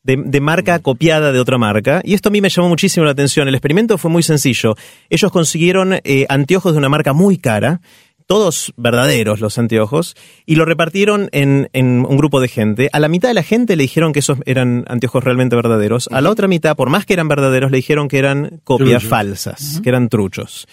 De, 0.06 0.22
de 0.24 0.40
marca 0.40 0.78
copiada 0.78 1.32
de 1.32 1.40
otra 1.40 1.58
marca. 1.58 2.00
Y 2.04 2.14
esto 2.14 2.28
a 2.28 2.32
mí 2.32 2.40
me 2.40 2.48
llamó 2.48 2.68
muchísimo 2.68 3.04
la 3.04 3.12
atención. 3.12 3.48
El 3.48 3.54
experimento 3.54 3.98
fue 3.98 4.10
muy 4.10 4.22
sencillo. 4.22 4.76
Ellos 5.10 5.32
consiguieron 5.32 5.94
eh, 6.04 6.26
anteojos 6.28 6.72
de 6.72 6.78
una 6.78 6.88
marca 6.88 7.12
muy 7.12 7.38
cara, 7.38 7.80
todos 8.26 8.72
verdaderos 8.76 9.40
los 9.40 9.58
anteojos, 9.58 10.14
y 10.44 10.56
lo 10.56 10.64
repartieron 10.64 11.28
en, 11.32 11.70
en 11.72 12.04
un 12.06 12.16
grupo 12.16 12.40
de 12.40 12.48
gente. 12.48 12.88
A 12.92 13.00
la 13.00 13.08
mitad 13.08 13.28
de 13.28 13.34
la 13.34 13.42
gente 13.42 13.76
le 13.76 13.82
dijeron 13.82 14.12
que 14.12 14.20
esos 14.20 14.38
eran 14.46 14.84
anteojos 14.88 15.24
realmente 15.24 15.56
verdaderos. 15.56 16.08
A 16.12 16.20
la 16.20 16.30
otra 16.30 16.48
mitad, 16.48 16.76
por 16.76 16.90
más 16.90 17.06
que 17.06 17.14
eran 17.14 17.28
verdaderos, 17.28 17.70
le 17.70 17.78
dijeron 17.78 18.08
que 18.08 18.18
eran 18.18 18.60
copias 18.64 19.04
falsas, 19.04 19.80
que 19.82 19.88
eran 19.88 20.08
truchos. 20.08 20.66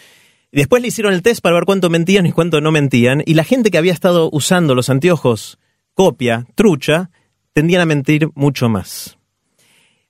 Y 0.52 0.58
después 0.58 0.82
le 0.82 0.90
hicieron 0.90 1.14
el 1.14 1.24
test 1.24 1.42
para 1.42 1.56
ver 1.56 1.66
cuánto 1.66 1.90
mentían 1.90 2.28
y 2.28 2.32
cuánto 2.32 2.62
no 2.62 2.72
mentían. 2.72 3.24
Y 3.26 3.34
la 3.34 3.44
gente 3.44 3.72
que 3.72 3.80
había 3.80 3.94
estado 3.94 4.30
usando 4.32 4.76
los 4.76 4.90
anteojos 4.90 5.58
copia, 5.96 6.46
trucha, 6.54 7.10
tendían 7.54 7.82
a 7.82 7.86
mentir 7.86 8.30
mucho 8.36 8.70
más. 8.70 9.18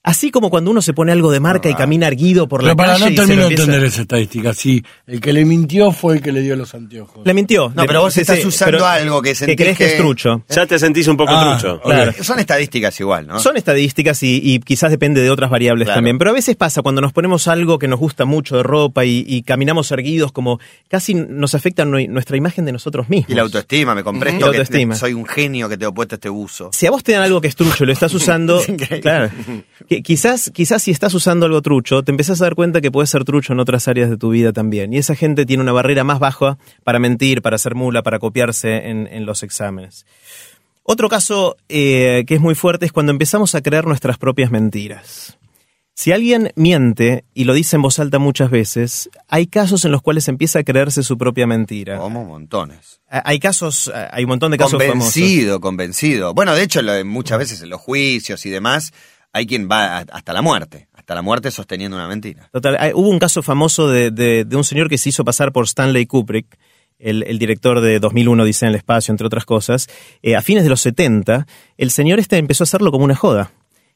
Así 0.06 0.32
como 0.32 0.50
cuando 0.50 0.70
uno 0.70 0.82
se 0.82 0.92
pone 0.92 1.14
algo 1.14 1.32
de 1.32 1.40
marca 1.40 1.70
y 1.70 1.76
camina 1.76 2.08
erguido 2.08 2.50
por 2.50 2.62
la 2.62 2.76
Pero 2.76 2.76
para 2.76 2.94
calle 3.00 3.06
no 3.06 3.12
y 3.12 3.16
se 3.16 3.22
lo 3.22 3.26
termino 3.28 3.42
de 3.42 3.48
empieza- 3.48 3.64
entender 3.64 3.88
esa 3.88 4.02
estadística. 4.02 4.54
Si 4.54 4.84
el 5.08 5.22
que 5.22 5.32
le 5.32 5.46
mintió 5.46 5.94
fue 5.94 6.16
el 6.16 6.22
que 6.22 6.34
le 6.34 6.42
dio 6.42 6.58
los 6.58 6.76
anteojos. 6.76 7.26
Le 7.26 7.34
mintió. 7.34 7.72
No, 7.74 7.84
Le- 7.84 7.88
pero 7.88 8.02
vos 8.02 8.14
sí, 8.14 8.20
estás 8.20 8.40
sí, 8.40 8.48
usando 8.48 8.80
pero 8.80 8.86
algo 8.86 9.22
que 9.22 9.34
sentís 9.34 9.56
crees 9.56 9.78
que 9.78 9.86
es 9.86 9.92
que- 9.94 9.98
trucho. 10.00 10.44
Ya 10.50 10.66
te 10.66 10.78
sentís 10.78 11.08
un 11.08 11.16
poco 11.16 11.32
Ah, 11.34 11.58
trucho. 11.58 11.80
Claro. 11.82 12.12
Son 12.22 12.38
estadísticas 12.38 13.00
igual, 13.00 13.28
¿no? 13.28 13.40
Son 13.40 13.56
estadísticas 13.56 14.22
y, 14.24 14.42
y 14.44 14.60
quizás 14.60 14.92
depende 14.92 15.22
de 15.22 15.30
otras 15.32 15.50
variables 15.50 15.86
Claro. 15.86 15.98
también. 16.00 16.18
Pero 16.18 16.32
a 16.32 16.34
veces 16.34 16.58
pasa 16.58 16.82
cuando 16.82 17.00
nos 17.00 17.14
ponemos 17.14 17.48
algo 17.48 17.80
que 17.80 17.88
nos 17.88 17.98
gusta 17.98 18.26
mucho 18.26 18.58
de 18.58 18.64
ropa 18.64 19.06
y, 19.06 19.24
y 19.26 19.44
caminamos 19.44 19.90
erguidos, 19.94 20.34
como 20.34 20.60
casi 20.90 21.14
nos 21.14 21.56
afecta 21.56 21.86
nue- 21.86 22.10
nuestra 22.10 22.36
imagen 22.36 22.66
de 22.66 22.74
nosotros 22.74 23.08
mismos. 23.08 23.30
Y 23.30 23.36
la 23.36 23.44
autoestima, 23.44 23.96
me 23.96 24.04
compré 24.04 24.32
Ujú. 24.32 24.36
esto, 24.38 24.46
La 24.48 24.52
que 24.52 24.58
autoestima. 24.58 24.96
soy 24.96 25.14
un 25.14 25.26
genio 25.26 25.70
que 25.70 25.78
te 25.78 25.86
he 25.86 25.92
puesto 25.94 26.16
este 26.16 26.30
uso. 26.30 26.72
Si 26.74 26.86
a 26.88 26.92
vos 26.92 27.04
te 27.04 27.14
dan 27.14 27.22
algo 27.24 27.40
que 27.40 27.48
es 27.48 27.56
trucho 27.56 27.86
y 27.86 27.88
lo 27.88 27.94
estás 27.94 28.14
usando, 28.14 28.62
claro, 29.02 29.30
que 29.88 29.93
quizás, 30.02 30.50
quizás 30.54 30.82
si 30.84 30.92
estás 30.92 31.14
usando 31.14 31.46
algo 31.46 31.62
trucho, 31.62 32.04
te 32.04 32.12
empezás 32.12 32.42
a 32.42 32.46
dar 32.46 32.56
cuenta 32.56 32.82
que 32.82 32.90
puede 32.92 33.06
ser 33.08 33.24
trucho 33.26 33.54
en 33.54 33.60
otras 33.60 33.88
áreas 33.88 34.10
de 34.10 34.18
tu 34.18 34.30
vida 34.30 34.54
también. 34.54 34.94
Y 34.94 34.98
esa 34.98 35.14
gente 35.16 35.46
tiene 35.46 35.62
una 35.62 35.72
barrera 35.74 36.04
más 36.04 36.20
baja 36.20 36.58
para 36.84 37.00
mentir, 37.00 37.42
para 37.42 37.56
hacer 37.58 37.76
mula, 37.76 38.02
para 38.02 38.20
copiarse 38.20 38.90
en, 38.90 39.08
en 39.08 39.26
los 39.26 39.44
exámenes. 39.44 40.06
Otro 40.84 41.08
caso 41.10 41.56
eh, 41.70 42.24
que 42.28 42.36
es 42.36 42.42
muy 42.42 42.56
fuerte 42.56 42.86
es 42.86 42.92
cuando 42.92 43.12
empezamos 43.12 43.56
a 43.56 43.62
creer 43.62 43.86
nuestras 43.86 44.18
propias 44.18 44.52
mentiras. 44.52 45.38
Si 45.96 46.12
alguien 46.12 46.52
miente 46.56 47.24
y 47.36 47.44
lo 47.44 47.54
dice 47.54 47.76
en 47.76 47.84
voz 47.84 48.00
alta 48.00 48.18
muchas 48.18 48.50
veces, 48.50 49.12
hay 49.28 49.46
casos 49.46 49.86
en 49.86 49.92
los 49.92 50.02
cuales 50.02 50.28
empieza 50.28 50.58
a 50.60 50.64
creerse 50.64 51.04
su 51.04 51.20
propia 51.20 51.46
mentira. 51.46 52.00
Como 52.00 52.26
montones. 52.26 53.00
Hay 53.08 53.38
casos, 53.38 53.92
hay 54.12 54.24
un 54.24 54.30
montón 54.30 54.50
de 54.52 54.58
casos 54.58 54.72
famosos. 54.84 55.14
Convencido, 55.14 55.62
convencido. 55.62 56.34
Bueno, 56.34 56.56
de 56.56 56.64
hecho, 56.64 56.82
lo- 56.82 57.06
muchas 57.06 57.38
veces 57.38 57.62
en 57.62 57.70
los 57.70 57.80
juicios 57.80 58.44
y 58.48 58.50
demás, 58.50 58.92
hay 59.34 59.46
quien 59.46 59.68
va 59.70 59.98
hasta 59.98 60.32
la 60.34 60.42
muerte. 60.42 60.88
Hasta 60.94 61.16
la 61.16 61.22
muerte 61.22 61.52
sosteniendo 61.52 61.98
una 61.98 62.08
mentira. 62.08 62.48
Total, 62.54 62.78
hay- 62.80 62.94
hubo 62.94 63.10
un 63.10 63.20
caso 63.20 63.44
famoso 63.44 63.90
de, 63.90 64.10
de- 64.12 64.46
de 64.46 64.56
un 64.56 64.64
señor 64.64 64.88
que 64.88 64.98
se 64.98 65.10
hizo 65.10 65.26
pasar 65.26 65.52
por 65.52 65.66
Stanley 65.66 66.06
Kubrick, 66.06 66.58
el, 67.00 67.24
el 67.24 67.38
director 67.40 67.82
de 67.82 68.00
2001 68.00 68.46
Dice 68.46 68.66
en 68.66 68.70
el 68.70 68.76
espacio, 68.76 69.12
entre 69.12 69.28
otras 69.28 69.44
cosas. 69.44 69.88
Eh, 70.22 70.38
a 70.38 70.42
fines 70.42 70.64
de 70.64 70.70
los 70.70 70.80
70, 70.80 71.46
el 71.78 71.92
señor 71.92 72.20
este 72.20 72.38
empezó 72.38 72.64
a 72.64 72.66
hacerlo 72.66 72.92
como 72.92 73.04
una 73.04 73.16
joda. 73.16 73.52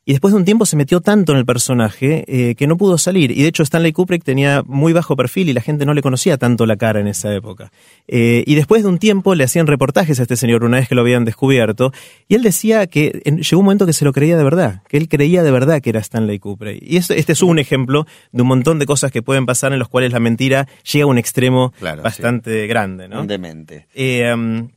Y 0.10 0.14
después 0.14 0.34
de 0.34 0.38
un 0.40 0.46
tiempo 0.46 0.66
se 0.66 0.78
metió 0.78 1.02
tanto 1.02 1.34
en 1.34 1.38
el 1.38 1.46
personaje 1.46 2.24
eh, 2.30 2.56
que 2.56 2.66
no 2.66 2.78
pudo 2.78 2.98
salir. 2.98 3.30
Y 3.32 3.42
de 3.42 3.50
hecho 3.50 3.62
Stanley 3.62 3.92
Kubrick 3.92 4.24
tenía 4.24 4.64
muy 4.66 4.94
bajo 4.94 5.18
perfil 5.18 5.50
y 5.50 5.54
la 5.54 5.60
gente 5.60 5.86
no 5.86 5.94
le 5.94 6.02
conocía 6.02 6.38
tanto 6.38 6.66
la 6.66 6.78
cara 6.78 7.02
en 7.02 7.08
esa 7.08 7.36
época. 7.36 7.74
Eh, 8.08 8.42
y 8.48 8.56
después 8.56 8.84
de 8.84 8.88
un 8.88 9.00
tiempo 9.00 9.36
le 9.36 9.44
hacían 9.44 9.68
reportajes 9.68 10.18
a 10.20 10.22
este 10.22 10.38
señor 10.38 10.64
una 10.64 10.78
vez 10.78 10.88
que 10.88 10.96
lo 10.96 11.02
habían 11.02 11.26
descubierto. 11.26 11.92
Y 12.30 12.36
él 12.36 12.42
decía 12.42 12.88
que 12.88 13.22
en- 13.26 13.40
llegó 13.42 13.60
un 13.60 13.66
momento 13.66 13.86
que 13.86 13.92
se 13.92 14.06
lo 14.06 14.14
creía 14.14 14.38
de 14.38 14.46
verdad, 14.46 14.82
que 14.88 14.96
él 14.96 15.10
creía 15.10 15.44
de 15.44 15.52
verdad 15.52 15.82
que 15.82 15.90
era 15.90 16.00
Stanley 16.00 16.40
Kubrick. 16.40 16.82
Y 16.82 16.96
esto- 16.96 17.14
este 17.14 17.34
es 17.34 17.42
un 17.44 17.60
ejemplo 17.60 18.08
de 18.32 18.42
un 18.44 18.48
montón 18.48 18.80
de 18.80 18.86
cosas 18.86 19.12
que 19.12 19.22
pueden 19.22 19.46
pasar 19.46 19.74
en 19.74 19.80
los 19.80 19.90
cuales 19.90 20.14
la 20.14 20.22
mentira 20.22 20.70
llega 20.90 21.04
a 21.04 21.08
un 21.08 21.18
extremo 21.18 21.74
Claro, 21.80 22.02
bastante 22.02 22.66
grande. 22.68 23.10
¿no? 23.10 23.26
Demente. 23.26 23.88
Eh, 23.94 24.34
um, 24.34 24.70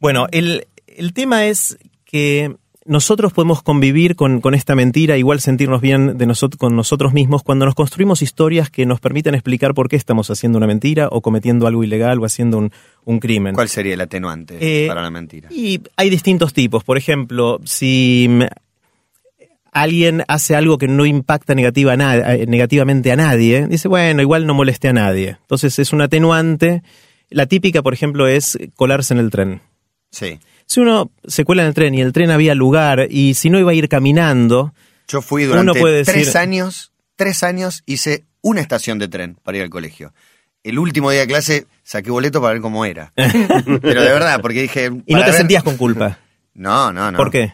bueno, 0.00 0.28
el, 0.32 0.66
el 0.86 1.12
tema 1.12 1.44
es 1.44 1.76
que 2.06 2.56
nosotros 2.88 3.32
podemos 3.32 3.62
convivir 3.62 4.16
con, 4.16 4.40
con 4.40 4.54
esta 4.54 4.74
mentira, 4.74 5.16
igual 5.16 5.40
sentirnos 5.40 5.80
bien 5.80 6.18
de 6.18 6.26
con 6.58 6.74
nosotros 6.74 7.12
mismos 7.12 7.42
cuando 7.42 7.64
nos 7.66 7.74
construimos 7.74 8.22
historias 8.22 8.70
que 8.70 8.86
nos 8.86 8.98
permiten 8.98 9.34
explicar 9.34 9.74
por 9.74 9.88
qué 9.88 9.96
estamos 9.96 10.30
haciendo 10.30 10.58
una 10.58 10.66
mentira 10.66 11.08
o 11.10 11.20
cometiendo 11.20 11.66
algo 11.66 11.84
ilegal 11.84 12.18
o 12.18 12.24
haciendo 12.24 12.58
un, 12.58 12.72
un 13.04 13.20
crimen. 13.20 13.54
¿Cuál 13.54 13.68
sería 13.68 13.94
el 13.94 14.00
atenuante 14.00 14.56
Eh, 14.60 14.88
para 14.88 15.02
la 15.02 15.10
mentira? 15.10 15.48
Y 15.52 15.80
hay 15.96 16.10
distintos 16.10 16.52
tipos. 16.52 16.82
Por 16.82 16.96
ejemplo, 16.98 17.60
si 17.64 18.28
alguien 19.72 20.24
hace 20.28 20.56
algo 20.56 20.78
que 20.78 20.88
no 20.88 21.06
impacta 21.06 21.54
negativa 21.54 21.92
a 21.92 21.96
na- 21.96 22.16
negativamente 22.46 23.12
a 23.12 23.16
nadie, 23.16 23.66
dice, 23.68 23.88
bueno, 23.88 24.22
igual 24.22 24.46
no 24.46 24.54
moleste 24.54 24.88
a 24.88 24.92
nadie. 24.92 25.36
Entonces 25.42 25.78
es 25.78 25.92
un 25.92 26.00
atenuante. 26.00 26.82
La 27.30 27.46
típica, 27.46 27.82
por 27.82 27.92
ejemplo, 27.92 28.26
es 28.26 28.58
colarse 28.74 29.12
en 29.14 29.20
el 29.20 29.30
tren. 29.30 29.60
Sí. 30.10 30.38
Si 30.68 30.80
uno 30.80 31.10
se 31.26 31.44
cuela 31.44 31.62
en 31.62 31.68
el 31.68 31.74
tren 31.74 31.94
y 31.94 32.00
el 32.02 32.12
tren 32.12 32.30
había 32.30 32.54
lugar 32.54 33.06
y 33.10 33.34
si 33.34 33.48
no 33.50 33.58
iba 33.58 33.70
a 33.70 33.74
ir 33.74 33.88
caminando, 33.88 34.74
Yo 35.08 35.22
fui 35.22 35.44
durante 35.44 35.70
Uno 35.72 35.80
puede 35.80 36.04
tres 36.04 36.26
decir- 36.26 36.38
años, 36.38 36.92
tres 37.16 37.42
años 37.42 37.82
hice 37.86 38.24
una 38.42 38.60
estación 38.60 38.98
de 38.98 39.08
tren 39.08 39.36
para 39.42 39.56
ir 39.56 39.62
al 39.64 39.70
colegio. 39.70 40.12
El 40.62 40.78
último 40.78 41.10
día 41.10 41.20
de 41.20 41.26
clase 41.26 41.66
saqué 41.82 42.10
boleto 42.10 42.40
para 42.42 42.52
ver 42.52 42.60
cómo 42.62 42.84
era. 42.84 43.12
Pero 43.16 44.02
de 44.02 44.12
verdad, 44.12 44.40
porque 44.42 44.60
dije... 44.62 44.90
y 45.06 45.14
no 45.14 45.20
te 45.20 45.26
ver- 45.30 45.34
sentías 45.34 45.62
con 45.62 45.76
culpa. 45.76 46.18
No, 46.54 46.92
no, 46.92 47.12
no. 47.12 47.16
¿Por 47.18 47.30
qué? 47.30 47.52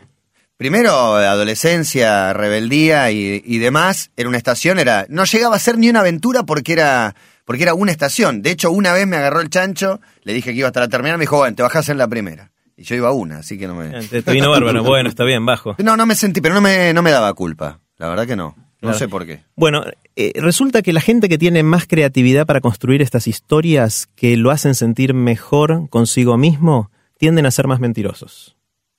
Primero, 0.57 1.17
adolescencia, 1.17 2.33
rebeldía 2.33 3.11
y, 3.11 3.43
y 3.45 3.59
demás. 3.59 4.11
Era 4.17 4.29
una 4.31 4.39
estación, 4.39 4.79
era. 4.79 5.05
No 5.11 5.25
llegaba 5.25 5.57
a 5.57 5.59
ser 5.59 5.77
ni 5.77 5.91
una 5.91 6.01
aventura 6.01 6.45
porque 6.45 6.73
era. 6.73 7.15
Porque 7.45 7.65
era 7.65 7.75
una 7.75 7.93
estación. 7.93 8.41
De 8.41 8.51
hecho, 8.51 8.71
una 8.71 8.95
vez 8.95 9.07
me 9.07 9.17
agarró 9.19 9.41
el 9.43 9.51
chancho, 9.51 10.01
le 10.23 10.33
dije 10.33 10.53
que 10.53 10.59
iba 10.59 10.69
hasta 10.69 10.81
la 10.81 10.89
terminal, 10.89 11.19
me 11.19 11.25
dijo, 11.25 11.37
bueno, 11.37 11.55
te 11.55 11.63
bajás 11.63 11.91
en 11.91 11.99
la 11.99 12.09
primera. 12.09 12.51
Y 12.77 12.83
yo 12.83 12.97
iba 12.97 13.09
a 13.09 13.13
una, 13.13 13.39
así 13.39 13.57
que 13.59 13.67
no 13.69 13.75
me. 13.75 13.91
Te, 14.07 14.23
te 14.23 14.33
vino 14.33 14.51
bárbaro. 14.51 14.83
Bueno, 14.85 15.09
está 15.09 15.25
bien, 15.25 15.47
bajo. 15.47 15.77
No, 15.79 15.97
no 15.97 16.07
me 16.07 16.15
sentí, 16.15 16.41
pero 16.41 16.55
no 16.55 16.61
me, 16.61 16.93
no 16.93 17.03
me 17.03 17.11
daba 17.11 17.33
culpa. 17.35 17.81
La 17.99 18.09
verdad 18.09 18.27
que 18.27 18.37
no. 18.37 18.55
No 18.57 18.91
Claro. 18.91 18.99
sé 18.99 19.09
por 19.09 19.25
qué. 19.25 19.43
Bueno, 19.57 19.83
eh, 20.17 20.33
resulta 20.37 20.83
que 20.83 20.93
la 20.93 21.01
gente 21.01 21.29
que 21.31 21.39
tiene 21.39 21.63
más 21.63 21.87
creatividad 21.87 22.45
para 22.47 22.61
construir 22.61 23.01
estas 23.01 23.27
historias 23.27 24.09
que 24.15 24.37
lo 24.37 24.51
hacen 24.51 24.75
sentir 24.75 25.15
mejor 25.15 25.89
consigo 25.89 26.37
mismo, 26.37 26.91
tienden 27.17 27.47
a 27.47 27.51
ser 27.51 27.67
más 27.67 27.81
mentirosos, 27.81 28.57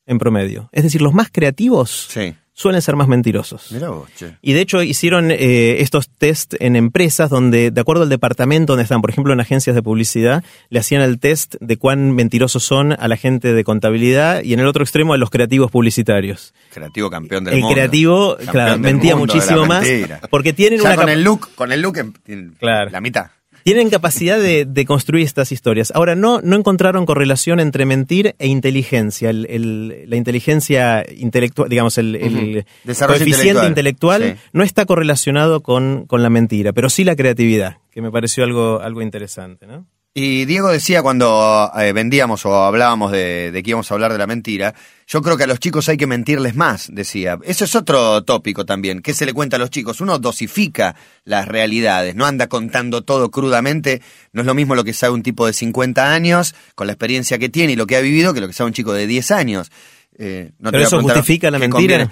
en 0.08 0.18
promedio. 0.18 0.70
Es 0.72 0.84
decir, 0.84 1.04
los 1.04 1.14
más 1.14 1.30
creativos 1.32 2.08
Sí. 2.10 2.34
Suelen 2.58 2.82
ser 2.82 2.96
más 2.96 3.10
mentirosos. 3.10 3.70
Mirá 3.74 3.90
vos, 3.90 4.10
che. 4.16 4.38
Y 4.42 4.54
de 4.54 4.62
hecho 4.62 4.82
hicieron 4.82 5.30
eh, 5.30 5.82
estos 5.82 6.08
test 6.10 6.54
en 6.60 6.78
empresas 6.78 7.30
donde, 7.30 7.70
de 7.70 7.82
acuerdo 7.82 8.04
al 8.04 8.10
departamento 8.10 8.74
donde 8.74 8.84
están, 8.84 9.02
por 9.02 9.10
ejemplo 9.10 9.34
en 9.34 9.42
agencias 9.42 9.76
de 9.76 9.84
publicidad, 9.84 10.42
le 10.70 10.80
hacían 10.80 11.02
el 11.02 11.20
test 11.20 11.56
de 11.60 11.76
cuán 11.78 12.12
mentirosos 12.14 12.64
son 12.64 12.94
a 12.94 13.08
la 13.10 13.18
gente 13.18 13.54
de 13.54 13.64
contabilidad 13.66 14.42
y 14.42 14.54
en 14.54 14.62
el 14.62 14.68
otro 14.68 14.84
extremo 14.84 15.14
a 15.14 15.18
los 15.18 15.30
creativos 15.30 15.70
publicitarios. 15.70 16.54
Creativo 16.74 17.10
campeón 17.10 17.44
del 17.44 17.56
el 17.56 17.60
mundo. 17.60 17.76
creativo, 17.76 18.36
Campeón 18.38 18.52
claro, 18.52 18.80
mentía 18.80 19.16
mundo 19.18 19.34
muchísimo 19.34 19.66
más 19.66 19.86
porque 20.30 20.54
tienen 20.54 20.80
Ya 20.80 20.86
una 20.94 20.96
con 20.96 21.10
el 21.10 21.24
look, 21.24 21.50
con 21.56 21.72
el 21.74 21.82
look, 21.82 21.98
en- 22.26 22.52
Claro. 22.58 22.90
la 22.90 23.02
mitad. 23.02 23.28
Tienen 23.66 23.90
capacidad 23.90 24.38
de, 24.40 24.66
de 24.66 24.86
construir 24.86 25.26
estas 25.26 25.52
historias. 25.52 25.92
Ahora, 25.96 26.14
no, 26.14 26.40
no 26.40 26.56
encontraron 26.56 27.08
correlación 27.08 27.60
entre 27.60 27.88
mentir 27.88 28.36
e 28.38 28.46
inteligencia. 28.48 29.32
El- 29.32 29.48
el- 29.50 30.06
la 30.08 30.16
inteligencia 30.18 31.04
intelectual, 31.18 31.68
digamos, 31.68 31.98
el, 31.98 32.16
el 32.16 32.66
coeficiente 32.86 33.66
intelectual. 33.66 33.68
intelectual, 33.68 34.24
Sí. 34.24 34.50
no 34.54 34.64
está 34.64 34.86
correlacionado 34.86 35.62
con, 35.64 36.06
con 36.06 36.22
la 36.22 36.30
mentira, 36.30 36.74
pero 36.74 36.92
sí 36.92 37.04
la 37.04 37.16
creatividad, 37.16 37.78
que 37.90 38.04
me 38.04 38.12
pareció 38.12 38.44
algo, 38.44 38.80
algo 38.82 39.02
interesante, 39.02 39.66
¿no? 39.66 39.88
Y 40.18 40.46
Diego 40.46 40.70
decía 40.72 41.02
cuando 41.02 41.70
eh, 41.78 41.92
vendíamos 41.92 42.46
o 42.46 42.64
hablábamos 42.64 43.12
de, 43.12 43.52
de 43.52 43.62
que 43.62 43.72
íbamos 43.72 43.92
a 43.92 43.96
hablar 43.96 44.14
de 44.14 44.18
la 44.18 44.28
mentira, 44.28 44.74
yo 45.08 45.22
creo 45.22 45.36
que 45.36 45.44
a 45.44 45.48
los 45.48 45.60
chicos 45.60 45.90
hay 45.90 45.98
que 45.98 46.08
mentirles 46.08 46.56
más, 46.56 46.88
decía. 46.90 47.38
Eso 47.44 47.66
es 47.66 47.76
otro 47.76 48.24
tópico 48.24 48.66
también. 48.66 49.02
¿Qué 49.02 49.14
se 49.14 49.26
le 49.26 49.34
cuenta 49.34 49.58
a 49.58 49.60
los 49.60 49.72
chicos? 49.72 50.00
Uno 50.00 50.18
dosifica 50.18 50.96
las 51.26 51.50
realidades, 51.50 52.16
no 52.16 52.26
anda 52.26 52.48
contando 52.48 53.04
todo 53.04 53.30
crudamente. 53.30 54.02
No 54.32 54.40
es 54.40 54.48
lo 54.48 54.54
mismo 54.54 54.74
lo 54.74 54.86
que 54.86 54.94
sabe 54.94 55.14
un 55.14 55.22
tipo 55.22 55.48
de 55.48 55.52
50 55.52 56.14
años, 56.14 56.56
con 56.76 56.88
la 56.88 56.94
experiencia 56.94 57.38
que 57.38 57.50
tiene 57.50 57.74
y 57.74 57.76
lo 57.76 57.86
que 57.86 57.98
ha 57.98 58.02
vivido, 58.02 58.34
que 58.34 58.40
lo 58.40 58.48
que 58.48 58.54
sabe 58.54 58.70
un 58.70 58.74
chico 58.74 58.94
de 58.94 59.08
10 59.08 59.32
años. 59.32 59.70
Eh, 60.18 60.52
no 60.60 60.72
Pero 60.72 60.86
eso 60.86 61.02
justifica 61.02 61.52
la 61.52 61.60
mentira. 61.60 62.06
conviene. 62.06 62.10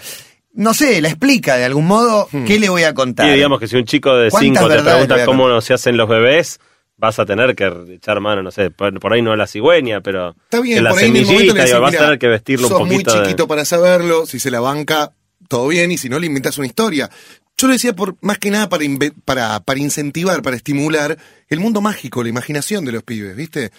No 0.55 0.73
sé, 0.73 1.01
la 1.01 1.07
explica 1.07 1.55
de 1.55 1.63
algún 1.63 1.87
modo. 1.87 2.27
¿Qué 2.45 2.59
le 2.59 2.67
voy 2.67 2.83
a 2.83 2.93
contar? 2.93 3.29
Y 3.29 3.35
digamos 3.35 3.61
que 3.61 3.67
si 3.69 3.77
un 3.77 3.85
chico 3.85 4.13
de 4.17 4.29
¿Cuántas 4.29 4.61
5 4.61 4.75
te 4.75 4.83
pregunta 4.83 5.25
cómo 5.25 5.61
se 5.61 5.73
hacen 5.73 5.95
los 5.95 6.09
bebés, 6.09 6.59
vas 7.03 7.19
a 7.19 7.25
tener 7.25 7.53
que 7.53 7.69
echar 7.95 8.19
mano, 8.21 8.41
no 8.41 8.49
sé, 8.49 8.71
por, 8.71 8.97
por 8.99 9.11
ahí 9.13 9.21
no 9.21 9.33
a 9.33 9.35
la 9.35 9.45
cigüeña, 9.45 9.99
pero 10.01 10.35
Está 10.45 10.61
bien, 10.61 10.77
en 10.77 10.83
la 10.85 10.89
por 10.91 10.99
ahí 10.99 11.05
en 11.09 11.15
el 11.17 11.25
momento 11.25 11.37
semillita, 11.53 11.53
digo, 11.65 11.65
decís, 11.65 11.81
vas 11.81 11.87
a 11.89 11.91
"Mira, 11.91 12.01
tener 12.05 12.19
que 12.19 12.27
vestirlo 12.27 12.67
un 12.67 12.71
sos 12.73 12.79
muy 12.87 12.89
poquito 12.95 13.13
de- 13.19 13.23
chiquito 13.25 13.47
para 13.47 13.65
saberlo, 13.65 14.25
si 14.25 14.39
se 14.39 14.49
la 14.49 14.61
banca, 14.61 15.11
todo 15.49 15.67
bien, 15.67 15.91
y 15.91 15.97
si 15.97 16.07
no, 16.07 16.17
le 16.17 16.27
inventas 16.27 16.57
una 16.57 16.67
historia. 16.67 17.09
Yo 17.57 17.67
lo 17.67 17.73
decía 17.73 17.93
por 17.93 18.15
más 18.21 18.37
que 18.39 18.49
nada 18.49 18.69
para, 18.69 18.83
inve- 18.85 19.13
para, 19.25 19.59
para 19.59 19.79
incentivar, 19.79 20.41
para 20.41 20.55
estimular 20.55 21.17
el 21.49 21.59
mundo 21.59 21.81
mágico, 21.81 22.23
la 22.23 22.29
imaginación 22.29 22.85
de 22.85 22.93
los 22.93 23.03
pibes, 23.03 23.35
¿viste? 23.35 23.71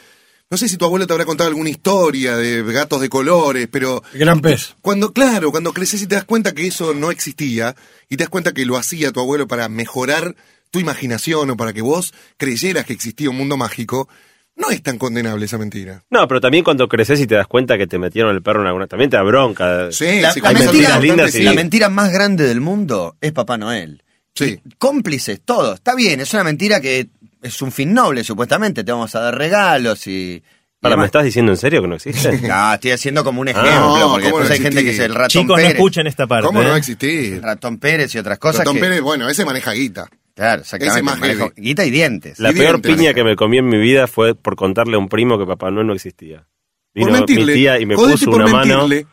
No 0.50 0.58
sé 0.58 0.68
si 0.68 0.76
tu 0.76 0.84
abuelo 0.84 1.06
te 1.06 1.12
habrá 1.14 1.24
contado 1.24 1.48
alguna 1.48 1.70
historia 1.70 2.37
de 2.37 2.62
gatos 2.62 3.00
de 3.00 3.08
colores, 3.08 3.66
pero 3.72 4.02
El 4.12 4.20
gran 4.20 4.40
pez. 4.42 4.74
cuando, 4.82 5.12
claro, 5.14 5.50
cuando 5.50 5.72
creces 5.72 6.02
y 6.02 6.06
te 6.06 6.14
das 6.14 6.24
cuenta 6.24 6.52
que 6.52 6.66
eso 6.66 6.92
no 6.94 7.10
existía, 7.10 7.74
y 8.10 8.16
te 8.18 8.24
das 8.24 8.28
cuenta 8.28 8.52
que 8.52 8.66
lo 8.66 8.76
hacía 8.76 9.10
tu 9.10 9.20
abuelo 9.20 9.48
para 9.48 9.68
mejorar 9.70 10.37
tu 10.74 10.80
imaginación 10.80 11.50
o 11.50 11.56
para 11.56 11.72
que 11.72 11.82
vos 11.82 12.12
creyeras 12.37 12.84
que 12.84 12.92
existía 12.92 13.30
un 13.30 13.37
mundo 13.37 13.56
mágico, 13.56 14.08
no 14.56 14.70
es 14.70 14.82
tan 14.82 14.98
condenable 14.98 15.44
esa 15.44 15.56
mentira. 15.56 16.02
No, 16.10 16.26
pero 16.26 16.40
también 16.40 16.64
cuando 16.64 16.88
creces 16.88 17.20
y 17.20 17.28
te 17.28 17.37
das 17.37 17.46
cuenta 17.46 17.78
que 17.78 17.87
te 17.87 17.96
metieron 17.96 18.34
el 18.34 18.42
perro 18.42 18.60
en 18.62 18.66
alguna... 18.66 18.88
También 18.88 19.08
te 19.08 19.16
da 19.16 19.22
bronca. 19.22 19.92
Sí, 19.92 20.20
La, 20.20 20.32
sí, 20.32 20.40
la 20.40 20.48
mentira, 20.50 20.72
mentiras 20.72 21.00
lindas, 21.00 21.30
sí. 21.30 21.42
la 21.44 21.52
mentira 21.52 21.88
más 21.90 22.12
grande 22.12 22.42
del 22.48 22.60
mundo 22.60 23.16
es 23.20 23.30
Papá 23.30 23.56
Noel. 23.56 24.02
Sí. 24.34 24.58
Cómplices, 24.78 25.40
todos. 25.44 25.74
Está 25.76 25.94
bien, 25.94 26.18
es 26.18 26.34
una 26.34 26.42
mentira 26.42 26.80
que 26.80 27.06
es 27.40 27.62
un 27.62 27.70
fin 27.70 27.94
noble, 27.94 28.24
supuestamente. 28.24 28.82
Te 28.82 28.90
vamos 28.90 29.14
a 29.14 29.20
dar 29.20 29.38
regalos 29.38 30.08
y. 30.08 30.10
y 30.10 30.42
Para, 30.80 30.96
¿me 30.96 31.06
estás 31.06 31.22
diciendo 31.22 31.52
en 31.52 31.56
serio 31.58 31.82
que 31.82 31.87
no 31.87 31.94
existe? 31.94 32.38
No, 32.48 32.74
estoy 32.74 32.90
haciendo 32.90 33.22
como 33.22 33.40
un 33.42 33.46
ejemplo, 33.48 33.70
no, 33.72 34.10
porque 34.10 34.28
¿cómo 34.28 34.40
después 34.40 34.48
no 34.48 34.54
hay 34.54 34.60
gente 34.60 34.82
que 34.82 34.90
es 34.90 34.98
el 34.98 35.14
ratón 35.14 35.28
Chicos, 35.42 35.60
no 35.62 35.68
escuchen 35.68 36.08
esta 36.08 36.26
parte. 36.26 36.46
¿Cómo 36.48 36.62
no 36.62 36.66
¿eh? 36.66 36.70
va 36.70 36.74
a 36.74 36.78
existir? 36.78 37.34
el 37.34 37.42
ratón 37.42 37.78
Pérez 37.78 38.12
y 38.16 38.18
otras 38.18 38.38
cosas. 38.40 38.58
Ratón 38.60 38.74
que- 38.74 38.80
Pérez, 38.80 39.00
bueno, 39.02 39.28
ese 39.28 39.44
maneja 39.44 39.70
guita. 39.72 40.08
Claro, 40.34 40.62
exactamente. 40.62 41.00
ese 41.30 41.36
más. 41.38 41.52
Guita 41.56 41.84
y 41.84 41.90
dientes. 41.90 42.38
La 42.40 42.50
Y 42.50 42.54
peor 42.54 42.80
dientes. 42.80 42.96
piña 42.96 43.14
que 43.14 43.22
me 43.24 43.36
comí 43.36 43.58
en 43.58 43.68
mi 43.68 43.78
vida 43.78 44.06
fue 44.06 44.34
por 44.34 44.56
contarle 44.56 44.96
a 44.96 44.98
un 44.98 45.08
primo 45.08 45.38
que 45.38 45.46
Papá 45.46 45.70
Noel 45.70 45.86
no 45.86 45.92
existía. 45.94 46.46
Vino 46.94 47.08
por 47.08 47.18
mentirle. 47.18 47.52
mi 47.52 47.58
tía 47.58 47.78
y 47.80 47.86
me 47.86 47.94
puso 47.94 48.30
por 48.30 48.42
una 48.42 48.50
mano... 48.52 48.88
mentirle. 48.88 49.06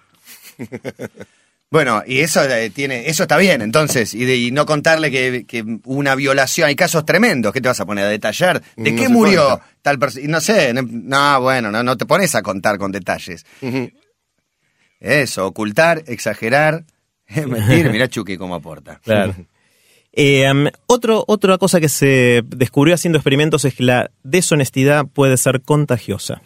Bueno, 1.73 2.03
y 2.05 2.19
eso 2.19 2.43
eh, 2.43 2.69
tiene, 2.69 3.07
eso 3.07 3.23
está 3.23 3.38
bien, 3.38 3.62
entonces, 3.62 4.13
y, 4.13 4.25
de- 4.25 4.36
y 4.36 4.51
no 4.51 4.65
contarle 4.65 5.10
que, 5.10 5.45
que 5.47 5.62
hubo 5.62 5.79
una 5.86 6.15
violación, 6.15 6.67
hay 6.67 6.75
casos 6.75 7.05
tremendos, 7.05 7.53
¿qué 7.53 7.62
te 7.62 7.69
vas 7.69 7.79
a 7.79 7.86
poner 7.86 8.03
a 8.03 8.10
detallar? 8.10 8.62
¿De 8.75 8.91
No 8.91 8.97
qué 9.01 9.07
murió 9.07 9.45
cuenta. 9.47 9.65
tal 9.81 9.97
persona? 9.97 10.27
No 10.27 10.41
sé, 10.41 10.73
no, 10.73 10.81
no, 10.86 11.39
bueno, 11.39 11.71
no, 11.71 11.81
no 11.81 11.95
te 11.95 12.05
pones 12.05 12.36
a 12.36 12.41
contar 12.41 12.77
con 12.77 12.91
detalles. 12.91 13.45
Eso, 14.99 15.47
ocultar, 15.47 16.03
exagerar, 16.07 16.84
mentir, 17.47 17.89
mirá 17.89 18.10
Chucky 18.10 18.36
cómo 18.36 18.55
aporta. 18.55 18.99
Claro. 19.05 19.34
Eh, 20.13 20.52
otro, 20.88 21.24
otra 21.28 21.58
cosa 21.58 21.80
que 21.80 21.89
se 21.89 22.43
descubrió 22.45 22.95
haciendo 22.95 23.17
experimentos 23.17 23.65
es 23.65 23.76
que 23.76 23.84
la 23.84 24.12
deshonestidad 24.24 25.06
puede 25.08 25.38
ser 25.38 25.62
contagiosa. 25.62 26.41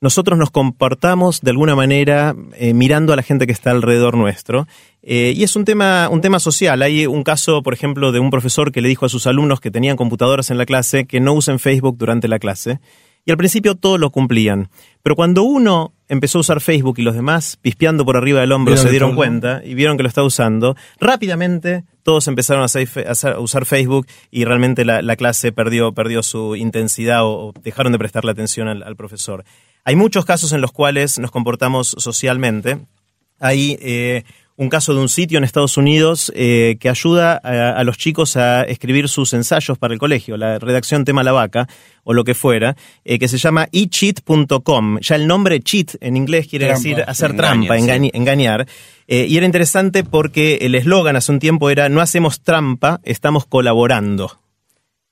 Nosotros 0.00 0.38
nos 0.38 0.50
comportamos 0.50 1.40
de 1.40 1.50
alguna 1.50 1.74
manera 1.74 2.34
eh, 2.56 2.74
mirando 2.74 3.14
a 3.14 3.16
la 3.16 3.22
gente 3.22 3.46
que 3.46 3.52
está 3.52 3.70
alrededor 3.70 4.16
nuestro. 4.18 4.66
Eh, 5.02 5.32
y 5.34 5.44
es 5.44 5.56
un 5.56 5.64
tema, 5.64 6.10
un 6.10 6.20
tema 6.20 6.40
social. 6.40 6.82
Hay 6.82 7.06
un 7.06 7.22
caso, 7.22 7.62
por 7.62 7.72
ejemplo, 7.72 8.12
de 8.12 8.20
un 8.20 8.30
profesor 8.30 8.70
que 8.70 8.82
le 8.82 8.88
dijo 8.88 9.06
a 9.06 9.08
sus 9.08 9.26
alumnos 9.26 9.60
que 9.60 9.70
tenían 9.70 9.96
computadoras 9.96 10.50
en 10.50 10.58
la 10.58 10.66
clase 10.66 11.06
que 11.06 11.20
no 11.20 11.32
usen 11.32 11.58
Facebook 11.58 11.96
durante 11.96 12.28
la 12.28 12.38
clase. 12.38 12.80
Y 13.24 13.30
al 13.30 13.38
principio 13.38 13.76
todos 13.76 13.98
lo 13.98 14.10
cumplían. 14.10 14.68
Pero 15.02 15.16
cuando 15.16 15.42
uno 15.42 15.94
empezó 16.08 16.38
a 16.38 16.40
usar 16.42 16.60
Facebook 16.60 16.96
y 16.98 17.02
los 17.02 17.14
demás, 17.14 17.56
pispeando 17.62 18.04
por 18.04 18.18
arriba 18.18 18.40
del 18.40 18.52
hombro, 18.52 18.76
se 18.76 18.90
dieron 18.90 19.16
cuenta 19.16 19.62
y 19.64 19.72
vieron 19.72 19.96
que 19.96 20.02
lo 20.02 20.08
estaba 20.10 20.26
usando, 20.26 20.76
rápidamente 21.00 21.84
todos 22.04 22.28
empezaron 22.28 22.62
a, 22.62 23.38
usar 23.38 23.66
Facebook 23.66 24.06
y 24.30 24.44
realmente 24.44 24.84
la, 24.84 25.02
la 25.02 25.16
clase 25.16 25.50
perdió, 25.50 25.92
perdió 25.92 26.22
su 26.22 26.54
intensidad 26.54 27.24
o, 27.24 27.52
dejaron 27.62 27.90
de 27.92 27.98
prestarle 27.98 28.30
atención 28.30 28.68
al, 28.68 28.84
al 28.84 28.94
profesor. 28.94 29.44
Hay 29.84 29.96
muchos 29.96 30.24
casos 30.24 30.52
en 30.52 30.60
los 30.60 30.70
cuales 30.70 31.18
nos 31.18 31.30
comportamos 31.30 31.96
socialmente. 31.98 32.86
Hay 33.40 33.76
eh, 33.80 34.24
un 34.56 34.68
caso 34.68 34.94
de 34.94 35.00
un 35.00 35.08
sitio 35.08 35.38
en 35.38 35.44
Estados 35.44 35.76
Unidos 35.76 36.32
eh, 36.34 36.76
que 36.78 36.88
ayuda 36.88 37.40
a, 37.42 37.70
a 37.70 37.84
los 37.84 37.98
chicos 37.98 38.36
a 38.36 38.62
escribir 38.62 39.08
sus 39.08 39.32
ensayos 39.32 39.78
para 39.78 39.94
el 39.94 39.98
colegio, 40.00 40.36
la 40.36 40.58
redacción 40.58 41.04
tema 41.04 41.24
la 41.24 41.32
vaca 41.32 41.66
o 42.04 42.12
lo 42.12 42.22
que 42.22 42.34
fuera, 42.34 42.76
eh, 43.04 43.18
que 43.18 43.26
se 43.26 43.38
llama 43.38 43.68
echeat.com. 43.72 44.98
Ya 45.00 45.16
el 45.16 45.26
nombre 45.26 45.60
cheat 45.60 45.96
en 46.00 46.16
inglés 46.16 46.46
quiere 46.46 46.66
Trampa. 46.66 46.82
decir 46.82 47.04
hacer 47.06 47.36
trampa, 47.36 47.78
sí. 47.78 48.10
engañar. 48.12 48.66
Eh, 49.08 49.26
y 49.28 49.36
era 49.36 49.46
interesante 49.46 50.04
porque 50.04 50.58
el 50.62 50.74
eslogan 50.74 51.16
hace 51.16 51.32
un 51.32 51.40
tiempo 51.40 51.70
era 51.70 51.88
no 51.88 52.00
hacemos 52.00 52.40
trampa, 52.40 53.00
estamos 53.02 53.46
colaborando. 53.46 54.43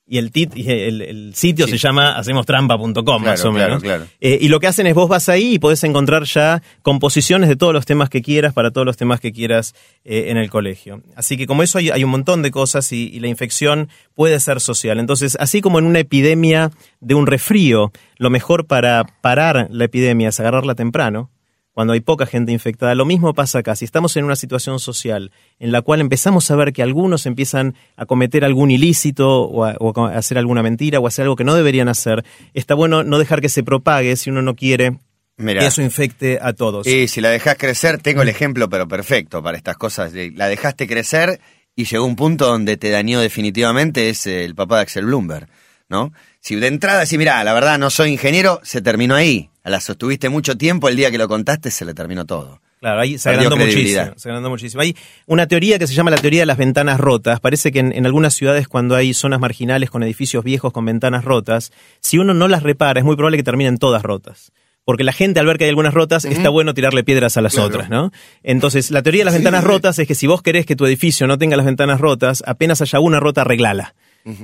Y 0.05 0.17
el, 0.17 0.31
tit- 0.33 0.51
y 0.55 0.69
el, 0.69 1.01
el 1.01 1.33
sitio 1.33 1.65
se 1.65 1.77
llama 1.77 2.17
hacemostrampa.com, 2.19 3.23
más 3.23 3.41
Claro, 3.41 3.49
o 3.49 3.53
claro, 3.53 3.67
menos. 3.69 3.83
claro. 3.83 4.05
Eh, 4.19 4.37
y 4.41 4.49
lo 4.49 4.59
que 4.59 4.67
hacen 4.67 4.85
es 4.85 4.93
vos 4.93 5.07
vas 5.07 5.29
ahí 5.29 5.53
y 5.55 5.59
podés 5.59 5.83
encontrar 5.85 6.23
ya 6.25 6.61
composiciones 6.81 7.47
de 7.49 7.55
todos 7.55 7.73
los 7.73 7.85
temas 7.85 8.09
que 8.09 8.21
quieras 8.21 8.53
para 8.53 8.71
todos 8.71 8.85
los 8.85 8.97
temas 8.97 9.21
que 9.21 9.31
quieras 9.31 9.73
eh, 10.03 10.25
en 10.27 10.37
el 10.37 10.49
colegio. 10.49 11.01
Así 11.15 11.37
que 11.37 11.47
como 11.47 11.63
eso 11.63 11.77
hay, 11.77 11.89
hay 11.89 12.03
un 12.03 12.09
montón 12.11 12.41
de 12.41 12.51
cosas 12.51 12.91
y, 12.91 13.07
y 13.13 13.19
la 13.21 13.27
infección 13.29 13.87
puede 14.13 14.39
ser 14.41 14.59
social. 14.59 14.99
Entonces, 14.99 15.37
así 15.39 15.61
como 15.61 15.79
en 15.79 15.85
una 15.85 15.99
epidemia 15.99 16.71
de 16.99 17.15
un 17.15 17.25
resfrío, 17.25 17.91
lo 18.17 18.29
mejor 18.29 18.67
para 18.67 19.05
parar 19.21 19.67
la 19.71 19.85
epidemia 19.85 20.29
es 20.29 20.39
agarrarla 20.39 20.75
temprano, 20.75 21.29
cuando 21.73 21.93
hay 21.93 21.99
poca 21.99 22.25
gente 22.25 22.51
infectada. 22.51 22.95
Lo 22.95 23.05
mismo 23.05 23.33
pasa 23.33 23.59
acá. 23.59 23.75
Si 23.75 23.85
estamos 23.85 24.15
en 24.15 24.25
una 24.25 24.35
situación 24.35 24.79
social 24.79 25.31
en 25.59 25.71
la 25.71 25.81
cual 25.81 26.01
empezamos 26.01 26.49
a 26.49 26.55
ver 26.55 26.71
que 26.71 26.83
algunos 26.83 27.25
empiezan 27.25 27.75
a 27.97 28.05
cometer 28.05 28.45
algún 28.45 28.71
ilícito 28.71 29.41
o 29.41 29.65
a, 29.65 29.75
o 29.79 30.05
a 30.05 30.17
hacer 30.17 30.37
alguna 30.37 30.63
mentira 30.63 30.99
o 30.99 31.05
a 31.05 31.07
hacer 31.09 31.23
algo 31.23 31.35
que 31.35 31.43
no 31.43 31.55
deberían 31.55 31.89
hacer, 31.89 32.23
está 32.53 32.75
bueno 32.75 33.03
no 33.03 33.17
dejar 33.17 33.41
que 33.41 33.49
se 33.49 33.63
propague 33.63 34.15
si 34.15 34.29
uno 34.29 34.41
no 34.41 34.55
quiere 34.55 34.99
Mirá. 35.37 35.61
que 35.61 35.67
eso 35.67 35.81
infecte 35.81 36.39
a 36.41 36.53
todos. 36.53 36.85
Y 36.85 37.07
si 37.07 37.21
la 37.21 37.29
dejás 37.29 37.57
crecer, 37.57 37.99
tengo 37.99 38.21
el 38.21 38.29
ejemplo, 38.29 38.69
pero 38.69 38.87
perfecto 38.87 39.41
para 39.41 39.57
estas 39.57 39.77
cosas. 39.77 40.13
La 40.35 40.47
dejaste 40.47 40.87
crecer 40.87 41.39
y 41.75 41.85
llegó 41.85 42.05
un 42.05 42.15
punto 42.15 42.45
donde 42.45 42.77
te 42.77 42.91
dañó 42.91 43.19
definitivamente, 43.19 44.09
es 44.09 44.27
el 44.27 44.53
papá 44.53 44.77
de 44.77 44.81
Axel 44.83 45.05
Bloomberg, 45.05 45.47
¿no? 45.89 46.13
Si 46.45 46.55
de 46.57 46.67
entrada 46.67 46.99
decís, 46.99 47.17
mirá, 47.17 47.41
la 47.45 47.53
verdad 47.53 47.79
no 47.79 47.89
soy 47.89 48.11
ingeniero, 48.11 48.59
se 48.63 48.81
terminó 48.81 49.15
ahí. 49.15 49.49
A 49.63 49.69
la 49.69 49.79
sostuviste 49.79 50.27
mucho 50.27 50.57
tiempo, 50.57 50.89
el 50.89 50.97
día 50.97 51.09
que 51.09 51.17
lo 51.17 51.29
contaste 51.29 51.71
se 51.71 51.85
le 51.85 51.93
terminó 51.93 52.25
todo. 52.25 52.59
Claro, 52.81 52.99
ahí 52.99 53.17
se 53.17 53.29
agrandó 53.29 53.55
muchísimo, 53.55 54.11
se 54.17 54.27
agrandó 54.27 54.49
muchísimo. 54.49 54.81
Hay 54.81 54.93
una 55.25 55.47
teoría 55.47 55.79
que 55.79 55.87
se 55.87 55.93
llama 55.93 56.11
la 56.11 56.17
teoría 56.17 56.41
de 56.41 56.45
las 56.45 56.57
ventanas 56.57 56.99
rotas. 56.99 57.39
Parece 57.39 57.71
que 57.71 57.79
en, 57.79 57.93
en 57.95 58.05
algunas 58.05 58.33
ciudades 58.33 58.67
cuando 58.67 58.97
hay 58.97 59.13
zonas 59.13 59.39
marginales 59.39 59.89
con 59.89 60.03
edificios 60.03 60.43
viejos 60.43 60.73
con 60.73 60.83
ventanas 60.83 61.23
rotas, 61.23 61.71
si 62.01 62.17
uno 62.17 62.33
no 62.33 62.49
las 62.49 62.61
repara 62.61 62.99
es 62.99 63.05
muy 63.05 63.15
probable 63.15 63.37
que 63.37 63.43
terminen 63.43 63.77
todas 63.77 64.03
rotas. 64.03 64.51
Porque 64.83 65.05
la 65.05 65.13
gente 65.13 65.39
al 65.39 65.45
ver 65.45 65.57
que 65.57 65.63
hay 65.63 65.69
algunas 65.69 65.93
rotas 65.93 66.25
está 66.25 66.49
bueno 66.49 66.73
tirarle 66.73 67.05
piedras 67.05 67.37
a 67.37 67.41
las 67.41 67.53
Claro. 67.53 67.69
otras, 67.69 67.89
¿no? 67.89 68.11
Entonces, 68.43 68.91
la 68.91 69.01
teoría 69.01 69.21
de 69.21 69.25
las 69.25 69.33
Sí, 69.35 69.37
ventanas 69.37 69.61
sí. 69.61 69.67
rotas 69.69 69.97
es 69.99 70.05
que 70.09 70.13
si 70.13 70.27
vos 70.27 70.41
querés 70.41 70.65
que 70.65 70.75
tu 70.75 70.85
edificio 70.85 71.25
no 71.25 71.37
tenga 71.37 71.55
las 71.55 71.65
ventanas 71.65 72.01
rotas, 72.01 72.43
apenas 72.45 72.81
haya 72.81 72.99
una 72.99 73.21
rota, 73.21 73.41
arreglala. 73.43 73.95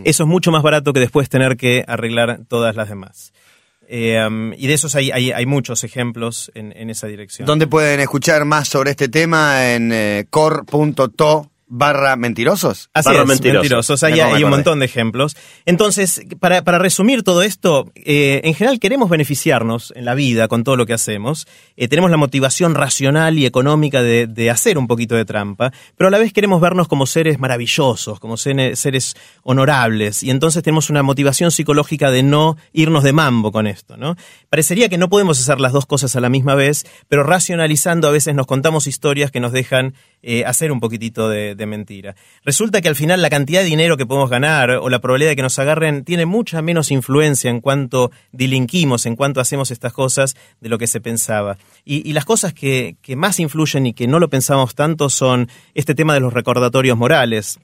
Eso 0.04 0.24
es 0.24 0.30
mucho 0.30 0.52
más 0.52 0.64
barato 0.64 0.94
que 0.94 1.00
después 1.00 1.30
tener 1.30 1.56
que 1.58 1.84
arreglar 1.88 2.42
todas 2.48 2.76
las 2.76 2.90
demás. 2.90 3.34
Eh, 3.92 4.24
um, 4.24 4.54
y 4.54 4.68
de 4.68 4.74
esos 4.76 4.94
hay, 4.96 5.10
hay, 5.10 5.32
hay 5.32 5.46
muchos 5.48 5.84
ejemplos 5.84 6.52
en, 6.54 6.74
en 6.78 6.92
esa 6.92 7.08
dirección. 7.08 7.48
¿Dónde 7.48 7.66
pueden 7.66 8.00
escuchar 8.00 8.46
más 8.46 8.68
sobre 8.68 8.92
este 8.92 9.08
tema? 9.08 9.74
En 9.74 9.92
eh, 9.92 10.28
core.to 10.30 11.49
barra 11.70 12.16
mentirosos. 12.16 12.90
Así 12.94 13.10
Barra 13.10 13.22
es, 13.22 13.28
mentirosos. 13.28 13.62
mentirosos. 13.62 14.04
Hay, 14.04 14.20
hay 14.20 14.44
un 14.44 14.50
montón 14.50 14.80
de 14.80 14.86
ejemplos. 14.86 15.38
Entonces, 15.66 16.24
para, 16.40 16.64
para 16.64 16.80
resumir 16.80 17.24
todo 17.24 17.44
esto, 17.44 17.92
eh, 17.96 18.42
en 18.44 18.56
general 18.56 18.80
queremos 18.80 19.10
beneficiarnos 19.10 19.94
en 19.96 20.04
la 20.04 20.16
vida 20.16 20.48
con 20.48 20.64
todo 20.64 20.76
lo 20.76 20.86
que 20.86 20.94
hacemos. 20.94 21.48
Eh, 21.78 21.88
tenemos 21.88 22.12
la 22.12 22.18
motivación 22.18 22.76
racional 22.76 23.38
y 23.38 23.46
económica 23.46 24.02
de, 24.02 24.28
de 24.28 24.50
hacer 24.50 24.78
un 24.78 24.88
poquito 24.88 25.16
de 25.16 25.26
trampa, 25.26 25.72
pero 25.96 26.08
a 26.08 26.12
la 26.12 26.18
vez 26.18 26.34
queremos 26.34 26.60
vernos 26.60 26.88
como 26.88 27.06
seres 27.06 27.40
maravillosos, 27.40 28.20
como 28.20 28.36
seres 28.36 29.16
honorables. 29.44 30.24
Y 30.24 30.32
entonces 30.32 30.64
tenemos 30.64 30.90
una 30.90 31.04
motivación 31.04 31.52
psicológica 31.52 32.10
de 32.10 32.24
no 32.24 32.58
irnos 32.74 33.04
de 33.04 33.14
mambo 33.14 33.52
con 33.52 33.68
esto, 33.68 33.96
¿no? 33.96 34.16
Parecería 34.50 34.90
que 34.90 34.98
no 34.98 35.10
podemos 35.10 35.40
hacer 35.40 35.60
las 35.60 35.72
dos 35.72 35.86
cosas 35.86 36.16
a 36.16 36.20
la 36.20 36.30
misma 36.30 36.56
vez, 36.56 36.86
pero 37.08 37.24
racionalizando 37.24 38.08
a 38.08 38.12
veces 38.12 38.34
nos 38.34 38.48
contamos 38.48 38.88
historias 38.88 39.30
que 39.32 39.40
nos 39.40 39.52
dejan 39.52 39.94
eh, 40.22 40.44
hacer 40.46 40.72
un 40.72 40.80
poquitito 40.80 41.30
de, 41.30 41.56
mentira. 41.66 42.16
Resulta 42.44 42.82
que 42.82 42.90
al 42.90 42.96
final 42.96 43.22
la 43.22 43.30
cantidad 43.30 43.62
de 43.62 43.68
dinero 43.68 43.98
que 43.98 44.06
podemos 44.06 44.30
ganar 44.30 44.72
o 44.72 44.90
la 44.90 45.00
probabilidad 45.00 45.32
de 45.32 45.36
que 45.36 45.42
nos 45.42 45.60
agarren 45.60 46.04
tiene 46.04 46.26
mucha 46.26 46.62
menos 46.62 46.92
influencia 46.92 47.50
en 47.50 47.62
cuanto 47.62 48.12
delinquimos, 48.32 49.06
en 49.06 49.16
cuanto 49.16 49.42
hacemos 49.42 49.72
estas 49.72 49.94
cosas 49.94 50.36
de 50.62 50.70
lo 50.70 50.78
que 50.78 50.88
se 50.88 51.02
pensaba. 51.02 51.58
Y, 51.86 52.14
las 52.14 52.26
cosas 52.26 52.54
que 52.54 52.98
más 53.16 53.40
influyen 53.40 53.86
y 53.86 53.94
que 53.94 54.08
no 54.08 54.20
lo 54.20 54.30
pensamos 54.30 54.76
tanto 54.76 55.10
son 55.10 55.48
este 55.74 55.96
tema 55.96 56.14
de 56.14 56.20
los 56.20 56.34
recordatorios 56.34 56.98
morales 56.98 57.60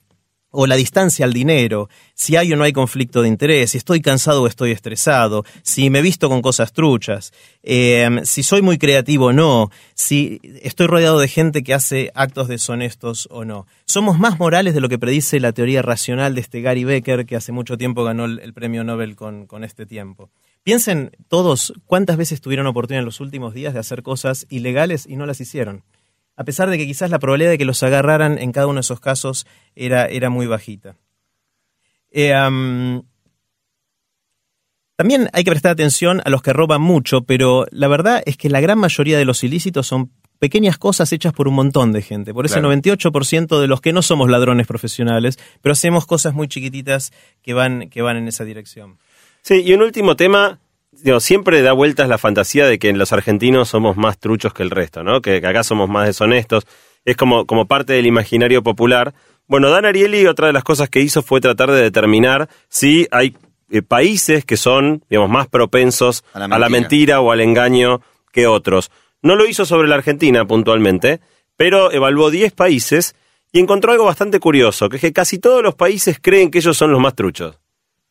o 0.56 0.68
la 0.68 0.76
distancia 0.76 1.26
al 1.26 1.34
dinero, 1.34 1.90
si 2.14 2.38
hay 2.38 2.52
o 2.54 2.56
no 2.56 2.64
hay 2.64 2.72
conflicto 2.72 3.22
de 3.22 3.28
interés, 3.28 3.72
si 3.72 3.78
estoy 3.78 4.02
cansado 4.02 4.42
o 4.42 4.48
estoy 4.48 4.72
estresado, 4.72 5.44
si 5.64 5.90
me 5.90 6.02
visto 6.02 6.30
con 6.30 6.42
cosas 6.42 6.72
truchas, 6.72 7.34
eh, 7.62 8.22
si 8.24 8.42
soy 8.42 8.62
muy 8.62 8.78
creativo 8.78 9.28
o 9.28 9.34
no, 9.34 9.70
si 9.94 10.40
estoy 10.64 10.88
rodeado 10.88 11.20
de 11.20 11.28
gente 11.28 11.62
que 11.62 11.74
hace 11.74 12.12
actos 12.16 12.48
deshonestos 12.48 13.28
o 13.32 13.44
no. 13.44 13.68
Somos 13.86 14.18
más 14.18 14.40
morales 14.40 14.74
de 14.74 14.80
lo 14.80 14.90
que 14.90 14.98
predice 14.98 15.40
la 15.42 15.52
teoría 15.52 15.82
racional 15.82 16.36
de 16.36 16.42
este 16.42 16.62
Gary 16.62 16.86
Becker, 16.86 17.26
que 17.26 17.36
hace 17.36 17.52
mucho 17.52 17.78
tiempo 17.78 18.04
ganó 18.04 18.26
el, 18.26 18.40
el 18.40 18.54
premio 18.54 18.84
Nobel 18.84 19.16
con, 19.16 19.46
con 19.48 19.64
este 19.66 19.86
tiempo. 19.86 20.30
Piensen 20.64 21.12
todos 21.28 21.74
cuántas 21.86 22.18
veces 22.18 22.40
tuvieron 22.42 22.66
oportunidad 22.66 23.02
en 23.02 23.06
los 23.06 23.20
últimos 23.20 23.54
días 23.54 23.74
de 23.74 23.82
hacer 23.82 24.04
cosas 24.04 24.48
ilegales 24.50 25.06
y 25.08 25.18
no 25.18 25.26
las 25.26 25.42
hicieron 25.42 25.84
a 26.38 26.44
pesar 26.44 26.70
de 26.70 26.78
que 26.78 26.86
quizás 26.86 27.10
la 27.10 27.20
probabilidad 27.20 27.52
de 27.52 27.58
que 27.58 27.66
los 27.66 27.82
agarraran 27.84 28.38
en 28.38 28.52
cada 28.52 28.68
uno 28.68 28.76
de 28.76 28.82
esos 28.82 29.00
casos 29.00 29.46
era, 29.76 30.06
era 30.08 30.30
muy 30.30 30.48
bajita. 30.48 30.96
Eh, 32.12 32.34
am, 32.34 33.04
también 34.96 35.30
hay 35.34 35.44
que 35.44 35.52
prestar 35.52 35.72
atención 35.74 36.22
a 36.24 36.30
los 36.30 36.42
que 36.42 36.54
roban 36.54 36.82
mucho, 36.82 37.22
pero 37.24 37.66
la 37.72 37.88
verdad 37.88 38.24
es 38.26 38.38
que 38.38 38.50
la 38.50 38.62
gran 38.62 38.80
mayoría 38.80 39.18
de 39.18 39.26
los 39.26 39.44
ilícitos 39.44 39.88
son 39.88 40.12
pequeñas 40.40 40.78
cosas 40.78 41.12
hechas 41.12 41.34
por 41.34 41.48
un 41.48 41.56
montón 41.56 41.92
de 41.92 42.02
gente. 42.02 42.34
Por 42.34 42.46
eso 42.46 42.56
Claro. 42.56 42.72
el 42.72 42.82
98% 42.82 43.60
de 43.60 43.68
los 43.68 43.82
que 43.82 43.94
no 43.94 44.02
somos 44.02 44.30
ladrones 44.30 44.68
profesionales, 44.68 45.38
pero 45.62 45.74
hacemos 45.74 46.06
cosas 46.06 46.34
muy 46.34 46.48
chiquititas 46.48 47.12
que 47.42 47.54
van, 47.54 47.90
que 47.90 48.02
van 48.02 48.18
en 48.18 48.28
esa 48.28 48.44
dirección. 48.46 48.98
Sí, 49.42 49.62
y 49.66 49.74
un 49.74 49.82
último 49.82 50.16
tema, 50.16 50.60
digo, 51.04 51.20
siempre 51.20 51.62
da 51.62 51.74
vueltas 51.74 52.08
la 52.10 52.18
fantasía 52.18 52.66
de 52.66 52.80
que 52.80 52.90
en 52.90 52.98
los 52.98 53.14
argentinos 53.14 53.70
somos 53.70 53.98
más 53.98 54.18
truchos 54.20 54.54
que 54.54 54.64
el 54.64 54.72
resto, 54.72 55.04
¿no? 55.04 55.22
Que, 55.22 55.42
que 55.42 55.48
acá 55.48 55.64
somos 55.64 55.90
más 55.90 56.08
deshonestos. 56.08 56.66
Es 57.04 57.16
como, 57.16 57.46
como 57.46 57.66
parte 57.66 57.94
del 57.94 58.06
imaginario 58.06 58.64
popular. 58.64 59.14
Bueno, 59.48 59.70
Dan 59.70 59.86
Ariely, 59.86 60.26
otra 60.26 60.48
de 60.48 60.54
las 60.54 60.64
cosas 60.64 60.90
que 60.90 61.02
hizo 61.02 61.22
fue 61.22 61.40
tratar 61.42 61.72
de 61.72 61.82
determinar 61.82 62.50
si 62.68 63.08
hay 63.12 63.36
eh, 63.70 63.82
países 63.82 64.46
que 64.46 64.58
son, 64.58 65.04
digamos, 65.10 65.30
más 65.30 65.48
propensos 65.48 66.24
A 66.34 66.40
la 66.40 66.56
a 66.56 66.60
la 66.60 66.70
mentira. 66.70 67.20
o 67.22 67.32
al 67.32 67.42
engaño 67.42 68.02
que 68.32 68.48
otros. 68.48 68.92
No 69.22 69.36
lo 69.36 69.46
hizo 69.46 69.66
sobre 69.66 69.88
la 69.88 69.96
Argentina 69.96 70.46
puntualmente, 70.46 71.20
pero 71.58 71.92
evaluó 71.92 72.30
10 72.32 72.54
países 72.54 73.16
y 73.52 73.60
encontró 73.60 73.92
algo 73.92 74.06
bastante 74.06 74.40
curioso, 74.40 74.90
que 74.90 74.98
es 74.98 75.02
que 75.02 75.14
casi 75.14 75.40
todos 75.40 75.64
los 75.64 75.76
países 75.76 76.20
creen 76.22 76.52
que 76.52 76.58
ellos 76.58 76.76
son 76.78 76.92
los 76.92 77.00
más 77.00 77.16
truchos. 77.16 77.58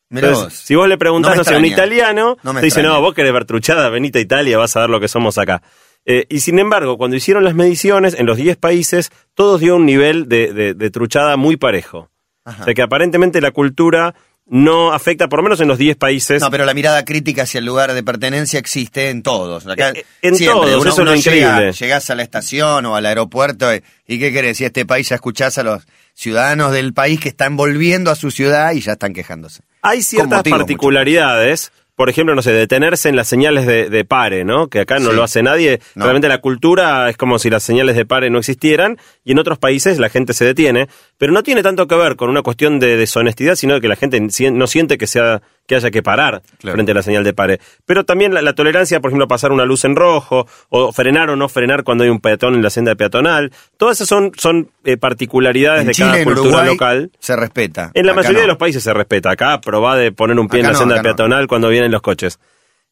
Entonces, 0.09 0.53
si 0.59 0.75
vos 0.75 0.87
le 0.87 0.97
preguntás, 0.97 1.35
No 1.35 1.43
sé, 1.43 1.55
a 1.55 1.57
un 1.57 1.65
italiano, 1.65 2.37
No 2.43 2.51
te 2.53 2.57
dice, 2.57 2.67
extraña. 2.79 2.89
no, 2.89 3.01
vos 3.01 3.13
querés 3.13 3.33
ver 3.33 3.45
truchada, 3.45 3.89
venite 3.89 4.19
a 4.19 4.21
Italia, 4.21 4.57
vas 4.57 4.75
a 4.75 4.81
ver 4.81 4.89
lo 4.89 4.99
que 4.99 5.07
somos 5.07 5.37
acá. 5.37 5.61
Eh, 6.05 6.25
y 6.29 6.41
sin 6.41 6.59
embargo, 6.59 6.97
cuando 6.97 7.17
hicieron 7.17 7.43
las 7.43 7.55
mediciones, 7.55 8.13
en 8.19 8.27
los 8.27 8.37
10 8.37 8.57
países, 8.57 9.11
todos 9.33 9.59
dio 9.59 9.75
un 9.75 9.85
nivel 9.87 10.29
de, 10.29 10.53
de- 10.53 10.73
de 10.75 10.89
truchada 10.91 11.35
muy 11.37 11.57
parejo. 11.57 12.11
Ajá. 12.45 12.61
O 12.61 12.65
sea 12.65 12.73
que 12.75 12.83
aparentemente 12.83 13.41
la 13.41 13.49
cultura 13.51 14.13
no 14.47 14.93
afecta, 14.93 15.27
por 15.27 15.39
lo 15.39 15.43
menos 15.43 15.59
en 15.61 15.67
los 15.67 15.79
10 15.79 15.95
países. 15.97 16.39
No, 16.39 16.51
pero 16.51 16.65
la 16.65 16.75
mirada 16.75 17.03
crítica 17.03 17.41
hacia 17.41 17.57
el 17.57 17.65
lugar 17.65 17.91
de 17.95 18.03
pertenencia 18.03 18.59
existe 18.59 19.09
en 19.09 19.23
todos. 19.23 19.65
Acá 19.65 19.89
Eh, 19.89 20.05
en 20.21 20.35
siempre, 20.35 20.69
todos, 20.69 20.81
uno- 20.81 20.89
eso 20.89 20.89
es 20.89 20.97
uno 20.99 21.15
llega- 21.15 21.37
increíble. 21.47 21.71
llegás 21.73 22.09
a 22.11 22.15
la 22.15 22.21
estación 22.21 22.85
o 22.85 22.95
al 22.95 23.07
aeropuerto 23.07 23.73
y, 23.73 23.81
¿y 24.05 24.19
qué 24.19 24.31
querés? 24.31 24.57
Si 24.57 24.65
este 24.65 24.85
país 24.85 25.09
ya 25.09 25.15
escuchás 25.15 25.57
a 25.57 25.63
los 25.63 25.87
ciudadanos 26.13 26.71
del 26.71 26.93
país 26.93 27.19
que 27.19 27.29
están 27.29 27.57
volviendo 27.57 28.11
a 28.11 28.15
su 28.15 28.29
ciudad 28.29 28.73
y 28.73 28.81
ya 28.81 28.91
están 28.91 29.13
quejándose. 29.13 29.63
Hay 29.87 30.01
ciertas 30.01 30.39
motivo, 30.39 30.57
particularidades. 30.57 31.71
Por 31.95 32.09
ejemplo, 32.09 32.35
no 32.35 32.41
sé, 32.41 32.51
detenerse 32.51 33.07
en 33.09 33.15
las 33.15 33.27
señales 33.27 33.65
de, 33.65 33.89
de 33.89 34.03
pare, 34.03 34.43
¿no? 34.43 34.67
Que 34.67 34.81
acá 34.81 34.99
no 34.99 35.11
Sí. 35.11 35.15
lo 35.15 35.23
hace 35.23 35.41
nadie. 35.43 35.79
No. 35.95 36.03
Realmente 36.05 36.27
la 36.27 36.39
cultura 36.39 37.09
es 37.09 37.15
como 37.15 37.39
si 37.39 37.49
las 37.49 37.63
señales 37.63 37.95
de 37.95 38.05
pare 38.05 38.29
no 38.29 38.39
existieran 38.39 38.97
y 39.23 39.31
en 39.31 39.39
otros 39.39 39.57
países 39.59 39.97
la 39.97 40.09
gente 40.09 40.33
se 40.33 40.43
detiene. 40.43 40.87
Pero 41.17 41.31
no 41.31 41.41
tiene 41.43 41.63
tanto 41.63 41.87
que 41.87 41.95
ver 41.95 42.17
con 42.17 42.29
una 42.29 42.41
cuestión 42.41 42.79
de 42.79 42.97
deshonestidad, 42.97 43.55
sino 43.55 43.79
que 43.79 43.87
la 43.87 43.95
gente 43.95 44.19
no 44.51 44.67
siente 44.67 44.97
que, 44.97 45.07
sea, 45.07 45.41
que 45.67 45.75
haya 45.75 45.89
que 45.89 46.03
parar 46.03 46.41
Claro. 46.59 46.75
frente 46.75 46.91
a 46.91 46.95
la 46.95 47.01
señal 47.01 47.23
de 47.23 47.33
pare. 47.33 47.59
Pero 47.85 48.03
también 48.03 48.33
la, 48.33 48.41
la 48.41 48.53
tolerancia, 48.53 48.99
por 48.99 49.11
ejemplo, 49.11 49.23
a 49.25 49.27
pasar 49.29 49.53
una 49.53 49.63
luz 49.63 49.85
en 49.85 49.95
rojo 49.95 50.47
o 50.67 50.91
frenar 50.91 51.29
o 51.29 51.37
no 51.37 51.47
frenar 51.47 51.83
cuando 51.85 52.03
hay 52.03 52.09
un 52.09 52.19
peatón 52.19 52.55
en 52.55 52.61
la 52.61 52.69
senda 52.69 52.95
peatonal. 52.95 53.53
Todas 53.77 53.95
esas 53.97 54.09
son, 54.09 54.31
son 54.37 54.69
eh, 54.83 54.97
particularidades 54.97 55.81
En 55.81 55.87
de 55.87 55.93
Chile, 55.93 56.09
cada 56.11 56.23
cultura 56.25 56.47
Uruguay, 56.49 56.67
local. 56.67 57.11
se 57.19 57.35
respeta. 57.37 57.91
En 57.93 58.05
la 58.05 58.11
Acá 58.11 58.21
mayoría 58.21 58.39
no. 58.39 58.41
de 58.41 58.47
los 58.47 58.57
países 58.57 58.83
se 58.83 58.93
respeta. 58.93 59.31
Acá 59.31 59.61
probá 59.61 59.95
de 59.95 60.11
poner 60.11 60.37
un 60.37 60.47
pie 60.49 60.59
Acá 60.59 60.67
en 60.67 60.73
la 60.73 60.79
no, 60.79 60.85
senda 60.85 61.01
peatonal 61.01 61.47
cuando 61.47 61.69
vienen 61.85 61.91
los 61.91 62.01
coches. 62.01 62.39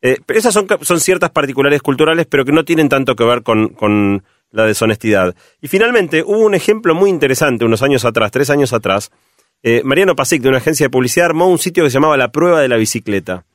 Eh, 0.01 0.17
esas 0.27 0.53
son, 0.53 0.67
son 0.81 0.99
ciertas 0.99 1.31
particularidades 1.31 1.81
culturales, 1.81 2.27
pero 2.29 2.45
que 2.45 2.51
no 2.51 2.65
tienen 2.65 2.89
tanto 2.89 3.15
que 3.15 3.23
ver 3.23 3.41
con, 3.41 3.69
con 3.69 4.23
la 4.51 4.65
deshonestidad. 4.65 5.35
Y 5.61 5.67
finalmente, 5.67 6.23
hubo 6.23 6.39
un 6.39 6.55
ejemplo 6.55 6.93
muy 6.93 7.09
interesante 7.09 7.65
unos 7.65 7.81
años 7.81 8.05
atrás, 8.05 8.31
tres 8.31 8.49
años 8.49 8.73
atrás. 8.73 9.11
Eh, 9.63 9.81
Mariano 9.85 10.15
Pasic, 10.15 10.41
de 10.41 10.49
una 10.49 10.57
agencia 10.57 10.85
de 10.85 10.89
publicidad, 10.89 11.27
armó 11.27 11.47
un 11.47 11.57
sitio 11.57 11.83
que 11.83 11.89
se 11.89 11.95
llamaba 11.95 12.17
La 12.17 12.31
Prueba 12.31 12.61
de 12.61 12.67
la 12.67 12.75
Bicicleta, 12.75 13.45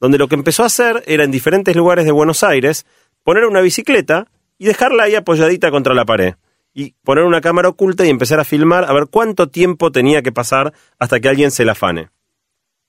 donde 0.00 0.18
lo 0.18 0.26
que 0.26 0.34
empezó 0.34 0.64
a 0.64 0.66
hacer 0.66 1.02
era 1.06 1.22
en 1.22 1.30
diferentes 1.30 1.76
lugares 1.76 2.04
de 2.04 2.12
Buenos 2.12 2.42
Aires 2.42 2.86
poner 3.22 3.46
una 3.46 3.60
bicicleta 3.60 4.26
y 4.58 4.66
dejarla 4.66 5.04
ahí 5.04 5.14
apoyadita 5.14 5.70
contra 5.70 5.94
la 5.94 6.04
pared. 6.04 6.34
Y 6.74 6.94
poner 7.04 7.22
una 7.22 7.40
cámara 7.40 7.68
oculta 7.68 8.04
y 8.04 8.10
empezar 8.10 8.40
a 8.40 8.44
filmar 8.44 8.84
a 8.84 8.92
ver 8.92 9.06
cuánto 9.08 9.48
tiempo 9.48 9.92
tenía 9.92 10.22
que 10.22 10.32
pasar 10.32 10.72
hasta 10.98 11.20
que 11.20 11.28
alguien 11.28 11.52
se 11.52 11.64
la 11.64 11.72
afane 11.72 12.10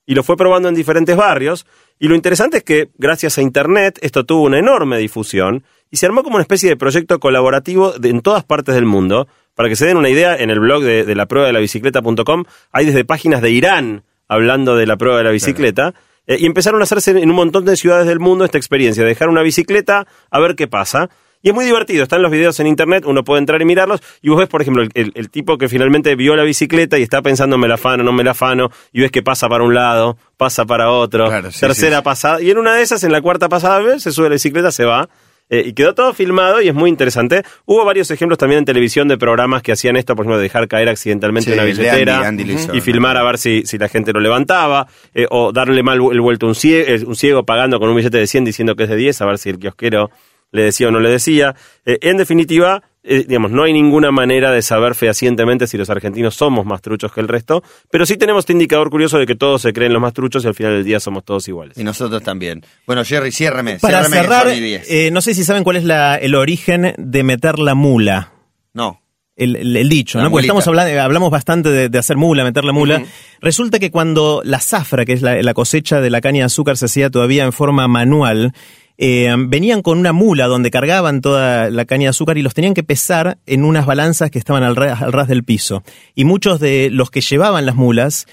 y 0.05 0.15
lo 0.15 0.23
fue 0.23 0.37
probando 0.37 0.69
en 0.69 0.75
diferentes 0.75 1.15
barrios. 1.15 1.65
Y 1.99 2.07
lo 2.07 2.15
interesante 2.15 2.57
es 2.57 2.63
que, 2.63 2.89
gracias 2.97 3.37
a 3.37 3.41
Internet, 3.41 3.97
esto 4.01 4.23
tuvo 4.25 4.43
una 4.43 4.59
enorme 4.59 4.97
difusión 4.97 5.63
y 5.91 5.97
se 5.97 6.05
armó 6.05 6.23
como 6.23 6.35
una 6.35 6.41
especie 6.43 6.69
de 6.69 6.75
proyecto 6.77 7.19
colaborativo 7.19 7.91
de- 7.93 8.09
en 8.09 8.21
todas 8.21 8.43
partes 8.43 8.75
del 8.75 8.85
mundo. 8.85 9.27
Para 9.55 9.69
que 9.69 9.75
se 9.77 9.85
den 9.85 9.95
una 9.97 10.09
idea, 10.09 10.35
en 10.35 10.49
el 10.49 10.59
blog 10.59 10.83
de, 10.83 11.05
de 11.05 11.15
la 11.15 11.25
prueba 11.27 11.47
de 11.47 11.53
la 11.53 11.59
bicicleta.com 11.59 12.43
hay 12.71 12.85
desde 12.85 13.05
páginas 13.05 13.41
de 13.41 13.51
Irán 13.51 14.03
hablando 14.27 14.75
de 14.75 14.85
la 14.85 14.97
prueba 14.97 15.17
de 15.19 15.23
la 15.23 15.31
bicicleta. 15.31 15.93
eh, 16.27 16.37
y 16.39 16.45
empezaron 16.47 16.81
a 16.81 16.83
hacerse 16.83 17.11
en 17.11 17.29
un 17.29 17.35
montón 17.35 17.63
de 17.65 17.75
ciudades 17.77 18.07
del 18.07 18.19
mundo 18.19 18.43
esta 18.45 18.57
experiencia, 18.57 19.03
de 19.03 19.09
dejar 19.09 19.29
una 19.29 19.43
bicicleta 19.43 20.07
a 20.31 20.39
ver 20.39 20.55
qué 20.55 20.67
pasa. 20.67 21.09
Y 21.45 21.49
es 21.49 21.53
muy 21.53 21.63
divertido, 21.63 22.01
están 22.01 22.23
los 22.23 22.31
videos 22.31 22.59
en 22.59 22.65
internet, 22.65 23.03
uno 23.05 23.23
puede 23.23 23.37
entrar 23.39 23.61
y 23.61 23.65
mirarlos, 23.65 24.01
y 24.23 24.29
vos 24.29 24.39
ves, 24.39 24.49
por 24.49 24.63
ejemplo, 24.63 24.81
el, 24.81 24.89
el- 24.95 25.11
el 25.13 25.29
tipo 25.29 25.59
que 25.59 25.69
finalmente 25.69 26.15
vio 26.15 26.35
la 26.35 26.41
bicicleta 26.41 26.97
y 26.97 27.03
está 27.03 27.21
pensando, 27.21 27.59
me 27.59 27.67
la 27.67 27.75
afano, 27.75 28.03
no 28.03 28.11
me 28.13 28.23
la 28.23 28.31
afano, 28.31 28.71
y 28.91 29.01
ves 29.01 29.11
que 29.11 29.21
pasa 29.21 29.47
para 29.47 29.63
un 29.63 29.75
lado, 29.75 30.17
pasa 30.37 30.65
para 30.65 30.89
otro, 30.89 31.27
Claro, 31.27 31.51
sí, 31.51 31.59
tercera 31.59 31.97
sí, 31.97 32.01
sí. 32.01 32.03
pasada, 32.03 32.41
y 32.41 32.49
en 32.49 32.57
una 32.57 32.73
de 32.73 32.81
esas, 32.81 33.03
en 33.03 33.11
la 33.11 33.21
cuarta 33.21 33.47
pasada, 33.47 33.77
¿ves? 33.79 34.01
se 34.01 34.11
sube 34.11 34.27
la 34.27 34.33
bicicleta, 34.33 34.71
se 34.71 34.85
va, 34.85 35.07
eh, 35.51 35.61
y 35.67 35.73
quedó 35.73 35.93
todo 35.93 36.11
filmado 36.15 36.59
y 36.63 36.67
es 36.69 36.73
muy 36.73 36.89
interesante. 36.89 37.43
Hubo 37.65 37.85
varios 37.85 38.09
ejemplos 38.09 38.39
también 38.39 38.57
en 38.57 38.65
televisión 38.65 39.07
de 39.07 39.15
programas 39.15 39.61
que 39.61 39.71
hacían 39.71 39.95
esto, 39.97 40.15
por 40.15 40.25
ejemplo, 40.25 40.37
de 40.37 40.43
dejar 40.43 40.67
caer 40.67 40.89
accidentalmente 40.89 41.51
Sí, 41.51 41.53
una 41.53 41.63
billetera 41.63 42.17
Andy- 42.21 42.25
Andy 42.25 42.43
lo 42.45 42.53
hizo, 42.53 42.75
y 42.75 42.81
filmar 42.81 43.17
a 43.17 43.23
ver 43.23 43.37
si, 43.37 43.61
si 43.67 43.77
la 43.77 43.87
gente 43.87 44.11
lo 44.13 44.19
levantaba, 44.19 44.87
eh, 45.13 45.27
o 45.29 45.51
darle 45.51 45.83
mal 45.83 45.99
el 46.11 46.21
vuelto 46.21 46.47
a 46.47 46.49
un 46.49 46.55
ciego, 46.55 47.07
un 47.07 47.15
ciego 47.15 47.45
pagando 47.45 47.79
con 47.79 47.89
un 47.89 47.95
billete 47.95 48.17
de 48.17 48.25
100 48.25 48.43
diciendo 48.45 48.75
que 48.75 48.85
es 48.85 48.89
de 48.89 48.95
10, 48.95 49.21
a 49.21 49.25
ver 49.27 49.37
si 49.37 49.49
el 49.51 49.59
kiosquero 49.59 50.09
le 50.55 50.63
decía 50.63 50.87
o 50.87 50.91
no 50.91 50.99
le 50.99 51.09
decía. 51.09 51.55
Eh, 51.85 51.99
en 52.01 52.17
definitiva, 52.17 52.81
eh, 53.03 53.23
digamos, 53.27 53.51
no 53.51 53.63
hay 53.63 53.73
ninguna 53.73 54.09
manera 54.11 54.49
de 54.51 54.61
saber 54.63 54.95
fehacientemente 54.95 55.67
si 55.67 55.77
los 55.77 55.89
argentinos 55.91 56.33
somos 56.35 56.65
más 56.65 56.81
truchos 56.81 57.11
que 57.13 57.21
el 57.21 57.27
resto, 57.27 57.61
pero 57.91 58.05
sí 58.07 58.17
tenemos 58.17 58.41
este 58.41 58.53
indicador 58.53 58.89
curioso 58.89 59.19
de 59.19 59.27
que 59.27 59.35
todos 59.35 59.61
se 59.61 59.73
creen 59.73 59.93
los 59.93 60.01
más 60.01 60.13
truchos 60.13 60.43
y 60.43 60.47
al 60.47 60.55
final 60.55 60.73
del 60.73 60.83
día 60.83 60.99
somos 60.99 61.23
todos 61.23 61.47
iguales. 61.47 61.77
Y 61.77 61.83
nosotros 61.83 62.23
también. 62.23 62.65
Bueno, 62.87 63.03
Jerry, 63.05 63.31
ciérreme. 63.31 63.77
Para 63.79 64.05
ciérreme, 64.05 64.21
cerrar, 64.23 64.47
eh, 64.49 65.11
no 65.11 65.21
sé 65.21 65.35
si 65.35 65.43
saben 65.43 65.63
cuál 65.63 65.75
es 65.75 65.83
la- 65.83 66.15
el 66.15 66.33
origen 66.33 66.95
de 66.97 67.23
meter 67.23 67.59
la 67.59 67.75
mula. 67.75 68.31
no. 68.73 69.01
El, 69.37 69.57
el- 69.57 69.75
el 69.75 69.89
dicho, 69.89 70.17
La 70.17 70.23
¿no? 70.23 70.31
Porque 70.31 70.45
estamos 70.45 70.65
hablando, 70.65 70.97
hablamos 71.01 71.29
bastante 71.29 71.67
de, 71.67 71.89
de 71.89 71.99
hacer 71.99 72.15
mula, 72.15 72.45
meter 72.45 72.63
la 72.63 72.71
mula. 72.71 73.03
Resulta 73.41 73.79
que 73.79 73.91
cuando 73.91 74.41
la 74.45 74.61
zafra, 74.61 75.03
que 75.03 75.11
es 75.11 75.21
la, 75.21 75.35
la 75.43 75.53
cosecha 75.53 75.99
de 75.99 76.09
la 76.09 76.21
caña 76.21 76.39
de 76.39 76.45
azúcar, 76.45 76.77
se 76.77 76.85
hacía 76.85 77.09
todavía 77.09 77.43
en 77.43 77.51
forma 77.51 77.85
manual, 77.89 78.53
eh, 78.97 79.33
venían 79.37 79.81
con 79.81 79.97
una 79.99 80.13
mula 80.13 80.47
donde 80.47 80.71
cargaban 80.71 81.21
toda 81.21 81.69
la 81.69 81.85
caña 81.85 82.03
de 82.03 82.09
azúcar 82.09 82.37
y 82.37 82.41
los 82.41 82.53
tenían 82.53 82.73
que 82.73 82.83
pesar 82.83 83.37
en 83.45 83.63
unas 83.65 83.85
balanzas 83.85 84.31
que 84.31 84.39
estaban 84.39 84.63
al, 84.63 84.75
ra- 84.75 84.97
al 84.99 85.11
ras 85.11 85.27
del 85.27 85.43
piso. 85.43 85.83
Y 86.15 86.23
muchos 86.25 86.59
de 86.59 86.89
los 86.91 87.11
que 87.11 87.21
llevaban 87.21 87.65
las 87.65 87.75
mulas 87.75 88.25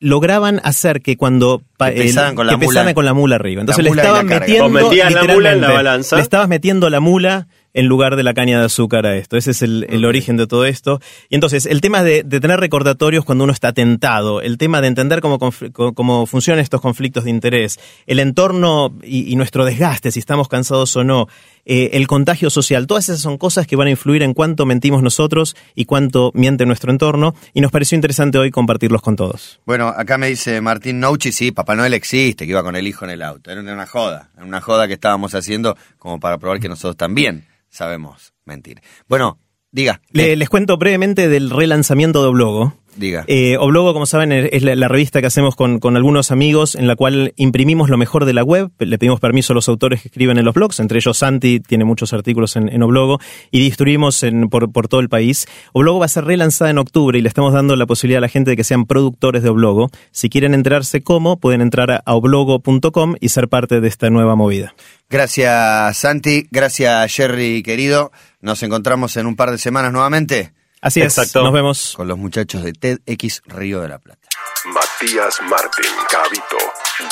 lograban 0.00 0.60
hacer 0.64 1.00
que 1.00 1.16
cuando 1.16 1.62
pa- 1.78 1.90
Que 1.92 2.02
el- 2.08 2.34
con 2.34 2.46
la 2.46 2.58
que 2.58 2.64
mula. 2.66 2.94
con 2.94 3.04
la 3.04 3.14
mula 3.14 3.36
arriba. 3.36 3.60
Entonces 3.62 3.84
La 3.84 3.90
le 3.90 3.96
estaban 4.02 4.26
metiendo 4.26 4.68
la 4.68 4.68
mula 4.68 5.08
en 5.08 5.14
la 5.14 5.20
literalmente, 5.20 5.72
balanza. 5.72 6.16
le 6.16 6.22
estabas 6.22 6.48
metiendo 6.48 6.90
la 6.90 7.00
mula 7.00 7.46
en 7.74 7.86
lugar 7.86 8.16
de 8.16 8.22
la 8.22 8.34
caña 8.34 8.58
de 8.60 8.66
azúcar 8.66 9.04
a 9.04 9.16
esto. 9.16 9.36
Ese 9.36 9.50
es 9.50 9.62
el, 9.62 9.86
el 9.90 10.04
origen 10.04 10.36
de 10.36 10.46
todo 10.46 10.64
esto. 10.64 11.00
Y 11.28 11.34
entonces, 11.34 11.66
el 11.66 11.80
tema 11.80 12.02
de, 12.02 12.22
de 12.22 12.40
tener 12.40 12.60
recordatorios 12.60 13.24
cuando 13.24 13.44
uno 13.44 13.52
está 13.52 13.72
tentado, 13.72 14.40
el 14.40 14.56
tema 14.56 14.80
de 14.80 14.86
entender 14.88 15.20
cómo, 15.20 15.38
cómo 15.38 16.26
funcionan 16.26 16.62
estos 16.62 16.80
conflictos 16.80 17.24
de 17.24 17.30
interés, 17.30 17.78
el 18.06 18.20
entorno 18.20 18.94
y, 19.02 19.30
y 19.30 19.36
nuestro 19.36 19.64
desgaste, 19.64 20.12
si 20.12 20.20
estamos 20.20 20.48
cansados 20.48 20.96
o 20.96 21.04
no, 21.04 21.26
eh, 21.66 21.90
el 21.94 22.06
contagio 22.06 22.50
social, 22.50 22.86
todas 22.86 23.08
esas 23.08 23.20
son 23.20 23.38
cosas 23.38 23.66
que 23.66 23.76
van 23.76 23.86
a 23.88 23.90
influir 23.90 24.22
en 24.22 24.34
cuánto 24.34 24.66
mentimos 24.66 25.02
nosotros 25.02 25.56
y 25.74 25.84
cuánto 25.86 26.30
miente 26.34 26.66
nuestro 26.66 26.90
entorno. 26.92 27.34
Y 27.52 27.60
nos 27.60 27.70
pareció 27.72 27.96
interesante 27.96 28.38
hoy 28.38 28.50
compartirlos 28.50 29.00
con 29.02 29.16
todos. 29.16 29.60
Bueno, 29.64 29.88
acá 29.88 30.18
me 30.18 30.28
dice 30.28 30.60
Martín 30.60 31.00
Nouchi, 31.00 31.32
sí, 31.32 31.52
Papá 31.52 31.74
Noel 31.74 31.94
existe, 31.94 32.44
que 32.44 32.50
iba 32.50 32.62
con 32.62 32.76
el 32.76 32.86
hijo 32.86 33.04
en 33.04 33.12
el 33.12 33.22
auto. 33.22 33.50
Era 33.50 33.60
una 33.60 33.86
joda, 33.86 34.30
era 34.36 34.44
una 34.44 34.60
joda 34.60 34.86
que 34.86 34.94
estábamos 34.94 35.34
haciendo 35.34 35.76
como 35.98 36.20
para 36.20 36.38
probar 36.38 36.60
que 36.60 36.68
nosotros 36.68 36.96
también 36.96 37.46
sabemos 37.70 38.32
mentir. 38.44 38.80
Bueno, 39.08 39.38
diga, 39.72 40.00
Le- 40.10 40.36
les 40.36 40.48
cuento 40.48 40.76
brevemente 40.76 41.28
del 41.28 41.50
relanzamiento 41.50 42.22
de 42.22 42.28
Oblogo. 42.28 42.74
Diga. 42.96 43.24
Eh, 43.26 43.56
Oblogo, 43.58 43.92
como 43.92 44.06
saben, 44.06 44.32
es 44.32 44.62
la, 44.62 44.74
la 44.74 44.88
revista 44.88 45.20
que 45.20 45.26
hacemos 45.26 45.56
con, 45.56 45.78
con 45.78 45.96
algunos 45.96 46.30
amigos 46.30 46.74
en 46.74 46.86
la 46.86 46.96
cual 46.96 47.32
imprimimos 47.36 47.90
lo 47.90 47.96
mejor 47.96 48.24
de 48.24 48.32
la 48.34 48.42
web. 48.44 48.70
Le 48.78 48.98
pedimos 48.98 49.20
permiso 49.20 49.52
a 49.52 49.54
los 49.54 49.68
autores 49.68 50.02
que 50.02 50.08
escriben 50.08 50.38
en 50.38 50.44
los 50.44 50.54
blogs, 50.54 50.80
entre 50.80 50.98
ellos 50.98 51.18
Santi 51.18 51.60
tiene 51.60 51.84
muchos 51.84 52.12
artículos 52.12 52.56
en, 52.56 52.68
en 52.68 52.82
Oblogo, 52.82 53.18
y 53.50 53.60
distribuimos 53.60 54.22
en- 54.22 54.48
por, 54.48 54.70
por 54.72 54.88
todo 54.88 55.00
el 55.00 55.08
país. 55.08 55.46
Oblogo 55.72 55.98
va 56.00 56.06
a 56.06 56.08
ser 56.08 56.24
relanzada 56.24 56.70
en 56.70 56.78
octubre 56.78 57.18
y 57.18 57.22
le 57.22 57.28
estamos 57.28 57.52
dando 57.52 57.76
la 57.76 57.86
posibilidad 57.86 58.18
a 58.18 58.20
la 58.22 58.28
gente 58.28 58.50
de 58.50 58.56
que 58.56 58.64
sean 58.64 58.84
productores 58.86 59.42
de 59.42 59.48
Oblogo. 59.48 59.90
Si 60.10 60.28
quieren 60.28 60.54
enterarse 60.54 61.02
cómo, 61.02 61.38
pueden 61.38 61.60
entrar 61.60 62.02
a 62.04 62.14
oblogo.com 62.14 63.14
y 63.20 63.28
ser 63.30 63.48
parte 63.48 63.80
de 63.80 63.88
esta 63.88 64.10
nueva 64.10 64.34
movida. 64.36 64.74
Gracias 65.10 65.96
Santi, 65.98 66.46
gracias 66.50 67.12
Jerry 67.14 67.62
querido. 67.62 68.10
Nos 68.40 68.62
encontramos 68.62 69.16
en 69.16 69.26
un 69.26 69.36
par 69.36 69.50
de 69.50 69.58
semanas 69.58 69.92
nuevamente 69.92 70.52
Así 70.84 71.00
es, 71.00 71.16
Exacto. 71.16 71.42
nos 71.42 71.52
vemos. 71.52 71.94
con 71.96 72.06
los 72.06 72.18
muchachos 72.18 72.62
de 72.62 72.72
TEDx 72.74 73.40
Río 73.46 73.80
de 73.80 73.88
la 73.88 73.98
Plata. 73.98 74.28
Matías 74.66 75.40
Martín, 75.48 75.90
Cabito, 76.10 76.58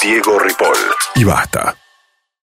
Diego 0.02 0.38
Ripoll. 0.38 0.76
Y 1.14 1.24
basta. 1.24 1.74